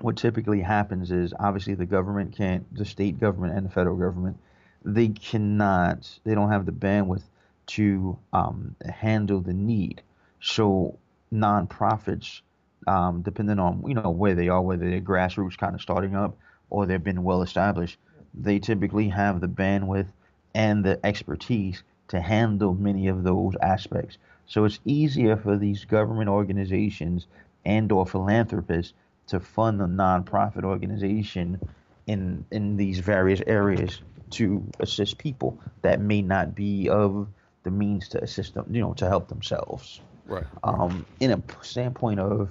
what 0.00 0.16
typically 0.16 0.60
happens 0.60 1.12
is 1.12 1.32
obviously 1.38 1.74
the 1.74 1.86
government 1.86 2.36
can't, 2.36 2.64
the 2.76 2.84
state 2.84 3.20
government 3.20 3.56
and 3.56 3.66
the 3.66 3.70
federal 3.70 3.96
government, 3.96 4.38
they 4.84 5.08
cannot, 5.08 6.10
they 6.24 6.34
don't 6.34 6.50
have 6.50 6.66
the 6.66 6.72
bandwidth 6.72 7.22
to 7.66 8.18
um, 8.32 8.74
handle 8.84 9.40
the 9.40 9.54
need. 9.54 10.02
So 10.40 10.98
nonprofits 11.32 12.40
um, 12.86 13.22
depending 13.22 13.58
on 13.58 13.84
you 13.86 13.94
know 13.94 14.10
where 14.10 14.34
they 14.34 14.48
are, 14.48 14.60
whether 14.60 14.88
they're 14.88 15.00
grassroots 15.00 15.58
kind 15.58 15.74
of 15.74 15.82
starting 15.82 16.16
up 16.16 16.36
or 16.70 16.86
they've 16.86 17.02
been 17.02 17.22
well 17.22 17.42
established, 17.42 17.98
they 18.34 18.58
typically 18.58 19.08
have 19.08 19.40
the 19.40 19.48
bandwidth 19.48 20.08
and 20.54 20.84
the 20.84 21.04
expertise 21.04 21.82
to 22.08 22.20
handle 22.20 22.74
many 22.74 23.08
of 23.08 23.22
those 23.22 23.54
aspects. 23.62 24.18
So 24.46 24.64
it's 24.64 24.80
easier 24.84 25.36
for 25.36 25.56
these 25.56 25.84
government 25.84 26.28
organizations 26.28 27.26
and 27.64 27.90
or 27.92 28.06
philanthropists 28.06 28.92
to 29.28 29.40
fund 29.40 29.80
a 29.80 29.86
nonprofit 29.86 30.64
organization 30.64 31.60
in 32.06 32.44
in 32.50 32.76
these 32.76 32.98
various 32.98 33.40
areas 33.46 34.00
to 34.30 34.64
assist 34.80 35.18
people 35.18 35.58
that 35.82 36.00
may 36.00 36.22
not 36.22 36.54
be 36.54 36.88
of 36.88 37.28
the 37.62 37.70
means 37.70 38.08
to 38.08 38.22
assist 38.22 38.54
them, 38.54 38.66
you 38.70 38.80
know, 38.80 38.94
to 38.94 39.08
help 39.08 39.28
themselves. 39.28 40.00
Right. 40.26 40.44
Um, 40.64 41.06
in 41.20 41.30
a 41.32 41.42
standpoint 41.62 42.20
of 42.20 42.50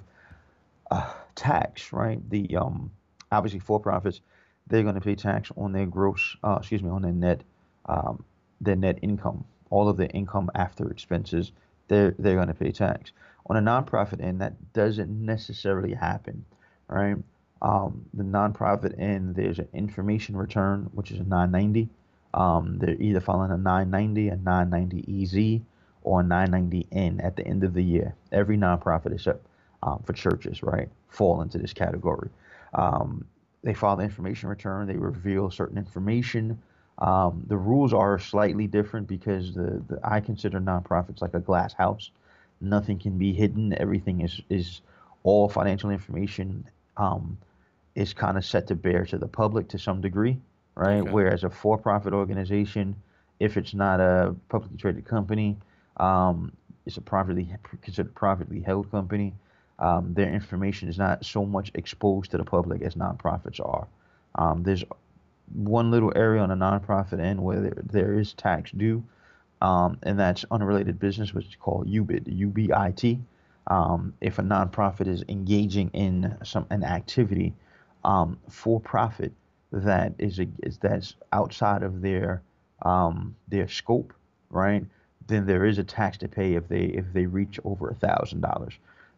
uh, 0.91 1.13
tax, 1.35 1.91
right? 1.93 2.21
The 2.29 2.57
um, 2.57 2.91
obviously 3.31 3.59
for 3.59 3.79
profits, 3.79 4.21
they're 4.67 4.83
going 4.83 4.95
to 4.95 5.01
pay 5.01 5.15
tax 5.15 5.51
on 5.57 5.71
their 5.71 5.85
gross, 5.85 6.35
uh, 6.43 6.57
excuse 6.59 6.83
me, 6.83 6.89
on 6.89 7.01
their 7.01 7.13
net, 7.13 7.41
um, 7.85 8.23
their 8.59 8.75
net 8.75 8.99
income, 9.01 9.45
all 9.69 9.89
of 9.89 9.97
their 9.97 10.11
income 10.13 10.51
after 10.53 10.89
expenses. 10.91 11.51
They're 11.87 12.13
they're 12.19 12.35
going 12.35 12.47
to 12.49 12.53
pay 12.53 12.71
tax. 12.71 13.11
On 13.47 13.57
a 13.57 13.61
nonprofit 13.61 14.23
end, 14.23 14.41
that 14.41 14.73
doesn't 14.73 15.09
necessarily 15.09 15.93
happen, 15.93 16.45
right? 16.87 17.17
Um, 17.61 18.05
the 18.13 18.23
nonprofit 18.23 18.99
end, 18.99 19.35
there's 19.35 19.59
an 19.59 19.67
information 19.73 20.35
return, 20.37 20.89
which 20.93 21.11
is 21.11 21.19
a 21.19 21.23
990. 21.23 21.89
Um, 22.33 22.77
they're 22.79 22.95
either 22.99 23.19
filing 23.19 23.51
a 23.51 23.57
990, 23.57 24.29
a 24.29 24.35
990 24.37 25.23
EZ, 25.23 25.61
or 26.03 26.21
a 26.21 26.23
990N 26.23 27.23
at 27.23 27.35
the 27.35 27.45
end 27.45 27.63
of 27.63 27.73
the 27.73 27.83
year. 27.83 28.15
Every 28.31 28.57
nonprofit 28.57 29.13
except 29.13 29.45
um, 29.84 30.01
for 30.05 30.13
churches, 30.13 30.63
right, 30.63 30.89
fall 31.09 31.41
into 31.41 31.57
this 31.57 31.73
category. 31.73 32.29
Um, 32.73 33.25
they 33.63 33.73
file 33.73 33.95
the 33.95 34.03
information 34.03 34.49
return. 34.49 34.88
They 34.88 34.95
reveal 34.95 35.51
certain 35.51 35.77
information. 35.77 36.61
Um, 36.97 37.43
the 37.47 37.57
rules 37.57 37.93
are 37.93 38.19
slightly 38.19 38.67
different 38.67 39.07
because 39.07 39.53
the, 39.53 39.84
the 39.88 39.99
I 40.03 40.19
consider 40.19 40.59
nonprofits 40.59 41.21
like 41.21 41.34
a 41.34 41.39
glass 41.39 41.73
house. 41.73 42.11
Nothing 42.59 42.99
can 42.99 43.17
be 43.17 43.34
hidden. 43.34 43.73
Everything 43.79 44.21
is 44.21 44.41
is 44.49 44.82
all 45.23 45.49
financial 45.49 45.89
information 45.89 46.65
um, 46.97 47.38
is 47.95 48.13
kind 48.13 48.38
of 48.38 48.45
set 48.45 48.67
to 48.67 48.75
bear 48.75 49.05
to 49.05 49.17
the 49.17 49.27
public 49.27 49.67
to 49.69 49.79
some 49.79 50.01
degree, 50.01 50.39
right? 50.75 51.01
Okay. 51.01 51.11
Whereas 51.11 51.43
a 51.43 51.49
for-profit 51.49 52.13
organization, 52.13 52.95
if 53.39 53.57
it's 53.57 53.73
not 53.73 53.99
a 53.99 54.36
publicly 54.49 54.77
traded 54.77 55.05
company, 55.05 55.57
um, 55.97 56.51
it's 56.86 56.97
a 56.97 57.01
privately 57.01 57.49
considered 57.82 58.13
privately 58.15 58.61
held 58.61 58.89
company. 58.91 59.34
Um, 59.82 60.13
their 60.13 60.32
information 60.32 60.89
is 60.89 60.97
not 60.99 61.25
so 61.25 61.43
much 61.45 61.71
exposed 61.73 62.32
to 62.32 62.38
the 62.38 62.43
public 62.45 62.84
as 62.84 62.95
nonprofits 62.95 63.59
are. 63.59 63.88
Um, 64.36 64.63
there's 64.63 64.84
one 65.53 65.91
little 65.91 66.13
area 66.15 66.41
on 66.41 66.51
a 66.51 66.55
nonprofit 66.55 67.19
end 67.19 67.43
where 67.43 67.61
there, 67.61 67.84
there 67.84 68.19
is 68.19 68.34
tax 68.34 68.71
due, 68.71 69.03
um, 69.59 69.97
and 70.03 70.19
that's 70.19 70.45
unrelated 70.51 70.99
business, 70.99 71.34
which 71.34 71.47
is 71.47 71.55
called 71.55 71.88
UBIT, 71.88 72.23
U-B-I-T. 72.27 73.19
Um, 73.67 74.13
if 74.21 74.39
a 74.39 74.43
nonprofit 74.43 75.07
is 75.07 75.23
engaging 75.27 75.89
in 75.93 76.38
some 76.43 76.67
an 76.69 76.84
activity 76.84 77.53
um, 78.03 78.38
for 78.49 78.79
profit 78.79 79.34
that 79.71 80.13
is, 80.19 80.39
a, 80.39 80.47
is 80.63 80.77
that's 80.77 81.15
outside 81.32 81.84
of 81.84 82.01
their 82.01 82.41
um, 82.84 83.36
their 83.47 83.67
scope, 83.67 84.13
right? 84.49 84.86
Then 85.27 85.45
there 85.45 85.65
is 85.65 85.77
a 85.77 85.84
tax 85.84 86.17
to 86.19 86.27
pay 86.27 86.55
if 86.55 86.67
they 86.67 86.86
if 86.86 87.05
they 87.13 87.25
reach 87.25 87.59
over 87.63 87.89
a 87.89 87.95
thousand 87.95 88.41
dollars. 88.41 88.73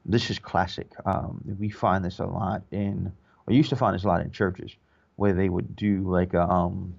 This 0.05 0.29
is 0.29 0.39
classic. 0.39 0.87
Um, 1.05 1.41
we 1.59 1.69
find 1.69 2.03
this 2.03 2.19
a 2.19 2.25
lot 2.25 2.63
in, 2.71 3.11
or 3.47 3.53
used 3.53 3.69
to 3.69 3.75
find 3.75 3.95
this 3.95 4.03
a 4.03 4.07
lot 4.07 4.21
in 4.21 4.31
churches, 4.31 4.71
where 5.15 5.33
they 5.33 5.49
would 5.49 5.75
do 5.75 6.01
like 6.01 6.33
a 6.33 6.43
um, 6.43 6.95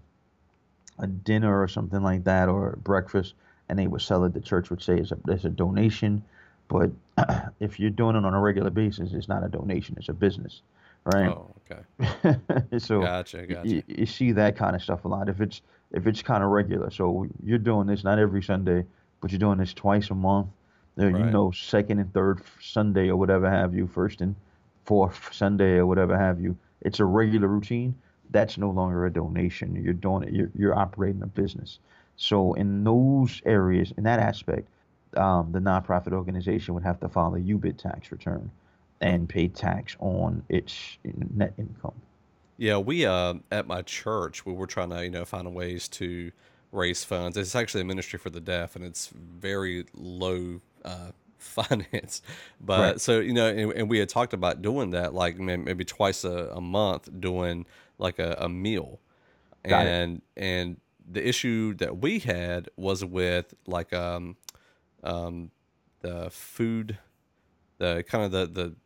a 0.99 1.07
dinner 1.07 1.61
or 1.61 1.69
something 1.69 2.03
like 2.03 2.25
that, 2.25 2.49
or 2.49 2.79
breakfast, 2.83 3.35
and 3.69 3.79
they 3.79 3.87
would 3.87 4.01
sell 4.01 4.25
it. 4.25 4.33
The 4.33 4.41
church 4.41 4.71
would 4.71 4.83
say 4.83 4.99
it's 4.99 5.13
a, 5.13 5.19
it's 5.29 5.45
a 5.45 5.51
donation, 5.51 6.25
but 6.69 6.91
if 7.61 7.79
you're 7.79 7.91
doing 7.91 8.17
it 8.17 8.25
on 8.25 8.35
a 8.35 8.41
regular 8.41 8.71
basis, 8.71 9.13
it's 9.13 9.29
not 9.29 9.45
a 9.45 9.49
donation; 9.49 9.97
it's 9.99 10.09
a 10.09 10.15
business, 10.15 10.63
right? 11.05 11.29
Oh, 11.29 11.55
okay. 11.71 11.79
so 12.79 13.03
Gotcha, 13.03 13.47
gotcha. 13.47 13.69
you, 13.69 13.83
you 13.87 14.07
see 14.07 14.33
that 14.33 14.57
kind 14.57 14.75
of 14.75 14.83
stuff 14.83 15.05
a 15.05 15.09
lot. 15.09 15.29
If 15.29 15.41
it's 15.41 15.61
if 15.93 16.07
it's 16.07 16.23
kind 16.23 16.43
of 16.43 16.51
regular, 16.51 16.91
so 16.91 17.27
you're 17.45 17.59
doing 17.59 17.87
this 17.87 18.03
not 18.03 18.19
every 18.19 18.43
Sunday, 18.43 18.85
but 19.21 19.31
you're 19.31 19.39
doing 19.39 19.59
this 19.59 19.75
twice 19.75 20.11
a 20.11 20.15
month. 20.15 20.49
Uh, 20.99 21.07
You 21.07 21.15
Right. 21.17 21.31
know, 21.31 21.51
second 21.51 21.99
and 21.99 22.13
third 22.13 22.43
Sunday 22.61 23.09
or 23.09 23.17
whatever 23.17 23.51
have 23.51 23.75
you, 23.75 23.87
first 23.87 24.21
and 24.21 24.37
fourth 24.85 25.33
Sunday 25.33 25.77
or 25.77 25.87
whatever 25.87 26.17
have 26.17 26.41
you. 26.41 26.57
It's 26.83 27.01
a 27.01 27.05
regular 27.05 27.49
routine. 27.49 27.95
That's 28.31 28.59
no 28.59 28.71
longer 28.71 29.07
a 29.07 29.13
donation. 29.13 29.75
You're 29.77 29.95
doing 29.95 30.25
it. 30.25 30.33
You're, 30.33 30.51
you're 30.55 30.79
operating 30.79 31.23
a 31.23 31.27
business. 31.27 31.79
So 32.17 32.55
in 32.55 32.85
those 32.85 33.43
areas, 33.45 33.93
in 33.97 34.05
that 34.05 34.21
aspect, 34.21 34.69
um, 35.17 35.53
the 35.53 35.61
nonprofit 35.61 36.13
organization 36.13 36.75
would 36.75 36.83
have 36.83 37.01
to 37.01 37.09
file 37.09 37.35
a 37.35 37.39
UBIT 37.41 37.79
tax 37.79 38.11
return 38.13 38.51
and 39.01 39.29
pay 39.29 39.49
tax 39.49 39.97
on 40.01 40.45
its 40.49 40.99
net 41.05 41.55
income. 41.59 42.01
Yeah, 42.57 42.79
we 42.79 43.05
uh, 43.05 43.35
at 43.51 43.67
my 43.67 43.83
church 43.83 44.47
we 44.47 44.53
were 44.53 44.67
trying 44.67 44.91
to 44.91 45.05
you 45.05 45.11
know 45.11 45.25
find 45.25 45.53
ways 45.55 45.89
to 45.91 46.33
raise 46.73 47.05
funds. 47.05 47.37
It's 47.37 47.55
actually 47.55 47.81
a 47.83 47.85
ministry 47.85 48.19
for 48.19 48.31
the 48.31 48.41
deaf, 48.41 48.77
and 48.77 48.85
it's 48.85 49.09
very 49.09 49.87
low 49.95 50.61
uh, 50.85 51.13
finance. 51.39 52.23
But 52.61 53.01
Right. 53.01 53.01
so 53.01 53.21
you 53.21 53.33
know, 53.33 53.49
and, 53.49 53.73
and 53.73 53.91
we 53.91 53.99
had 53.99 54.09
talked 54.09 54.33
about 54.33 54.63
doing 54.63 54.91
that, 54.91 55.15
like 55.15 55.39
maybe 55.39 55.85
twice 55.85 56.25
a, 56.25 56.51
a 56.55 56.61
month, 56.61 57.09
doing 57.21 57.67
like 57.99 58.19
a, 58.19 58.37
a 58.41 58.49
meal, 58.49 59.01
Got 59.67 59.87
it. 59.89 59.99
and 59.99 60.23
and 60.37 60.81
the 61.07 61.27
issue 61.27 61.75
that 61.75 61.99
we 61.99 62.19
had 62.21 62.69
was 62.77 63.05
with 63.05 63.55
like 63.67 63.93
um 63.93 64.37
um 65.05 65.51
the 66.01 66.31
food, 66.31 66.99
the 67.79 68.05
kind 68.09 68.25
of 68.25 68.33
the 68.33 68.47
the 68.47 68.77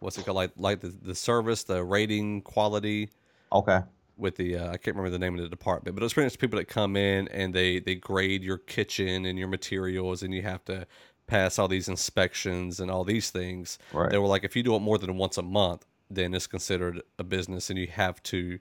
what's 0.00 0.18
it 0.18 0.24
called 0.24 0.36
like 0.36 0.52
like 0.56 0.80
the, 0.80 0.88
the 0.88 1.14
service, 1.14 1.64
the 1.64 1.84
rating 1.84 2.42
quality 2.42 3.10
Okay. 3.52 3.82
with 4.16 4.36
the 4.36 4.56
uh, 4.56 4.66
I 4.72 4.76
can't 4.76 4.96
remember 4.96 5.10
the 5.10 5.18
name 5.18 5.34
of 5.34 5.40
the 5.40 5.48
department, 5.48 5.94
but 5.94 6.02
it's 6.02 6.12
pretty 6.14 6.26
much 6.26 6.38
people 6.38 6.58
that 6.58 6.66
come 6.66 6.96
in 6.96 7.28
and 7.28 7.54
they 7.54 7.78
they 7.78 7.94
grade 7.94 8.42
your 8.42 8.58
kitchen 8.58 9.24
and 9.24 9.38
your 9.38 9.48
materials, 9.48 10.22
and 10.22 10.34
you 10.34 10.42
have 10.42 10.64
to 10.66 10.86
pass 11.28 11.58
all 11.58 11.68
these 11.68 11.88
inspections 11.88 12.80
and 12.80 12.90
all 12.90 13.04
these 13.04 13.30
things. 13.30 13.78
Right. 13.92 14.10
They 14.10 14.18
were 14.18 14.26
like, 14.26 14.42
if 14.42 14.56
you 14.56 14.64
do 14.64 14.74
it 14.74 14.80
more 14.80 14.98
than 14.98 15.16
once 15.16 15.38
a 15.38 15.42
month, 15.42 15.84
then 16.10 16.34
it's 16.34 16.48
considered 16.48 17.02
a 17.18 17.24
business, 17.24 17.70
and 17.70 17.78
you 17.78 17.86
have 17.86 18.20
to, 18.24 18.58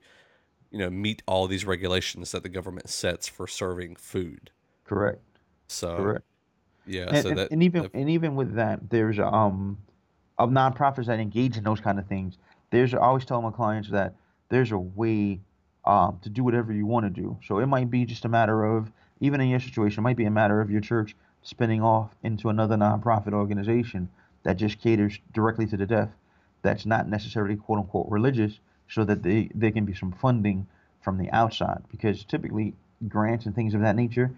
you 0.69 0.77
know, 0.77 0.89
meet 0.89 1.23
all 1.25 1.47
these 1.47 1.65
regulations 1.65 2.31
that 2.33 2.43
the 2.43 2.49
government 2.49 2.89
sets 2.89 3.27
for 3.27 3.47
serving 3.47 3.95
food. 3.95 4.51
Correct. 4.85 5.21
So 5.67 5.95
Correct. 5.95 6.25
yeah, 6.85 7.05
and, 7.07 7.23
so 7.23 7.29
and, 7.29 7.37
that 7.37 7.51
and 7.51 7.63
even 7.63 7.83
that- 7.83 7.93
and 7.93 8.09
even 8.09 8.35
with 8.35 8.53
that, 8.55 8.89
there's 8.89 9.17
um 9.19 9.77
of 10.37 10.51
nonprofits 10.51 11.07
that 11.07 11.19
engage 11.19 11.57
in 11.57 11.63
those 11.63 11.79
kind 11.79 11.97
of 11.97 12.05
things. 12.07 12.37
There's 12.69 12.93
I 12.93 12.97
always 12.97 13.25
tell 13.25 13.41
my 13.41 13.51
clients 13.51 13.89
that 13.89 14.13
there's 14.49 14.71
a 14.71 14.77
way 14.77 15.39
um, 15.85 16.19
to 16.21 16.29
do 16.29 16.43
whatever 16.43 16.73
you 16.73 16.85
want 16.85 17.05
to 17.05 17.09
do. 17.09 17.37
So 17.45 17.59
it 17.59 17.65
might 17.67 17.89
be 17.89 18.05
just 18.05 18.25
a 18.25 18.29
matter 18.29 18.65
of 18.65 18.91
even 19.19 19.41
in 19.41 19.47
your 19.47 19.59
situation, 19.59 20.01
it 20.01 20.03
might 20.03 20.17
be 20.17 20.25
a 20.25 20.31
matter 20.31 20.61
of 20.61 20.69
your 20.69 20.81
church 20.81 21.15
spinning 21.47 21.81
off 21.81 22.11
into 22.23 22.49
another 22.49 22.75
nonprofit 22.75 23.33
organization 23.33 24.09
that 24.43 24.57
just 24.57 24.79
caters 24.79 25.17
directly 25.33 25.65
to 25.65 25.77
the 25.77 25.85
deaf. 25.85 26.09
That's 26.61 26.85
not 26.85 27.07
necessarily 27.07 27.55
quote 27.55 27.79
unquote 27.79 28.07
religious, 28.09 28.59
so 28.89 29.05
that 29.05 29.23
they 29.23 29.49
there 29.55 29.71
can 29.71 29.85
be 29.85 29.93
some 29.93 30.11
funding 30.11 30.67
from 31.01 31.17
the 31.17 31.29
outside 31.31 31.83
because 31.89 32.25
typically 32.25 32.73
grants 33.07 33.45
and 33.45 33.55
things 33.55 33.73
of 33.73 33.81
that 33.81 33.95
nature 33.95 34.31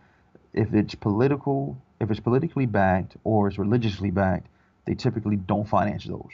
if 0.54 0.74
it's 0.74 0.96
political, 0.96 1.78
if 2.00 2.10
it's 2.10 2.20
politically 2.20 2.66
backed 2.66 3.16
or 3.24 3.48
it's 3.48 3.58
religiously 3.58 4.12
backed, 4.12 4.48
they 4.86 4.96
typically 4.96 5.36
don't 5.36 5.68
finance 5.68 6.06
those. 6.06 6.32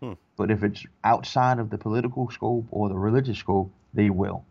Hmm. 0.00 0.12
But 0.36 0.50
if 0.50 0.62
it's 0.62 0.84
outside 1.04 1.58
of 1.58 1.70
the 1.70 1.78
political 1.78 2.30
scope 2.30 2.66
or 2.70 2.88
the 2.88 2.96
religious 2.96 3.38
scope, 3.38 3.70
they 3.94 4.10
will. 4.10 4.44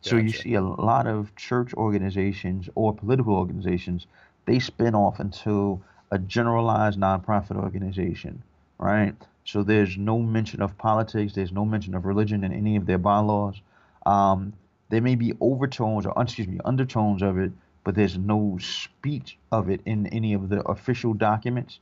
So 0.00 0.16
you 0.16 0.30
see 0.30 0.54
a 0.54 0.60
lot 0.60 1.08
of 1.08 1.34
church 1.34 1.74
organizations 1.74 2.68
or 2.76 2.94
political 2.94 3.34
organizations, 3.34 4.06
they 4.46 4.58
spin 4.58 4.94
off 4.94 5.20
into 5.20 5.82
a 6.10 6.18
generalized 6.18 6.98
nonprofit 6.98 7.56
organization, 7.56 8.42
right? 8.78 9.14
So 9.44 9.62
there's 9.62 9.96
no 9.96 10.18
mention 10.18 10.62
of 10.62 10.76
politics, 10.78 11.34
there's 11.34 11.52
no 11.52 11.64
mention 11.64 11.94
of 11.94 12.04
religion 12.04 12.44
in 12.44 12.52
any 12.52 12.76
of 12.76 12.86
their 12.86 12.98
bylaws. 12.98 13.60
Um, 14.04 14.52
there 14.88 15.00
may 15.00 15.16
be 15.16 15.34
overtones 15.40 16.06
or 16.06 16.14
excuse 16.20 16.48
me 16.48 16.60
undertones 16.64 17.22
of 17.22 17.38
it, 17.38 17.52
but 17.84 17.94
there's 17.94 18.16
no 18.16 18.58
speech 18.60 19.36
of 19.52 19.68
it 19.68 19.80
in 19.84 20.06
any 20.08 20.32
of 20.32 20.48
the 20.48 20.62
official 20.68 21.14
documents, 21.14 21.78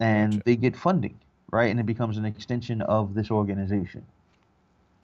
and 0.00 0.32
Gotcha. 0.32 0.42
they 0.44 0.56
get 0.56 0.76
funding, 0.76 1.18
right? 1.50 1.70
And 1.70 1.78
it 1.78 1.86
becomes 1.86 2.16
an 2.16 2.24
extension 2.24 2.80
of 2.82 3.14
this 3.14 3.30
organization. 3.30 4.04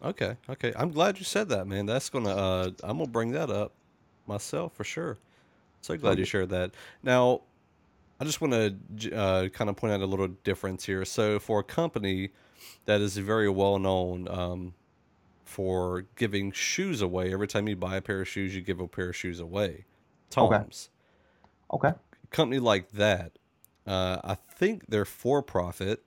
Okay, 0.03 0.37
okay. 0.49 0.73
I'm 0.77 0.91
glad 0.91 1.19
you 1.19 1.25
said 1.25 1.49
that, 1.51 1.67
man. 1.67 1.87
That's 1.87 2.09
gonna 2.09 2.31
uh 2.35 2.71
I'm 2.83 2.99
gonna 2.99 3.11
bring 3.11 3.33
that 3.33 3.51
up 3.51 3.73
myself 4.27 4.75
for 4.75 4.85
sure. 4.85 5.19
So 5.81 5.97
glad 5.97 6.19
you 6.19 6.25
shared 6.25 6.51
that. 6.51 6.75
Now, 7.03 7.43
I 8.21 8.25
just 8.25 8.41
want 8.41 8.53
to 8.55 9.13
uh, 9.15 9.49
kind 9.51 9.71
of 9.71 9.77
point 9.77 9.93
out 9.95 10.01
a 10.01 10.07
little 10.07 10.29
difference 10.29 10.85
here. 10.85 11.05
So, 11.05 11.39
for 11.39 11.61
a 11.61 11.65
company 11.65 12.33
that 12.87 13.01
is 13.01 13.17
very 13.19 13.51
well 13.51 13.79
known 13.79 14.29
um, 14.29 14.75
for 15.45 16.03
giving 16.17 16.53
shoes 16.53 17.03
away, 17.03 17.33
every 17.33 17.49
time 17.49 17.69
you 17.69 17.77
buy 17.77 17.97
a 17.97 18.03
pair 18.03 18.23
of 18.23 18.29
shoes, 18.29 18.55
you 18.57 18.63
give 18.63 18.81
a 18.81 18.89
pair 18.89 19.11
of 19.11 19.17
shoes 19.17 19.41
away. 19.41 19.87
Okay. 20.41 20.65
Tom's 20.65 20.91
Okay. 21.71 21.93
company 22.31 22.59
like 22.61 22.91
that, 22.93 23.39
uh, 23.87 24.21
I 24.23 24.35
think 24.35 24.87
they're 24.89 25.05
for 25.05 25.43
profit. 25.43 26.05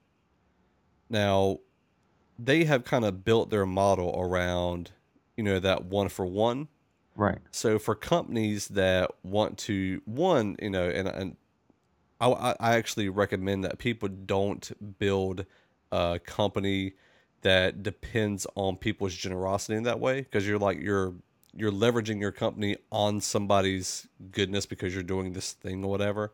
Now, 1.09 1.59
they 2.39 2.65
have 2.65 2.83
kind 2.85 3.05
of 3.05 3.23
built 3.25 3.49
their 3.51 3.65
model 3.65 4.15
around 4.19 4.93
you 5.37 5.43
know, 5.43 5.59
that 5.59 5.85
one 5.85 6.09
for 6.09 6.25
one. 6.25 6.69
Right. 7.15 7.39
So 7.51 7.77
for 7.77 7.95
companies 7.95 8.69
that 8.69 9.11
want 9.23 9.57
to 9.59 10.01
one, 10.05 10.55
you 10.61 10.69
know, 10.69 10.89
and 10.89 11.07
and 11.07 11.37
I, 12.21 12.55
I 12.59 12.75
actually 12.75 13.09
recommend 13.09 13.63
that 13.65 13.79
people 13.79 14.09
don't 14.09 14.71
build 14.99 15.45
a 15.91 16.19
company 16.25 16.93
that 17.41 17.83
depends 17.83 18.47
on 18.55 18.77
people's 18.77 19.15
generosity 19.15 19.75
in 19.75 19.83
that 19.83 19.99
way 19.99 20.21
because 20.21 20.47
you're 20.47 20.59
like 20.59 20.79
you're 20.79 21.15
you're 21.55 21.71
leveraging 21.71 22.19
your 22.21 22.31
company 22.31 22.77
on 22.91 23.21
somebody's 23.21 24.07
goodness 24.31 24.65
because 24.65 24.93
you're 24.93 25.03
doing 25.03 25.33
this 25.33 25.53
thing 25.53 25.83
or 25.83 25.91
whatever 25.91 26.33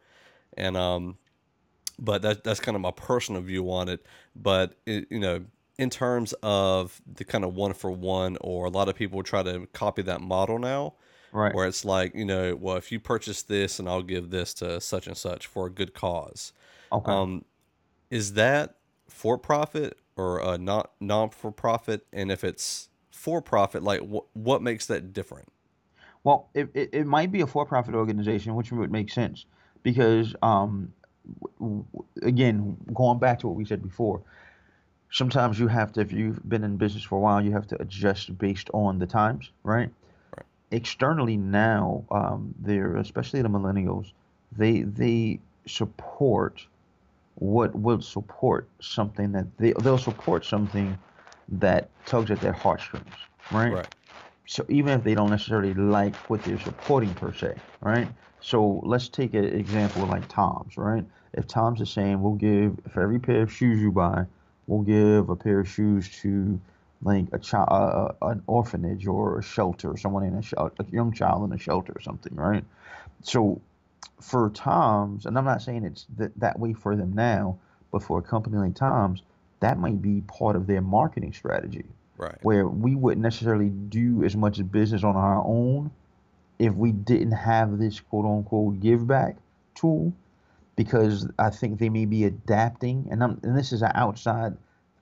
and 0.58 0.78
um 0.78 1.18
but 2.00 2.22
that 2.22 2.44
that's 2.44 2.60
kind 2.60 2.76
of 2.76 2.82
my 2.82 2.92
personal 2.92 3.42
view 3.42 3.72
on 3.72 3.90
it 3.90 4.06
but 4.36 4.76
it, 4.86 5.08
you 5.10 5.20
know 5.20 5.44
in 5.80 5.90
terms 5.90 6.34
of 6.44 7.02
the 7.16 7.24
kind 7.24 7.44
of 7.46 7.56
one 7.56 7.74
for 7.74 7.90
one 7.90 8.38
or 8.42 8.66
a 8.66 8.70
lot 8.70 8.90
of 8.90 8.96
people 8.96 9.24
try 9.24 9.42
to 9.42 9.66
copy 9.74 10.02
that 10.04 10.22
model 10.22 10.60
now 10.60 10.94
Right. 11.32 11.54
where 11.56 11.68
it's 11.68 11.86
like 11.86 12.14
you 12.16 12.26
know 12.26 12.56
well 12.56 12.76
if 12.76 12.92
you 12.92 13.00
purchase 13.00 13.44
this 13.44 13.80
and 13.80 13.88
i'll 13.88 14.02
give 14.04 14.30
this 14.30 14.54
to 14.56 14.82
such 14.82 15.08
and 15.08 15.16
such 15.18 15.48
for 15.48 15.68
a 15.68 15.70
good 15.70 15.94
cause 15.94 16.54
Okay. 16.92 17.12
um 17.12 17.46
is 18.10 18.34
that 18.34 18.76
for 19.08 19.38
profit 19.38 19.98
or 20.18 20.40
a 20.40 20.58
not 20.58 20.92
non 21.00 21.30
for 21.30 21.52
profit 21.52 22.06
and 22.12 22.32
if 22.32 22.44
it's 22.44 22.90
for 23.12 23.42
profit 23.42 23.84
like 23.84 24.02
wh- 24.02 24.36
what 24.36 24.62
makes 24.62 24.86
that 24.88 25.14
different 25.14 25.48
Well, 26.26 26.50
it, 26.54 26.70
it, 26.74 26.90
it 26.92 27.06
might 27.06 27.32
be 27.32 27.42
a 27.42 27.48
for-profit 27.48 27.96
organization, 27.96 28.56
which 28.56 28.72
would 28.74 28.92
make 28.92 29.10
sense 29.10 29.46
because, 29.84 30.36
um, 30.42 30.92
w- 31.62 31.86
w- 31.94 32.06
again, 32.24 32.76
going 32.94 33.20
back 33.20 33.40
to 33.40 33.48
what 33.48 33.56
we 33.56 33.64
said 33.66 33.82
before, 33.82 34.22
sometimes 35.12 35.60
you 35.60 35.68
have 35.68 35.92
to, 35.94 36.02
if 36.02 36.12
you've 36.12 36.48
been 36.48 36.64
in 36.64 36.78
business 36.78 37.04
for 37.04 37.18
a 37.18 37.22
while, 37.22 37.44
you 37.44 37.52
have 37.52 37.68
to 37.68 37.82
adjust 37.82 38.38
based 38.38 38.70
on 38.74 39.00
the 39.00 39.08
times, 39.08 39.52
right? 39.64 39.90
Right. 40.38 40.46
Externally 40.72 41.38
now, 41.38 42.06
um, 42.12 42.54
they're 42.60 42.98
especially 42.98 43.42
the 43.42 43.50
millennials, 43.50 44.14
they 44.52 44.82
they 44.82 45.42
support 45.68 46.62
what 47.36 47.76
will 47.76 48.02
support 48.02 48.70
something 48.82 49.32
that 49.32 49.58
they 49.58 49.74
they'll 49.82 49.98
support 49.98 50.46
something 50.46 50.98
that 51.50 51.90
tugs 52.06 52.32
at 52.32 52.42
their 52.42 52.54
heartstrings, 52.54 53.16
right? 53.52 53.72
right 53.74 53.88
so 54.48 54.66
even 54.70 54.94
if 54.98 55.04
they 55.04 55.14
don't 55.16 55.30
necessarily 55.30 55.74
like 55.76 56.16
what 56.28 56.44
they're 56.44 56.60
supporting 56.60 57.14
per 57.14 57.32
se, 57.34 57.54
right? 57.82 58.10
So 58.40 58.82
let's 58.84 59.08
take 59.10 59.34
an 59.36 59.46
example 59.46 60.08
like 60.08 60.28
Tom's, 60.28 60.78
right? 60.78 61.06
If 61.34 61.48
Tom's 61.48 61.82
is 61.82 61.92
saying 61.92 62.22
we'll 62.22 62.34
give 62.34 62.80
for 62.92 63.04
every 63.04 63.20
pair 63.20 63.44
of 63.44 63.54
shoes 63.54 63.80
you 63.80 63.92
buy, 63.92 64.26
we'll 64.70 64.84
give 64.84 65.30
a 65.30 65.36
pair 65.36 65.60
of 65.62 65.68
shoes 65.68 66.10
to 66.22 66.60
like 67.02 67.26
a 67.32 67.40
child, 67.40 67.70
uh, 67.72 68.28
an 68.28 68.44
orphanage 68.48 69.08
or 69.08 69.40
a 69.40 69.44
shelter, 69.44 69.96
someone 69.98 70.24
in 70.26 70.36
a 70.36 70.42
shelter, 70.42 70.76
a 70.80 70.86
young 70.92 71.14
child 71.14 71.50
in 71.50 71.56
a 71.56 71.60
shelter 71.60 71.94
or 71.96 72.02
something, 72.02 72.36
right? 72.36 72.64
So 73.24 73.62
for 74.22 74.50
Tom's, 74.50 75.26
and 75.26 75.38
I'm 75.38 75.46
not 75.46 75.62
saying 75.62 75.86
it's 75.86 76.06
th- 76.18 76.32
that 76.38 76.60
way 76.60 76.74
for 76.74 76.96
them 76.96 77.14
now, 77.14 77.58
but 77.92 78.04
for 78.04 78.20
a 78.20 78.22
company 78.22 78.58
like 78.58 78.76
Tom's, 78.76 79.22
that 79.62 79.78
might 79.78 80.02
be 80.02 80.22
part 80.22 80.56
of 80.56 80.68
their 80.68 80.82
marketing 80.82 81.34
strategy 81.34 81.86
right 82.20 82.38
where 82.42 82.68
we 82.68 82.96
wouldn't 82.96 83.24
necessarily 83.24 83.70
do 83.70 84.24
as 84.24 84.36
much 84.36 84.60
business 84.72 85.04
on 85.04 85.16
our 85.16 85.44
own 85.46 85.90
if 86.60 86.74
we 86.74 86.92
didn't 86.92 87.32
have 87.32 87.80
this 87.80 88.00
quote 88.00 88.26
unquote 88.26 88.80
give 88.80 89.08
back 89.08 89.38
tool 89.74 90.14
because 90.80 91.28
I 91.38 91.50
think 91.50 91.78
they 91.78 91.90
may 91.90 92.06
be 92.06 92.24
adapting 92.24 93.06
and 93.12 93.22
I'm, 93.22 93.38
and 93.44 93.58
this 93.58 93.74
is 93.74 93.82
an 93.82 93.92
outside 93.96 94.56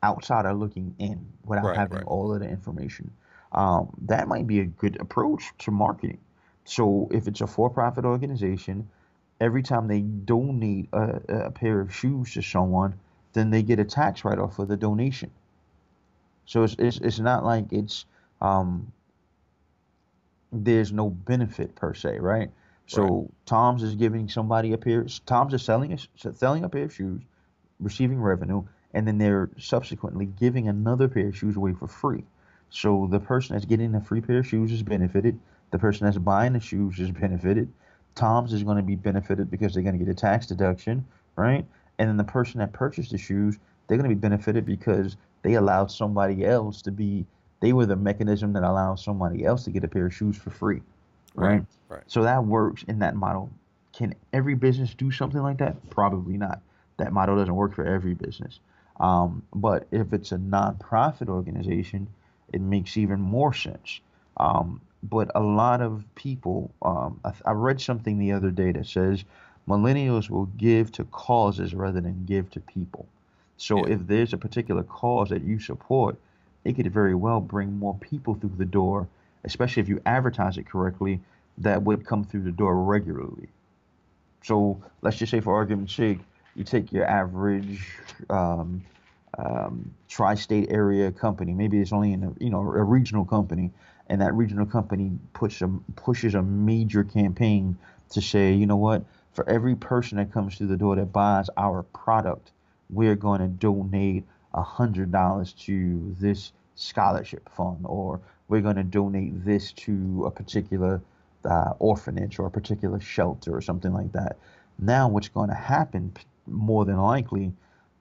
outsider 0.04 0.52
looking 0.52 0.96
in 0.98 1.24
without 1.46 1.66
Right, 1.66 1.78
having 1.78 1.98
right. 2.00 2.08
all 2.08 2.34
of 2.34 2.40
the 2.40 2.50
information. 2.50 3.12
Um, 3.52 3.96
that 4.08 4.28
might 4.28 4.48
be 4.48 4.60
a 4.60 4.66
good 4.66 5.00
approach 5.00 5.44
to 5.60 5.70
marketing. 5.70 6.18
So 6.66 7.08
if 7.12 7.28
it's 7.28 7.42
a 7.42 7.48
for-profit 7.48 8.06
organization, 8.06 8.90
every 9.40 9.62
time 9.62 9.88
they 9.88 10.02
donate 10.02 10.90
a, 10.94 11.22
a 11.46 11.52
pair 11.52 11.80
of 11.80 11.94
shoes 11.94 12.34
to 12.34 12.42
someone, 12.42 12.96
then 13.34 13.52
they 13.52 13.62
get 13.62 13.78
a 13.78 13.86
tax 13.86 14.26
write-off 14.26 14.56
for 14.56 14.66
the 14.66 14.78
donation. 14.78 15.30
So 16.48 16.64
it's 16.64 16.76
it's, 16.80 16.98
it's 16.98 17.20
not 17.20 17.46
like 17.46 17.72
it's 17.72 18.06
um, 18.42 18.92
there's 20.52 20.92
no 20.92 21.12
benefit 21.12 21.76
per 21.76 21.94
se, 21.94 22.18
right? 22.18 22.50
So 22.88 23.04
Right. 23.04 23.30
Tom's 23.46 23.84
is 23.84 23.96
giving 23.96 24.28
somebody 24.30 24.74
a 24.74 24.78
pair. 24.78 25.06
Tom's 25.26 25.54
is 25.54 25.62
selling 25.62 25.94
a, 25.94 26.34
selling 26.34 26.64
a 26.64 26.70
pair 26.70 26.86
of 26.86 26.94
shoes, 26.94 27.22
receiving 27.80 28.22
revenue, 28.22 28.64
and 28.94 29.08
then 29.08 29.18
they're 29.18 29.50
subsequently 29.60 30.26
giving 30.26 30.68
another 30.68 31.08
pair 31.08 31.28
of 31.28 31.38
shoes 31.38 31.56
away 31.56 31.74
for 31.74 31.88
free. 31.88 32.24
So 32.70 33.08
the 33.10 33.20
person 33.20 33.56
that's 33.56 33.66
getting 33.66 33.92
the 33.92 34.02
free 34.02 34.22
pair 34.22 34.40
of 34.40 34.48
shoes 34.48 34.72
is 34.72 34.84
benefited. 34.84 35.40
The 35.72 35.80
person 35.80 36.06
that's 36.06 36.18
buying 36.18 36.54
the 36.54 36.60
shoes 36.60 37.00
is 37.00 37.12
benefited. 37.12 37.72
Tom's 38.16 38.54
is 38.54 38.64
going 38.64 38.78
to 38.78 38.84
be 38.84 38.96
benefited 38.96 39.52
because 39.52 39.74
they're 39.74 39.84
going 39.84 39.98
to 39.98 40.04
get 40.04 40.12
a 40.12 40.16
tax 40.16 40.48
deduction, 40.48 41.06
right? 41.36 41.66
And 42.00 42.10
then 42.10 42.18
the 42.18 42.24
person 42.24 42.60
that 42.60 42.74
purchased 42.74 43.12
the 43.12 43.18
shoes, 43.18 43.58
they're 43.88 43.98
going 43.98 44.10
to 44.10 44.16
be 44.16 44.20
benefited 44.20 44.66
because 44.66 45.18
they 45.44 45.54
allowed 45.54 45.92
somebody 45.92 46.46
else 46.46 46.82
to 46.84 46.92
be. 46.92 47.26
They 47.60 47.74
were 47.74 47.86
the 47.86 47.96
mechanism 47.96 48.54
that 48.54 48.64
allowed 48.64 48.96
somebody 49.00 49.44
else 49.46 49.64
to 49.66 49.72
get 49.72 49.84
a 49.84 49.88
pair 49.88 50.08
of 50.08 50.14
shoes 50.14 50.38
for 50.38 50.52
free, 50.52 50.82
right? 51.38 51.64
right 51.90 52.04
So 52.08 52.24
that 52.24 52.44
works 52.46 52.84
in 52.84 53.00
that 53.00 53.16
model. 53.16 53.50
Can 53.94 54.14
every 54.34 54.56
business 54.56 54.94
do 54.94 55.12
something 55.12 55.42
like 55.42 55.58
that? 55.58 55.90
Probably 55.90 56.38
not. 56.38 56.62
That 56.98 57.14
model 57.14 57.36
doesn't 57.38 57.56
work 57.56 57.74
for 57.74 57.86
every 57.86 58.14
business. 58.14 58.60
Um, 59.00 59.44
but 59.54 59.88
if 59.92 60.14
it's 60.14 60.32
a 60.32 60.38
nonprofit 60.38 61.30
organization, 61.30 62.08
it 62.52 62.62
makes 62.62 62.98
even 62.98 63.20
more 63.20 63.54
sense. 63.54 64.00
Um, 64.38 64.82
but 65.04 65.32
a 65.36 65.40
lot 65.42 65.82
of 65.82 66.04
people, 66.16 66.72
um, 66.82 67.20
I, 67.24 67.34
I 67.46 67.52
read 67.52 67.80
something 67.82 68.18
the 68.18 68.32
other 68.32 68.52
day 68.52 68.72
that 68.72 68.88
says 68.88 69.24
millennials 69.68 70.30
will 70.30 70.46
give 70.58 70.92
to 70.94 71.04
causes 71.06 71.74
rather 71.76 72.02
than 72.02 72.26
give 72.26 72.50
to 72.52 72.60
people. 72.60 73.06
So 73.58 73.86
Yeah. 73.86 73.94
if 73.96 74.08
there's 74.08 74.34
a 74.34 74.38
particular 74.38 74.84
cause 74.84 75.30
that 75.30 75.44
you 75.44 75.60
support, 75.60 76.18
it 76.64 76.74
could 76.76 76.92
very 76.92 77.16
well 77.16 77.40
bring 77.42 77.78
more 77.78 77.96
people 77.96 78.36
through 78.36 78.54
the 78.58 78.66
door, 78.66 79.08
especially 79.48 79.82
if 79.82 79.90
you 79.90 80.00
advertise 80.06 80.58
it 80.58 80.68
correctly, 80.70 81.20
that 81.58 81.82
would 81.82 82.06
come 82.06 82.24
through 82.24 82.44
the 82.44 82.52
door 82.52 82.84
regularly. 82.84 83.48
So 84.44 84.82
let's 85.02 85.18
just 85.18 85.32
say, 85.32 85.40
for 85.40 85.56
argument's 85.56 85.96
sake, 85.96 86.20
you 86.56 86.64
take 86.64 86.92
your 86.92 87.06
average 87.06 87.88
um, 88.30 88.84
um, 89.38 89.92
tri-state 90.08 90.68
area 90.70 91.12
company. 91.12 91.54
Maybe 91.54 91.80
it's 91.80 91.94
only 91.94 92.14
in 92.14 92.24
a 92.24 92.34
you 92.44 92.50
know 92.50 92.60
a 92.60 92.84
regional 92.84 93.26
company, 93.26 93.72
and 94.08 94.22
that 94.22 94.34
regional 94.34 94.66
company 94.66 95.12
puts 95.34 95.62
a, 95.62 95.70
pushes 95.96 96.36
a 96.36 96.42
major 96.42 97.04
campaign 97.04 97.78
to 98.12 98.22
say, 98.22 98.54
you 98.54 98.66
know 98.66 98.78
what, 98.78 99.04
for 99.34 99.48
every 99.50 99.76
person 99.76 100.18
that 100.18 100.32
comes 100.32 100.58
through 100.58 100.68
the 100.68 100.78
door 100.78 100.96
that 100.96 101.12
buys 101.12 101.50
our 101.58 101.84
product, 101.84 102.52
we're 102.90 103.16
going 103.16 103.42
to 103.42 103.48
donate 103.48 104.24
hundred 104.56 105.12
dollars 105.12 105.54
to 105.54 106.16
this 106.20 106.52
scholarship 106.76 107.48
fund, 107.56 107.82
or 107.84 108.20
we're 108.48 108.62
going 108.62 108.76
to 108.76 108.84
donate 108.84 109.44
this 109.46 109.72
to 109.74 110.26
a 110.26 110.32
particular 110.32 111.02
uh, 111.46 111.74
orphanage 111.80 112.40
or 112.40 112.48
a 112.48 112.52
particular 112.52 113.00
shelter 113.00 113.56
or 113.56 113.62
something 113.62 113.94
like 113.94 114.12
that. 114.14 114.38
Now, 114.80 115.08
what's 115.08 115.30
going 115.30 115.50
to 115.50 115.56
happen 115.56 116.14
more 116.46 116.86
than 116.86 116.98
likely 116.98 117.54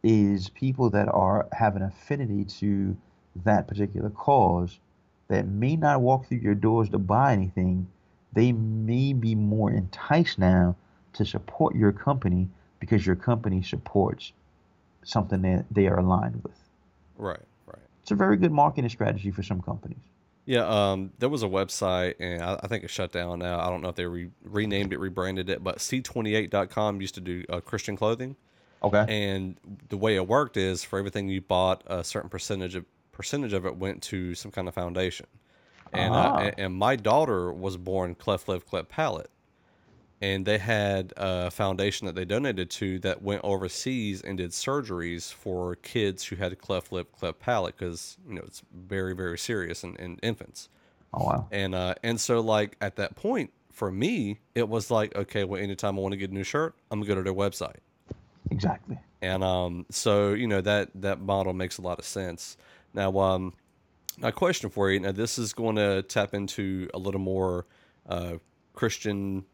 is 0.02 0.48
people 0.50 0.90
that 0.90 1.08
are 1.08 1.48
have 1.52 1.74
an 1.76 1.82
affinity 1.82 2.44
to 2.44 2.96
that 3.44 3.66
particular 3.66 4.10
cause 4.10 4.78
that 5.28 5.46
may 5.46 5.76
not 5.76 6.00
walk 6.00 6.26
through 6.26 6.38
your 6.38 6.54
doors 6.54 6.88
to 6.90 6.98
buy 6.98 7.32
anything, 7.32 7.88
they 8.32 8.52
may 8.52 9.12
be 9.12 9.34
more 9.34 9.70
enticed 9.70 10.38
now 10.38 10.76
to 11.14 11.24
support 11.24 11.74
your 11.74 11.92
company 11.92 12.48
because 12.78 13.04
your 13.04 13.16
company 13.16 13.62
supports 13.62 14.32
something 15.02 15.42
that 15.42 15.64
they 15.70 15.86
are 15.86 15.98
aligned 15.98 16.42
with. 16.44 16.58
right 17.16 17.40
right 17.66 17.78
It's 18.02 18.10
a 18.10 18.14
very 18.14 18.36
good 18.36 18.52
marketing 18.52 18.90
strategy 18.90 19.30
for 19.30 19.42
some 19.42 19.60
companies. 19.60 19.98
Yeah, 20.46 20.64
um, 20.66 21.10
there 21.18 21.28
was 21.28 21.42
a 21.42 21.48
website, 21.48 22.14
and 22.20 22.40
I, 22.42 22.58
I 22.62 22.68
think 22.68 22.84
it 22.84 22.88
shut 22.90 23.10
down 23.12 23.40
now. 23.40 23.58
I 23.60 23.68
don't 23.68 23.82
know 23.82 23.88
if 23.88 23.96
they 23.96 24.06
re- 24.06 24.30
renamed 24.44 24.92
it, 24.92 25.00
rebranded 25.00 25.50
it, 25.50 25.62
but 25.62 25.78
C28.com 25.78 27.00
used 27.00 27.14
to 27.16 27.20
do 27.20 27.44
uh, 27.48 27.60
Christian 27.60 27.96
clothing. 27.96 28.36
Okay. 28.82 29.04
And 29.08 29.56
the 29.88 29.96
way 29.96 30.14
it 30.14 30.28
worked 30.28 30.56
is 30.56 30.84
for 30.84 30.98
everything 31.00 31.28
you 31.28 31.40
bought, 31.40 31.82
a 31.86 32.04
certain 32.04 32.30
percentage 32.30 32.74
of 32.76 32.84
percentage 33.10 33.54
of 33.54 33.64
it 33.66 33.76
went 33.76 34.02
to 34.04 34.34
some 34.34 34.50
kind 34.52 34.68
of 34.68 34.74
foundation. 34.74 35.26
And 35.92 36.12
uh, 36.14 36.16
Ah. 36.16 36.38
and, 36.38 36.54
and 36.58 36.74
my 36.74 36.94
daughter 36.96 37.52
was 37.52 37.76
born 37.76 38.14
cleft 38.14 38.46
lip, 38.48 38.66
cleft 38.68 38.88
palate, 38.88 39.30
and 40.20 40.46
they 40.46 40.58
had 40.58 41.12
a 41.16 41.50
foundation 41.50 42.06
that 42.06 42.14
they 42.14 42.24
donated 42.24 42.70
to 42.70 42.98
that 43.00 43.22
went 43.22 43.42
overseas 43.44 44.22
and 44.22 44.38
did 44.38 44.50
surgeries 44.50 45.32
for 45.32 45.76
kids 45.76 46.24
who 46.24 46.36
had 46.36 46.58
cleft 46.58 46.92
lip, 46.92 47.12
cleft 47.12 47.38
palate 47.38 47.76
because 47.76 48.16
you 48.28 48.34
know 48.34 48.42
it's 48.46 48.62
very 48.74 49.14
very 49.14 49.38
serious 49.38 49.84
in, 49.84 49.94
in 49.96 50.18
infants. 50.22 50.68
Oh 51.12 51.24
wow. 51.24 51.48
And 51.50 51.74
uh, 51.74 51.94
and 52.02 52.20
so 52.20 52.40
like 52.40 52.76
at 52.80 52.96
that 52.96 53.16
point 53.16 53.52
for 53.72 53.90
me, 53.90 54.38
it 54.54 54.68
was 54.68 54.90
like 54.90 55.14
okay, 55.16 55.44
well, 55.44 55.62
anytime 55.62 55.98
I 55.98 56.00
want 56.00 56.12
to 56.12 56.18
get 56.18 56.30
a 56.30 56.34
new 56.34 56.44
shirt, 56.44 56.74
I'm 56.90 57.00
gonna 57.00 57.08
go 57.08 57.14
to 57.16 57.22
their 57.22 57.34
website. 57.34 57.80
Exactly. 58.50 58.98
And 59.20 59.42
um, 59.44 59.86
so 59.90 60.32
you 60.32 60.46
know 60.46 60.60
that 60.62 60.90
that 60.94 61.20
model 61.20 61.52
makes 61.52 61.78
a 61.78 61.82
lot 61.82 61.98
of 61.98 62.04
sense. 62.04 62.56
Now, 62.94 63.18
um, 63.18 63.52
Now, 64.18 64.30
question 64.30 64.70
for 64.70 64.90
you. 64.90 65.00
Now, 65.00 65.12
this 65.12 65.38
is 65.38 65.52
going 65.52 65.76
to 65.76 66.02
tap 66.02 66.32
into 66.32 66.88
a 66.94 66.98
little 66.98 67.20
more 67.20 67.66
uh, 68.08 68.34
Christian 68.72 69.44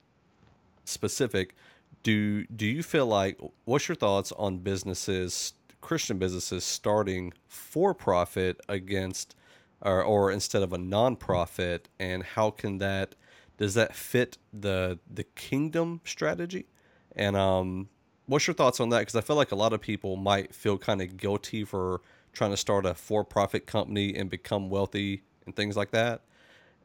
specific. 0.85 1.55
Do 2.03 2.45
do 2.47 2.67
you 2.67 2.83
feel 2.83 3.07
like 3.07 3.39
what's 3.65 3.89
your 3.89 3.97
thoughts 3.97 4.33
on 4.33 4.59
businesses, 4.59 5.55
Christian 5.81 6.19
businesses, 6.19 6.65
starting 6.65 7.33
for 7.47 7.95
profit 7.95 8.61
against, 8.69 9.37
or, 9.81 10.03
or 10.03 10.31
instead 10.31 10.63
of 10.63 10.73
a 10.73 10.79
nonprofit, 10.79 11.83
and 11.99 12.23
how 12.23 12.51
can 12.51 12.79
that 12.79 13.15
does 13.59 13.75
that 13.75 13.95
fit 13.95 14.39
the 14.53 14.99
the 15.13 15.25
kingdom 15.25 16.01
strategy? 16.05 16.67
And 17.15 17.37
um, 17.37 17.89
what's 18.27 18.47
your 18.47 18.55
thoughts 18.55 18.81
on 18.81 18.89
that? 18.89 19.01
Because 19.01 19.17
I 19.17 19.21
feel 19.21 19.37
like 19.37 19.53
a 19.53 19.57
lot 19.57 19.73
of 19.73 19.81
people 19.81 20.17
might 20.17 20.55
feel 20.55 20.79
kind 20.79 21.03
of 21.03 21.17
guilty 21.17 21.65
for 21.65 22.01
trying 22.33 22.51
to 22.51 22.57
start 22.57 22.87
a 22.87 22.95
for-profit 22.95 23.67
company 23.67 24.15
and 24.17 24.31
become 24.31 24.71
wealthy 24.71 25.23
and 25.45 25.55
things 25.55 25.77
like 25.77 25.91
that. 25.91 26.23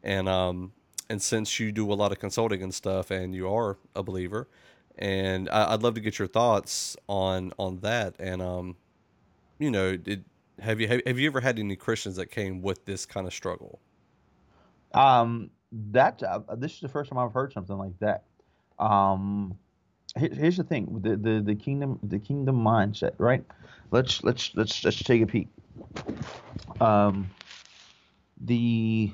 And 0.02 0.28
um, 0.28 0.72
and 1.10 1.22
since 1.22 1.58
you 1.58 1.72
do 1.72 1.90
a 1.92 1.94
lot 1.94 2.12
of 2.12 2.18
consulting 2.18 2.62
and 2.62 2.74
stuff, 2.74 3.10
and 3.10 3.34
you 3.34 3.52
are 3.52 3.78
a 3.94 4.02
believer, 4.02 4.48
and 4.98 5.48
I, 5.48 5.72
would 5.72 5.82
love 5.82 5.94
to 5.94 6.00
get 6.00 6.18
your 6.18 6.28
thoughts 6.28 6.96
on 7.08 7.52
on 7.58 7.80
that. 7.80 8.14
And 8.18 8.42
um, 8.42 8.76
you 9.58 9.70
know, 9.70 9.96
did 9.96 10.24
have 10.60 10.80
you 10.80 10.88
have, 10.88 11.00
have 11.06 11.18
you 11.18 11.28
ever 11.28 11.40
had 11.40 11.58
any 11.58 11.76
Christians 11.76 12.16
that 12.16 12.30
came 12.30 12.62
with 12.62 12.84
this 12.84 13.06
kind 13.06 13.26
of 13.26 13.32
struggle? 13.32 13.80
Um, 14.94 15.50
that 15.90 16.22
uh, 16.22 16.40
this 16.56 16.74
is 16.74 16.80
the 16.80 16.88
first 16.88 17.10
time 17.10 17.18
I've 17.18 17.32
heard 17.32 17.52
something 17.52 17.76
like 17.76 17.98
that. 18.00 18.24
Um, 18.78 19.56
here, 20.16 20.30
here's 20.32 20.56
the 20.56 20.64
thing: 20.64 21.00
the, 21.02 21.16
the 21.16 21.40
the 21.40 21.54
kingdom 21.54 21.98
the 22.02 22.18
kingdom 22.18 22.56
mindset, 22.56 23.12
right? 23.18 23.44
Let's 23.90 24.22
let's 24.24 24.54
let's 24.54 24.84
let's 24.84 25.02
take 25.02 25.22
a 25.22 25.26
peek. 25.26 25.48
Um, 26.80 27.30
the 28.40 29.12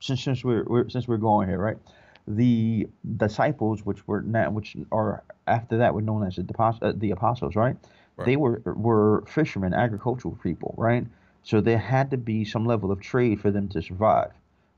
since 0.00 0.22
since 0.22 0.44
we're, 0.44 0.64
we're 0.64 0.88
since 0.88 1.08
we're 1.08 1.16
going 1.16 1.48
here, 1.48 1.58
right? 1.58 1.78
The 2.26 2.88
disciples, 3.16 3.84
which 3.84 4.06
were 4.06 4.22
now, 4.22 4.50
which 4.50 4.76
are 4.92 5.22
after 5.46 5.78
that 5.78 5.94
were 5.94 6.02
known 6.02 6.26
as 6.26 6.36
the, 6.36 6.54
uh, 6.60 6.92
the 6.94 7.10
apostles, 7.10 7.56
right? 7.56 7.76
right? 8.16 8.26
They 8.26 8.36
were 8.36 8.60
were 8.64 9.24
fishermen, 9.26 9.74
agricultural 9.74 10.38
people, 10.42 10.74
right? 10.76 11.06
So 11.42 11.60
there 11.60 11.78
had 11.78 12.10
to 12.10 12.16
be 12.16 12.44
some 12.44 12.66
level 12.66 12.92
of 12.92 13.00
trade 13.00 13.40
for 13.40 13.50
them 13.50 13.68
to 13.68 13.80
survive, 13.80 14.32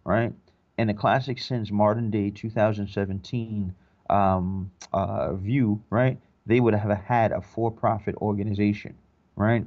right? 0.05 0.33
And 0.79 0.89
the 0.89 0.95
classic 0.95 1.39
since 1.39 1.71
modern 1.71 2.11
day 2.11 2.31
2017 2.31 3.75
um, 4.09 4.71
uh, 4.93 5.35
view, 5.35 5.83
right? 5.91 6.19
They 6.47 6.61
would 6.61 6.75
have 6.75 6.97
had 6.99 7.33
a 7.33 7.41
for-profit 7.41 8.15
organization, 8.17 8.95
right? 9.37 9.67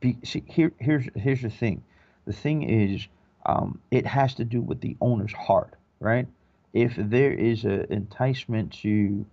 Be, 0.00 0.18
see, 0.24 0.42
here, 0.46 0.72
here's 0.78 1.06
here's 1.14 1.42
the 1.42 1.50
thing. 1.50 1.82
The 2.26 2.32
thing 2.32 2.62
is, 2.62 3.06
um, 3.48 3.80
it 3.90 4.06
has 4.06 4.34
to 4.34 4.44
do 4.44 4.60
with 4.60 4.80
the 4.80 4.96
owner's 5.00 5.32
heart, 5.32 5.74
right? 6.00 6.26
If 6.74 6.92
there 6.96 7.32
is 7.32 7.64
an 7.64 7.86
enticement 7.90 8.72
to, 8.82 9.24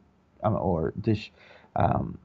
um, 0.43 0.55
or 0.55 0.93
this 0.95 1.29
um, 1.75 2.17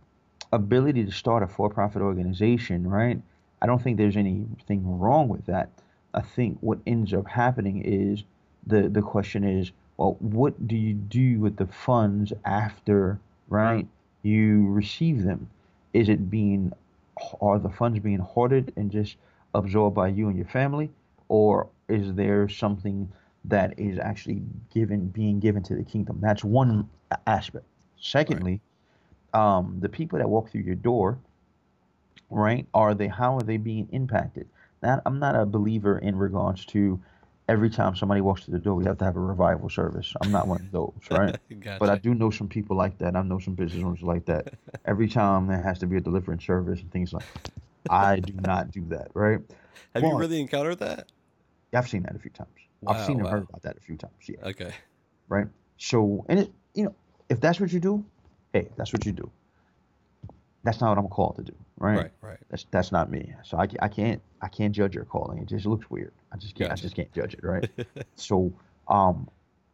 ability 0.52 1.04
to 1.04 1.10
start 1.10 1.42
a 1.42 1.48
for-profit 1.48 2.00
organization, 2.00 2.88
right? 2.88 3.20
I 3.60 3.66
don't 3.66 3.82
think 3.82 3.98
there's 3.98 4.16
anything 4.16 4.98
wrong 5.00 5.28
with 5.28 5.44
that. 5.46 5.68
I 6.14 6.22
think 6.22 6.58
what 6.60 6.78
ends 6.86 7.12
up 7.12 7.26
happening 7.26 7.82
is 7.84 8.22
the 8.66 8.88
the 8.88 9.02
question 9.02 9.44
is, 9.44 9.72
well, 9.96 10.16
what 10.20 10.66
do 10.66 10.76
you 10.76 10.94
do 10.94 11.38
with 11.40 11.56
the 11.56 11.66
funds 11.66 12.32
after, 12.44 13.18
right? 13.48 13.86
You 14.22 14.68
receive 14.68 15.24
them. 15.24 15.50
Is 15.92 16.08
it 16.08 16.30
being, 16.30 16.72
are 17.40 17.58
the 17.58 17.68
funds 17.68 17.98
being 17.98 18.18
hoarded 18.18 18.72
and 18.76 18.90
just 18.90 19.16
absorbed 19.54 19.96
by 19.96 20.08
you 20.08 20.28
and 20.28 20.36
your 20.36 20.46
family, 20.46 20.90
or 21.28 21.68
is 21.90 22.14
there 22.14 22.48
something 22.48 23.12
that 23.44 23.78
is 23.78 23.98
actually 23.98 24.42
given 24.72 25.08
being 25.08 25.40
given 25.40 25.62
to 25.64 25.74
the 25.74 25.84
kingdom? 25.84 26.18
That's 26.20 26.44
one 26.44 26.88
aspect. 27.26 27.64
Secondly, 27.98 28.60
right. 29.34 29.56
um, 29.56 29.78
the 29.80 29.88
people 29.88 30.18
that 30.18 30.28
walk 30.28 30.50
through 30.50 30.62
your 30.62 30.74
door, 30.74 31.18
right? 32.30 32.66
Are 32.74 32.94
they 32.94 33.08
how 33.08 33.36
are 33.36 33.42
they 33.42 33.56
being 33.56 33.88
impacted? 33.92 34.48
Now, 34.82 35.02
I'm 35.04 35.18
not 35.18 35.36
a 35.36 35.44
believer 35.44 35.98
in 35.98 36.16
regards 36.16 36.64
to 36.66 37.00
every 37.48 37.68
time 37.68 37.96
somebody 37.96 38.20
walks 38.20 38.44
through 38.44 38.52
the 38.52 38.60
door, 38.60 38.76
we 38.76 38.84
have 38.84 38.96
to 38.98 39.04
have 39.04 39.16
a 39.16 39.20
revival 39.20 39.68
service. 39.68 40.14
I'm 40.20 40.30
not 40.30 40.46
one 40.46 40.60
of 40.60 40.70
those, 40.70 40.92
right? 41.10 41.36
gotcha. 41.60 41.78
But 41.80 41.90
I 41.90 41.96
do 41.96 42.14
know 42.14 42.30
some 42.30 42.48
people 42.48 42.76
like 42.76 42.96
that. 42.98 43.16
I 43.16 43.22
know 43.22 43.38
some 43.40 43.54
business 43.54 43.84
owners 43.84 44.02
like 44.02 44.24
that. 44.26 44.54
Every 44.84 45.08
time 45.08 45.48
there 45.48 45.60
has 45.60 45.78
to 45.80 45.86
be 45.86 45.96
a 45.96 46.00
deliverance 46.00 46.46
service 46.46 46.80
and 46.80 46.90
things 46.92 47.12
like 47.12 47.24
that. 47.24 47.50
I 47.90 48.20
do 48.20 48.32
not 48.34 48.70
do 48.70 48.84
that, 48.90 49.08
right? 49.14 49.40
Have 49.94 50.04
you 50.04 50.16
really 50.16 50.40
encountered 50.40 50.78
that? 50.78 51.08
I've 51.74 51.88
seen 51.88 52.02
that 52.02 52.16
a 52.16 52.18
few 52.18 52.30
times. 52.30 52.50
Wow, 52.80 52.94
I've 52.94 53.06
seen 53.06 53.18
wow. 53.18 53.24
and 53.24 53.32
heard 53.32 53.48
about 53.48 53.62
that 53.62 53.76
a 53.76 53.80
few 53.80 53.96
times. 53.96 54.12
Yeah. 54.26 54.36
Okay. 54.42 54.72
Right. 55.28 55.46
So, 55.78 56.24
and 56.28 56.40
it, 56.40 56.52
you 56.74 56.84
know, 56.84 56.94
if 57.28 57.40
that's 57.40 57.60
what 57.60 57.72
you 57.72 57.80
do, 57.80 58.04
hey, 58.52 58.68
that's 58.76 58.92
what 58.92 59.06
you 59.06 59.12
do. 59.12 59.30
That's 60.62 60.80
not 60.80 60.90
what 60.90 60.98
I'm 60.98 61.08
called 61.08 61.36
to 61.36 61.42
do, 61.42 61.54
right? 61.78 61.96
Right. 61.96 62.10
Right. 62.20 62.38
That's 62.50 62.66
that's 62.70 62.92
not 62.92 63.10
me. 63.10 63.32
So 63.44 63.56
I, 63.56 63.66
I 63.80 63.88
can't 63.88 64.20
I 64.42 64.48
can't 64.48 64.74
judge 64.74 64.94
your 64.94 65.04
calling. 65.04 65.38
It 65.38 65.46
just 65.46 65.64
looks 65.64 65.88
weird. 65.90 66.12
I 66.32 66.36
just 66.36 66.54
can't 66.54 66.70
gotcha. 66.70 66.80
I 66.80 66.82
just 66.82 66.96
can't 66.96 67.12
judge 67.14 67.34
it, 67.34 67.42
right? 67.42 67.68
so, 68.16 68.52
um, 68.88 69.28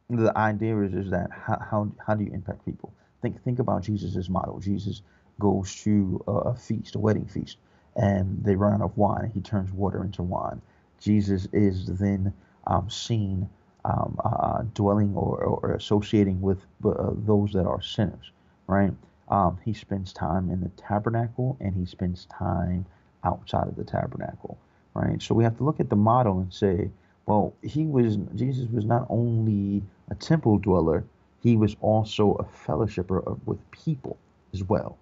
the 0.09 0.37
idea 0.39 0.79
is 0.83 0.95
is 0.95 1.11
that 1.11 1.31
how, 1.33 1.59
how 1.59 1.93
how 2.07 2.15
do 2.15 2.23
you 2.23 2.31
impact 2.33 2.65
people? 2.65 2.93
Think 3.21 3.43
think 3.43 3.59
about 3.59 3.83
Jesus's 3.83 4.31
model. 4.31 4.61
Jesus 4.61 5.03
goes 5.41 5.75
to 5.83 6.23
a 6.29 6.55
feast, 6.55 6.95
a 6.95 6.99
wedding 6.99 7.27
feast, 7.27 7.57
and 7.97 8.45
they 8.45 8.55
run 8.55 8.75
out 8.75 8.83
of 8.83 8.97
wine. 8.97 9.33
He 9.35 9.41
turns 9.41 9.73
water 9.73 10.05
into 10.05 10.23
wine 10.23 10.63
Jesus 11.01 11.49
is 11.53 11.87
then 11.87 12.33
um, 12.67 12.91
seen 12.91 13.49
um, 13.85 14.19
uh, 14.25 14.63
dwelling 14.75 15.15
or, 15.15 15.45
or, 15.45 15.73
associating 15.75 16.41
with 16.41 16.59
uh, 16.85 17.11
those 17.25 17.53
that 17.53 17.67
are 17.67 17.81
sinners, 17.81 18.33
right? 18.67 18.93
Um, 19.29 19.59
he 19.65 19.73
spends 19.75 20.13
time 20.13 20.51
in 20.51 20.61
the 20.61 20.71
tabernacle 20.71 21.57
and 21.61 21.75
he 21.75 21.87
spends 21.87 22.27
time 22.27 22.85
outside 23.23 23.69
of 23.69 23.77
the 23.77 23.85
tabernacle, 23.85 24.59
right? 24.95 25.23
So 25.23 25.35
we 25.35 25.45
have 25.45 25.57
to 25.59 25.65
look 25.65 25.79
at 25.79 25.89
the 25.89 25.97
model 25.97 26.41
and 26.41 26.53
say, 26.53 26.91
well, 27.27 27.55
he 27.63 27.87
was 27.87 28.17
Jesus 28.35 28.69
was 28.71 28.85
not 28.85 29.07
only 29.09 29.83
a 30.11 30.15
temple 30.17 30.59
dweller, 30.59 31.05
he 31.43 31.57
was 31.57 31.77
also 31.81 32.33
a 32.35 32.45
fellowshipper 32.45 33.39
with 33.47 33.71
people 33.71 34.17
as 34.53 34.65
well. 34.65 34.97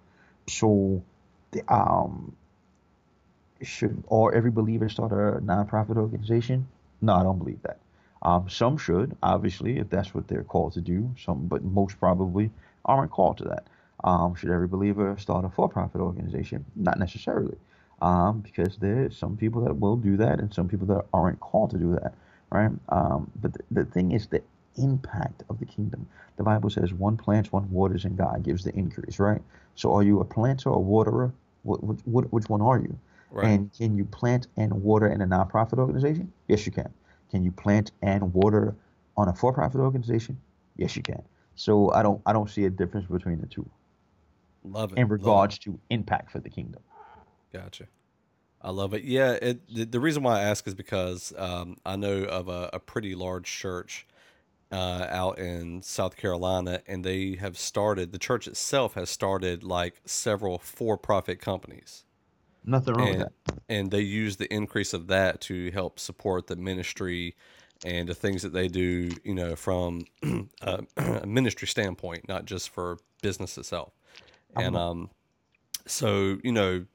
So, 0.47 1.01
the, 1.51 1.63
um, 1.73 2.35
should 3.61 4.03
all 4.07 4.31
every 4.33 4.51
believer 4.51 4.89
start 4.89 5.11
a 5.11 5.39
nonprofit 5.41 5.97
organization? 5.97 6.67
No, 7.01 7.13
I 7.13 7.23
don't 7.23 7.39
believe 7.39 7.61
that. 7.63 7.79
Um, 8.21 8.49
some 8.49 8.77
should, 8.77 9.15
obviously, 9.21 9.77
if 9.77 9.89
that's 9.89 10.13
what 10.13 10.27
they're 10.27 10.43
called 10.43 10.73
to 10.73 10.81
do. 10.81 11.13
Some, 11.23 11.47
but 11.47 11.63
most 11.63 11.99
probably 11.99 12.49
aren't 12.83 13.11
called 13.11 13.37
to 13.37 13.43
that. 13.45 13.67
Um, 14.03 14.35
should 14.35 14.49
every 14.49 14.67
believer 14.67 15.15
start 15.17 15.45
a 15.45 15.49
for-profit 15.49 16.01
organization? 16.01 16.65
Not 16.75 16.99
necessarily, 16.99 17.57
um, 18.01 18.41
because 18.41 18.77
there's 18.77 19.17
some 19.17 19.37
people 19.37 19.63
that 19.65 19.79
will 19.79 19.95
do 19.95 20.17
that, 20.17 20.39
and 20.39 20.53
some 20.53 20.67
people 20.67 20.87
that 20.87 21.05
aren't 21.13 21.39
called 21.39 21.71
to 21.71 21.77
do 21.77 21.93
that, 21.93 22.13
right? 22.49 22.71
Um, 22.89 23.31
but 23.41 23.53
the, 23.53 23.63
the 23.71 23.85
thing 23.85 24.11
is 24.11 24.27
the 24.27 24.41
impact 24.77 25.43
of 25.49 25.59
the 25.59 25.65
kingdom. 25.65 26.07
The 26.37 26.43
Bible 26.43 26.69
says, 26.69 26.93
"One 26.93 27.17
plants, 27.17 27.51
one 27.51 27.71
waters, 27.71 28.05
and 28.05 28.17
God 28.17 28.43
gives 28.43 28.63
the 28.63 28.75
increase." 28.75 29.19
Right. 29.19 29.41
So, 29.75 29.93
are 29.93 30.03
you 30.03 30.19
a 30.19 30.25
planter 30.25 30.69
or 30.69 30.75
a 30.75 30.79
waterer? 30.79 31.31
What, 31.63 31.81
what, 32.05 32.31
which 32.31 32.49
one 32.49 32.61
are 32.61 32.79
you? 32.79 32.99
Right. 33.35 33.49
And 33.49 33.73
can 33.73 33.97
you 33.97 34.05
plant 34.05 34.47
and 34.55 34.71
water 34.81 35.07
in 35.07 35.21
a 35.21 35.27
nonprofit 35.27 35.77
organization? 35.77 36.31
Yes, 36.47 36.65
you 36.65 36.71
can. 36.71 36.89
Can 37.29 37.43
you 37.43 37.51
plant 37.51 37.91
and 38.01 38.33
water 38.33 38.77
on 39.17 39.27
a 39.27 39.33
for-profit 39.33 39.81
organization? 39.81 40.39
Yes, 40.77 40.95
you 40.95 41.03
can. 41.03 41.21
So 41.55 41.91
I 41.91 42.01
don't 42.01 42.21
I 42.25 42.31
don't 42.31 42.49
see 42.49 42.63
a 42.63 42.69
difference 42.69 43.07
between 43.07 43.41
the 43.41 43.47
two. 43.47 43.69
Love 44.63 44.93
it. 44.93 44.99
In 44.99 45.09
regards 45.09 45.57
it. 45.57 45.63
to 45.63 45.77
impact 45.89 46.31
for 46.31 46.39
the 46.39 46.49
kingdom. 46.49 46.81
Gotcha. 47.51 47.87
I 48.61 48.69
love 48.69 48.93
it. 48.93 49.03
Yeah, 49.03 49.33
it, 49.33 49.67
the, 49.67 49.83
the 49.83 49.99
reason 49.99 50.23
why 50.23 50.39
I 50.39 50.43
ask 50.43 50.65
is 50.65 50.73
because 50.73 51.33
um, 51.37 51.75
I 51.85 51.97
know 51.97 52.23
of 52.23 52.47
a, 52.47 52.69
a 52.71 52.79
pretty 52.79 53.15
large 53.15 53.51
church 53.51 54.07
uh, 54.71 55.07
out 55.09 55.39
in 55.39 55.81
South 55.81 56.15
Carolina, 56.15 56.81
and 56.87 57.03
they 57.03 57.35
have 57.35 57.57
started. 57.57 58.13
The 58.13 58.17
church 58.17 58.47
itself 58.47 58.93
has 58.93 59.09
started 59.09 59.61
like 59.63 59.95
several 60.05 60.57
for-profit 60.57 61.41
companies. 61.41 62.05
Nothing 62.65 62.95
wrong 62.95 63.07
and, 63.07 63.17
with 63.19 63.27
that. 63.45 63.59
And 63.69 63.91
they 63.91 64.01
use 64.01 64.37
the 64.37 64.51
increase 64.53 64.93
of 64.93 65.07
that 65.07 65.41
to 65.41 65.71
help 65.71 65.99
support 65.99 66.47
the 66.47 66.55
ministry 66.55 67.35
and 67.85 68.07
the 68.07 68.15
things 68.15 68.41
that 68.41 68.53
they 68.53 68.67
do, 68.67 69.11
you 69.23 69.35
know, 69.35 69.55
from 69.55 70.01
a, 70.61 70.83
a 70.97 71.27
ministry 71.27 71.67
standpoint, 71.67 72.27
not 72.27 72.45
just 72.45 72.69
for 72.69 72.97
business 73.21 73.57
itself. 73.57 73.93
And 74.55 74.75
um, 74.75 75.09
so 75.85 76.37
you 76.43 76.51
know, 76.51 76.85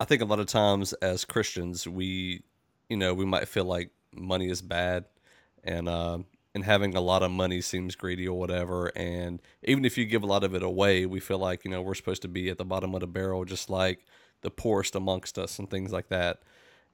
I 0.00 0.04
think 0.04 0.22
a 0.22 0.24
lot 0.24 0.40
of 0.40 0.46
times 0.46 0.92
as 0.94 1.24
Christians, 1.24 1.86
we, 1.86 2.42
you 2.88 2.96
know, 2.96 3.14
we 3.14 3.24
might 3.24 3.48
feel 3.48 3.64
like 3.64 3.90
money 4.12 4.50
is 4.50 4.62
bad, 4.62 5.04
and 5.62 5.88
uh, 5.88 6.18
and 6.54 6.64
having 6.64 6.96
a 6.96 7.00
lot 7.00 7.22
of 7.22 7.30
money 7.30 7.60
seems 7.60 7.94
greedy 7.94 8.26
or 8.26 8.38
whatever. 8.38 8.90
And 8.96 9.40
even 9.62 9.84
if 9.84 9.96
you 9.96 10.04
give 10.06 10.22
a 10.22 10.26
lot 10.26 10.42
of 10.42 10.54
it 10.54 10.62
away, 10.62 11.06
we 11.06 11.20
feel 11.20 11.38
like 11.38 11.64
you 11.64 11.70
know 11.70 11.82
we're 11.82 11.94
supposed 11.94 12.22
to 12.22 12.28
be 12.28 12.50
at 12.50 12.58
the 12.58 12.64
bottom 12.64 12.94
of 12.94 13.00
the 13.00 13.06
barrel, 13.06 13.44
just 13.44 13.70
like 13.70 14.04
the 14.42 14.50
poorest 14.50 14.94
amongst 14.94 15.38
us 15.38 15.58
and 15.58 15.70
things 15.70 15.92
like 15.92 16.08
that. 16.08 16.40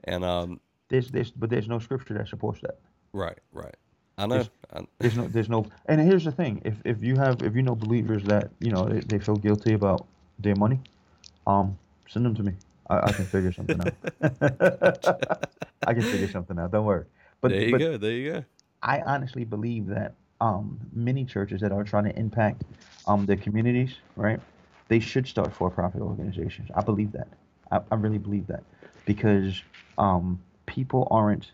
And 0.05 0.25
um, 0.25 0.61
there's 0.89 1.11
there's 1.11 1.31
but 1.31 1.51
there's 1.51 1.69
no 1.69 1.79
scripture 1.79 2.15
that 2.15 2.29
supports 2.29 2.61
that. 2.63 2.79
Right, 3.13 3.39
right. 3.53 3.75
I 4.19 4.27
know. 4.27 4.35
There's, 4.37 4.51
there's 4.99 5.17
no 5.17 5.29
there's 5.29 5.49
no 5.49 5.67
and 5.87 6.01
here's 6.01 6.25
the 6.25 6.33
thing 6.33 6.61
if 6.65 6.75
if 6.85 7.03
you 7.03 7.17
have 7.17 7.43
if 7.43 7.55
you 7.57 7.63
know 7.63 7.75
believers 7.75 8.23
that 8.25 8.51
you 8.61 8.71
know 8.71 8.85
they, 8.85 9.01
they 9.01 9.19
feel 9.19 9.37
guilty 9.37 9.73
about 9.75 10.07
their 10.39 10.57
money, 10.57 10.81
um, 11.47 11.79
send 12.09 12.25
them 12.27 12.35
to 12.35 12.43
me. 12.43 12.53
I, 12.91 12.99
I 12.99 13.13
can 13.13 13.25
figure 13.25 13.53
something 13.53 13.81
out. 13.81 13.95
I 15.87 15.95
can 15.95 16.03
figure 16.03 16.29
something 16.29 16.59
out. 16.59 16.73
Don't 16.73 16.85
worry. 16.85 17.07
But 17.41 17.51
there 17.51 17.63
you 17.63 17.73
but 17.73 17.79
go. 17.79 17.97
There 17.97 18.13
you 18.13 18.33
go. 18.33 18.45
I 18.83 19.01
honestly 19.01 19.45
believe 19.45 19.87
that 19.87 20.15
um, 20.41 20.79
many 20.93 21.25
churches 21.25 21.61
that 21.61 21.73
are 21.73 21.85
trying 21.85 22.05
to 22.05 22.19
impact 22.19 22.63
um, 23.07 23.27
their 23.27 23.37
communities, 23.37 23.95
right? 24.17 24.41
They 24.93 25.01
should 25.01 25.27
start 25.27 25.55
for-profit 25.55 26.03
organizations. 26.03 26.69
I 26.75 26.83
believe 26.83 27.13
that. 27.13 27.29
I, 27.71 27.81
I 27.91 27.95
really 27.95 28.19
believe 28.19 28.47
that 28.49 28.63
because 29.07 29.63
um, 29.97 30.39
people 30.67 31.09
aren't 31.11 31.51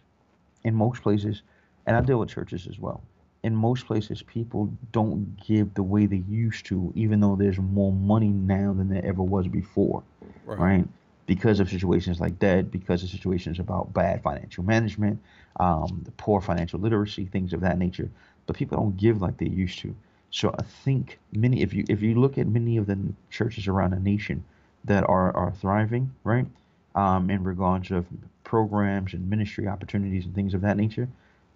in 0.64 0.74
most 0.74 1.02
places, 1.02 1.42
and 1.86 1.94
I 1.96 2.00
deal 2.00 2.18
with 2.18 2.30
churches 2.30 2.66
as 2.66 2.80
well. 2.80 3.00
In 3.44 3.54
most 3.54 3.86
places, 3.86 4.22
people 4.22 4.72
don't 4.90 5.36
give 5.46 5.74
the 5.74 5.84
way 5.84 6.06
they 6.06 6.24
used 6.28 6.66
to, 6.66 6.92
even 6.96 7.20
though 7.20 7.36
there's 7.36 7.60
more 7.60 7.92
money 7.92 8.30
now 8.30 8.72
than 8.72 8.88
there 8.88 9.04
ever 9.04 9.22
was 9.22 9.46
before, 9.46 10.02
right? 10.44 10.58
right? 10.58 10.88
Because 11.26 11.60
of 11.60 11.70
situations 11.70 12.18
like 12.18 12.40
that, 12.40 12.72
because 12.72 13.04
of 13.04 13.08
situations 13.08 13.60
about 13.60 13.92
bad 13.92 14.20
financial 14.20 14.64
management, 14.64 15.20
um, 15.60 16.02
the 16.04 16.10
poor 16.10 16.40
financial 16.40 16.80
literacy, 16.80 17.26
things 17.26 17.52
of 17.52 17.60
that 17.60 17.78
nature. 17.78 18.10
But 18.46 18.56
people 18.56 18.78
don't 18.78 18.96
give 18.96 19.22
like 19.22 19.38
they 19.38 19.46
used 19.46 19.78
to. 19.82 19.94
So 20.30 20.54
I 20.58 20.62
think 20.62 21.18
many, 21.32 21.62
if 21.62 21.72
you 21.72 21.84
if 21.88 22.02
you 22.02 22.14
look 22.14 22.36
at 22.38 22.46
many 22.46 22.76
of 22.76 22.86
the 22.86 22.98
churches 23.30 23.66
around 23.66 23.92
the 23.92 24.00
nation 24.00 24.44
that 24.84 25.04
are 25.08 25.34
are 25.34 25.52
thriving, 25.52 26.14
right, 26.24 26.46
um, 26.94 27.30
in 27.30 27.44
regards 27.44 27.90
of 27.90 28.06
programs 28.44 29.14
and 29.14 29.28
ministry 29.28 29.66
opportunities 29.66 30.24
and 30.24 30.34
things 30.34 30.54
of 30.54 30.60
that 30.62 30.76
nature, 30.76 31.08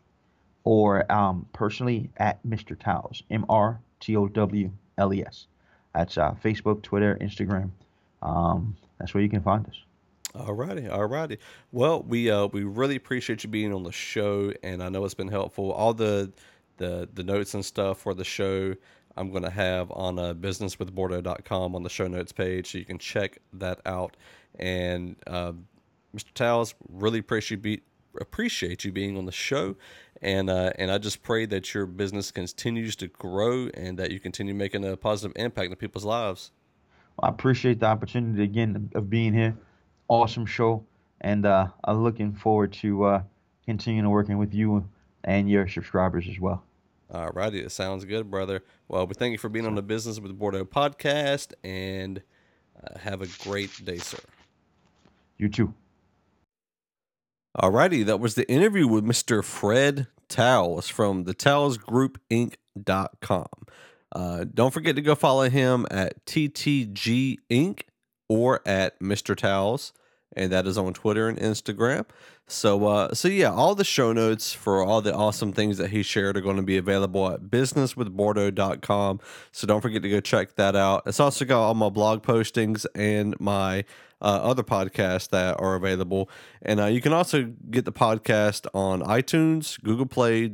or 0.65 1.13
um, 1.13 1.47
personally 1.53 2.11
at 2.17 2.43
Mr. 2.47 2.79
Towles, 2.79 3.23
M 3.31 3.45
R 3.49 3.81
T 4.01 4.17
O 4.17 4.29
W 4.29 4.71
L 4.99 5.13
E 5.13 5.25
S. 5.25 5.47
That's 5.95 6.17
uh, 6.17 6.35
Facebook, 6.43 6.83
Twitter, 6.83 7.19
Instagram. 7.21 7.71
Um, 8.23 8.77
that's 8.99 9.15
where 9.15 9.23
you 9.23 9.29
can 9.29 9.43
find 9.43 9.67
us. 9.67 9.77
All 10.35 10.55
righty, 10.55 10.89
all 10.89 11.07
righty. 11.07 11.39
Well, 11.73 12.03
we 12.03 12.31
uh, 12.31 12.47
we 12.47 12.63
really 12.63 12.95
appreciate 12.95 13.43
you 13.43 13.51
being 13.51 13.73
on 13.73 13.83
the 13.83 13.91
show, 13.91 14.53
and 14.63 14.83
I 14.83 14.89
know 14.89 15.05
it's 15.05 15.15
been 15.15 15.29
helpful. 15.29 15.73
All 15.73 15.93
the 15.93 16.31
the 16.81 17.09
the 17.15 17.23
notes 17.23 17.55
and 17.55 17.65
stuff 17.65 18.01
for 18.01 18.15
the 18.15 18.25
show 18.25 18.75
I'm 19.17 19.31
going 19.31 19.43
to 19.43 19.51
have 19.51 19.91
on 19.93 20.19
uh, 20.19 20.35
businesswithbordeaux.com 20.35 21.75
on 21.75 21.83
the 21.83 21.89
show 21.91 22.07
notes 22.07 22.33
page, 22.33 22.73
so 22.73 22.79
you 22.79 22.85
can 22.85 22.99
check 22.99 23.39
that 23.55 23.81
out. 23.85 24.17
And 24.59 25.17
uh, 25.27 25.53
Mr. 26.17 26.33
Towles, 26.35 26.75
really 26.89 27.19
appreciate 27.19 27.63
be, 27.63 27.83
appreciate 28.21 28.85
you 28.85 28.93
being 28.93 29.17
on 29.19 29.27
the 29.27 29.33
show, 29.33 29.77
and 30.23 30.49
uh, 30.49 30.73
and 30.77 30.91
I 30.91 30.99
just 30.99 31.23
pray 31.23 31.47
that 31.47 31.75
your 31.75 31.87
business 31.87 32.31
continues 32.31 32.97
to 32.97 33.09
grow 33.09 33.69
and 33.75 33.99
that 33.99 34.11
you 34.11 34.21
continue 34.21 34.55
making 34.55 34.85
a 34.85 34.97
positive 34.97 35.37
impact 35.37 35.71
in 35.71 35.77
people's 35.77 36.05
lives. 36.05 36.53
I 37.23 37.29
appreciate 37.29 37.81
the 37.81 37.87
opportunity 37.87 38.43
again 38.43 38.91
of 38.95 39.11
being 39.11 39.35
here. 39.35 39.57
Awesome 40.09 40.47
show, 40.47 40.85
and 41.21 41.47
uh, 41.47 41.69
I'm 41.85 42.03
looking 42.03 42.33
forward 42.33 42.73
to 42.75 43.05
uh, 43.05 43.23
continuing 43.67 44.09
working 44.09 44.39
with 44.39 44.55
you 44.55 44.89
and 45.25 45.49
your 45.51 45.69
subscribers 45.69 46.27
as 46.29 46.41
well. 46.41 46.65
All 47.13 47.31
righty, 47.31 47.61
it 47.61 47.73
sounds 47.73 48.05
good, 48.05 48.31
brother. 48.31 48.63
Well, 48.89 49.05
we 49.07 49.15
thank 49.15 49.33
you 49.33 49.39
for 49.39 49.49
being 49.49 49.67
on 49.67 49.75
the 49.75 49.83
Business 49.83 50.21
with 50.21 50.39
Bordeaux 50.39 50.65
podcast, 50.65 51.55
and 51.65 52.23
uh, 52.83 52.99
have 53.01 53.21
a 53.21 53.27
great 53.43 53.85
day, 53.85 53.99
sir. 53.99 54.21
You 55.37 55.49
too. 55.49 55.75
All 57.57 57.71
righty, 57.71 58.05
that 58.05 58.21
was 58.21 58.37
the 58.37 58.49
interview 58.49 58.87
with 58.87 59.05
Mr. 59.05 59.43
Fred 59.43 60.07
Towles 60.29 60.89
from 60.89 61.25
the 61.25 61.35
TowlesGroupInc.com. 61.35 63.47
Uh, 64.13 64.45
don't 64.53 64.73
forget 64.73 64.97
to 64.97 65.03
go 65.03 65.15
follow 65.17 65.49
him 65.49 65.87
at 65.91 66.25
TTG 66.27 67.39
Inc. 67.51 67.83
or 68.29 68.61
at 68.65 69.01
Mr. 69.01 69.37
Towles 69.37 69.93
and 70.37 70.53
that 70.53 70.67
is 70.67 70.79
on 70.79 70.93
Twitter 70.93 71.29
and 71.29 71.39
Instagram. 71.39 72.05
So, 72.47 72.87
uh, 72.87 73.15
so 73.15 73.29
yeah, 73.29 73.53
all 73.53 73.75
the 73.75 73.85
show 73.85 74.13
notes 74.13 74.53
for 74.53 74.83
all 74.83 75.01
the 75.01 75.15
awesome 75.15 75.53
things 75.53 75.79
that 75.79 75.91
he 75.91 76.03
shared 76.03 76.37
are 76.37 76.41
going 76.41 76.57
to 76.57 76.63
be 76.63 76.77
available 76.77 77.31
at 77.31 77.43
businesswithbordeaux.com. 77.43 79.21
So 79.53 79.67
don't 79.67 79.81
forget 79.81 80.03
to 80.03 80.11
go 80.11 80.21
check 80.21 80.57
that 80.57 80.75
out. 80.75 81.05
It's 81.07 81.21
also 81.21 81.45
got 81.45 81.61
all 81.61 81.75
my 81.75 81.89
blog 81.89 82.23
postings 82.23 82.87
and 82.95 83.39
my 83.39 83.85
uh, 84.21 84.41
other 84.43 84.63
podcasts 84.63 85.29
that 85.31 85.61
are 85.61 85.77
available. 85.77 86.29
And 86.63 86.81
uh, 86.81 86.87
you 86.87 87.01
can 87.01 87.13
also 87.13 87.53
get 87.71 87.85
the 87.85 87.93
podcast 87.93 88.67
on 88.75 89.03
iTunes, 89.03 89.81
Google 89.83 90.07
Play, 90.07 90.53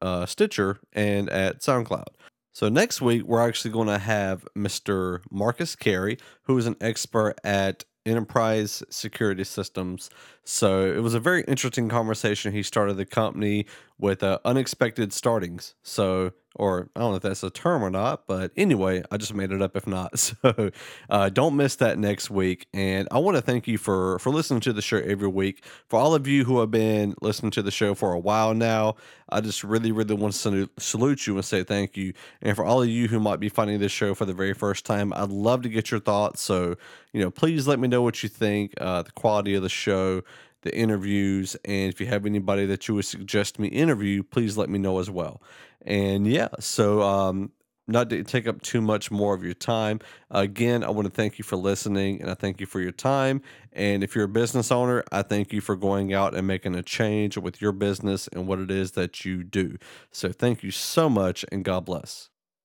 uh, 0.00 0.26
Stitcher, 0.26 0.78
and 0.92 1.28
at 1.30 1.60
SoundCloud. 1.60 2.06
So 2.52 2.68
next 2.68 3.00
week 3.00 3.22
we're 3.24 3.46
actually 3.46 3.70
going 3.70 3.86
to 3.88 3.98
have 3.98 4.46
Mr. 4.56 5.20
Marcus 5.30 5.76
Carey, 5.76 6.18
who 6.44 6.58
is 6.58 6.66
an 6.66 6.76
expert 6.80 7.36
at 7.44 7.84
enterprise 8.08 8.82
security 8.90 9.44
systems. 9.44 10.10
So 10.44 10.82
it 10.82 11.00
was 11.00 11.14
a 11.14 11.20
very 11.20 11.42
interesting 11.44 11.88
conversation. 11.88 12.52
He 12.52 12.62
started 12.62 12.96
the 12.96 13.06
company 13.06 13.66
with 13.98 14.22
uh, 14.22 14.38
unexpected 14.44 15.12
startings. 15.12 15.74
So, 15.82 16.32
or 16.58 16.88
I 16.94 17.00
don't 17.00 17.10
know 17.10 17.16
if 17.16 17.22
that's 17.22 17.42
a 17.42 17.50
term 17.50 17.82
or 17.82 17.90
not, 17.90 18.26
but 18.26 18.50
anyway, 18.56 19.02
I 19.10 19.16
just 19.16 19.34
made 19.34 19.52
it 19.52 19.62
up 19.62 19.76
if 19.76 19.86
not. 19.86 20.12
So 20.18 20.70
uh, 21.08 21.28
don't 21.30 21.56
miss 21.56 21.76
that 21.76 21.98
next 21.98 22.30
week. 22.30 22.66
And 22.74 23.08
I 23.10 23.18
want 23.18 23.36
to 23.36 23.42
thank 23.42 23.66
you 23.66 23.78
for 23.78 24.18
for 24.18 24.30
listening 24.30 24.60
to 24.60 24.72
the 24.72 24.82
show 24.82 24.98
every 24.98 25.28
week. 25.28 25.64
For 25.88 25.98
all 25.98 26.14
of 26.14 26.26
you 26.26 26.44
who 26.44 26.60
have 26.60 26.70
been 26.70 27.14
listening 27.22 27.50
to 27.52 27.62
the 27.62 27.70
show 27.70 27.94
for 27.94 28.12
a 28.12 28.18
while 28.18 28.52
now, 28.54 28.96
I 29.30 29.40
just 29.40 29.62
really, 29.62 29.92
really 29.92 30.14
want 30.14 30.34
to 30.34 30.68
salute 30.78 31.26
you 31.26 31.34
and 31.34 31.44
say 31.44 31.62
thank 31.62 31.96
you. 31.96 32.12
And 32.42 32.56
for 32.56 32.64
all 32.64 32.82
of 32.82 32.88
you 32.88 33.08
who 33.08 33.20
might 33.20 33.40
be 33.40 33.48
finding 33.48 33.78
this 33.78 33.92
show 33.92 34.14
for 34.14 34.24
the 34.24 34.32
very 34.32 34.54
first 34.54 34.86
time, 34.86 35.12
I'd 35.12 35.30
love 35.30 35.62
to 35.62 35.68
get 35.68 35.90
your 35.90 36.00
thoughts. 36.00 36.42
So, 36.42 36.76
you 37.12 37.20
know, 37.20 37.30
please 37.30 37.66
let 37.68 37.78
me 37.78 37.88
know 37.88 38.02
what 38.02 38.22
you 38.22 38.28
think, 38.28 38.74
uh, 38.80 39.02
the 39.02 39.12
quality 39.12 39.54
of 39.54 39.62
the 39.62 39.68
show 39.68 40.22
the 40.62 40.76
interviews. 40.76 41.56
And 41.64 41.92
if 41.92 42.00
you 42.00 42.06
have 42.06 42.26
anybody 42.26 42.66
that 42.66 42.88
you 42.88 42.94
would 42.94 43.04
suggest 43.04 43.58
me 43.58 43.68
interview, 43.68 44.22
please 44.22 44.56
let 44.56 44.68
me 44.68 44.78
know 44.78 44.98
as 44.98 45.10
well. 45.10 45.42
And 45.82 46.26
yeah, 46.26 46.48
so 46.58 47.02
um, 47.02 47.52
not 47.88 48.10
to 48.10 48.22
take 48.22 48.46
up 48.46 48.60
too 48.60 48.80
much 48.80 49.10
more 49.10 49.34
of 49.34 49.42
your 49.42 49.54
time. 49.54 50.00
Again, 50.30 50.84
I 50.84 50.90
want 50.90 51.06
to 51.06 51.12
thank 51.12 51.38
you 51.38 51.44
for 51.44 51.56
listening 51.56 52.20
and 52.20 52.30
I 52.30 52.34
thank 52.34 52.60
you 52.60 52.66
for 52.66 52.80
your 52.80 52.92
time. 52.92 53.40
And 53.72 54.04
if 54.04 54.14
you're 54.14 54.24
a 54.24 54.28
business 54.28 54.70
owner, 54.70 55.02
I 55.10 55.22
thank 55.22 55.52
you 55.52 55.60
for 55.60 55.74
going 55.74 56.12
out 56.12 56.34
and 56.34 56.46
making 56.46 56.74
a 56.74 56.82
change 56.82 57.38
with 57.38 57.60
your 57.62 57.72
business 57.72 58.28
and 58.28 58.46
what 58.46 58.58
it 58.58 58.70
is 58.70 58.92
that 58.92 59.24
you 59.24 59.42
do. 59.42 59.78
So 60.10 60.30
thank 60.30 60.62
you 60.62 60.70
so 60.70 61.08
much 61.08 61.44
and 61.50 61.64
God 61.64 61.86
bless. 61.86 62.28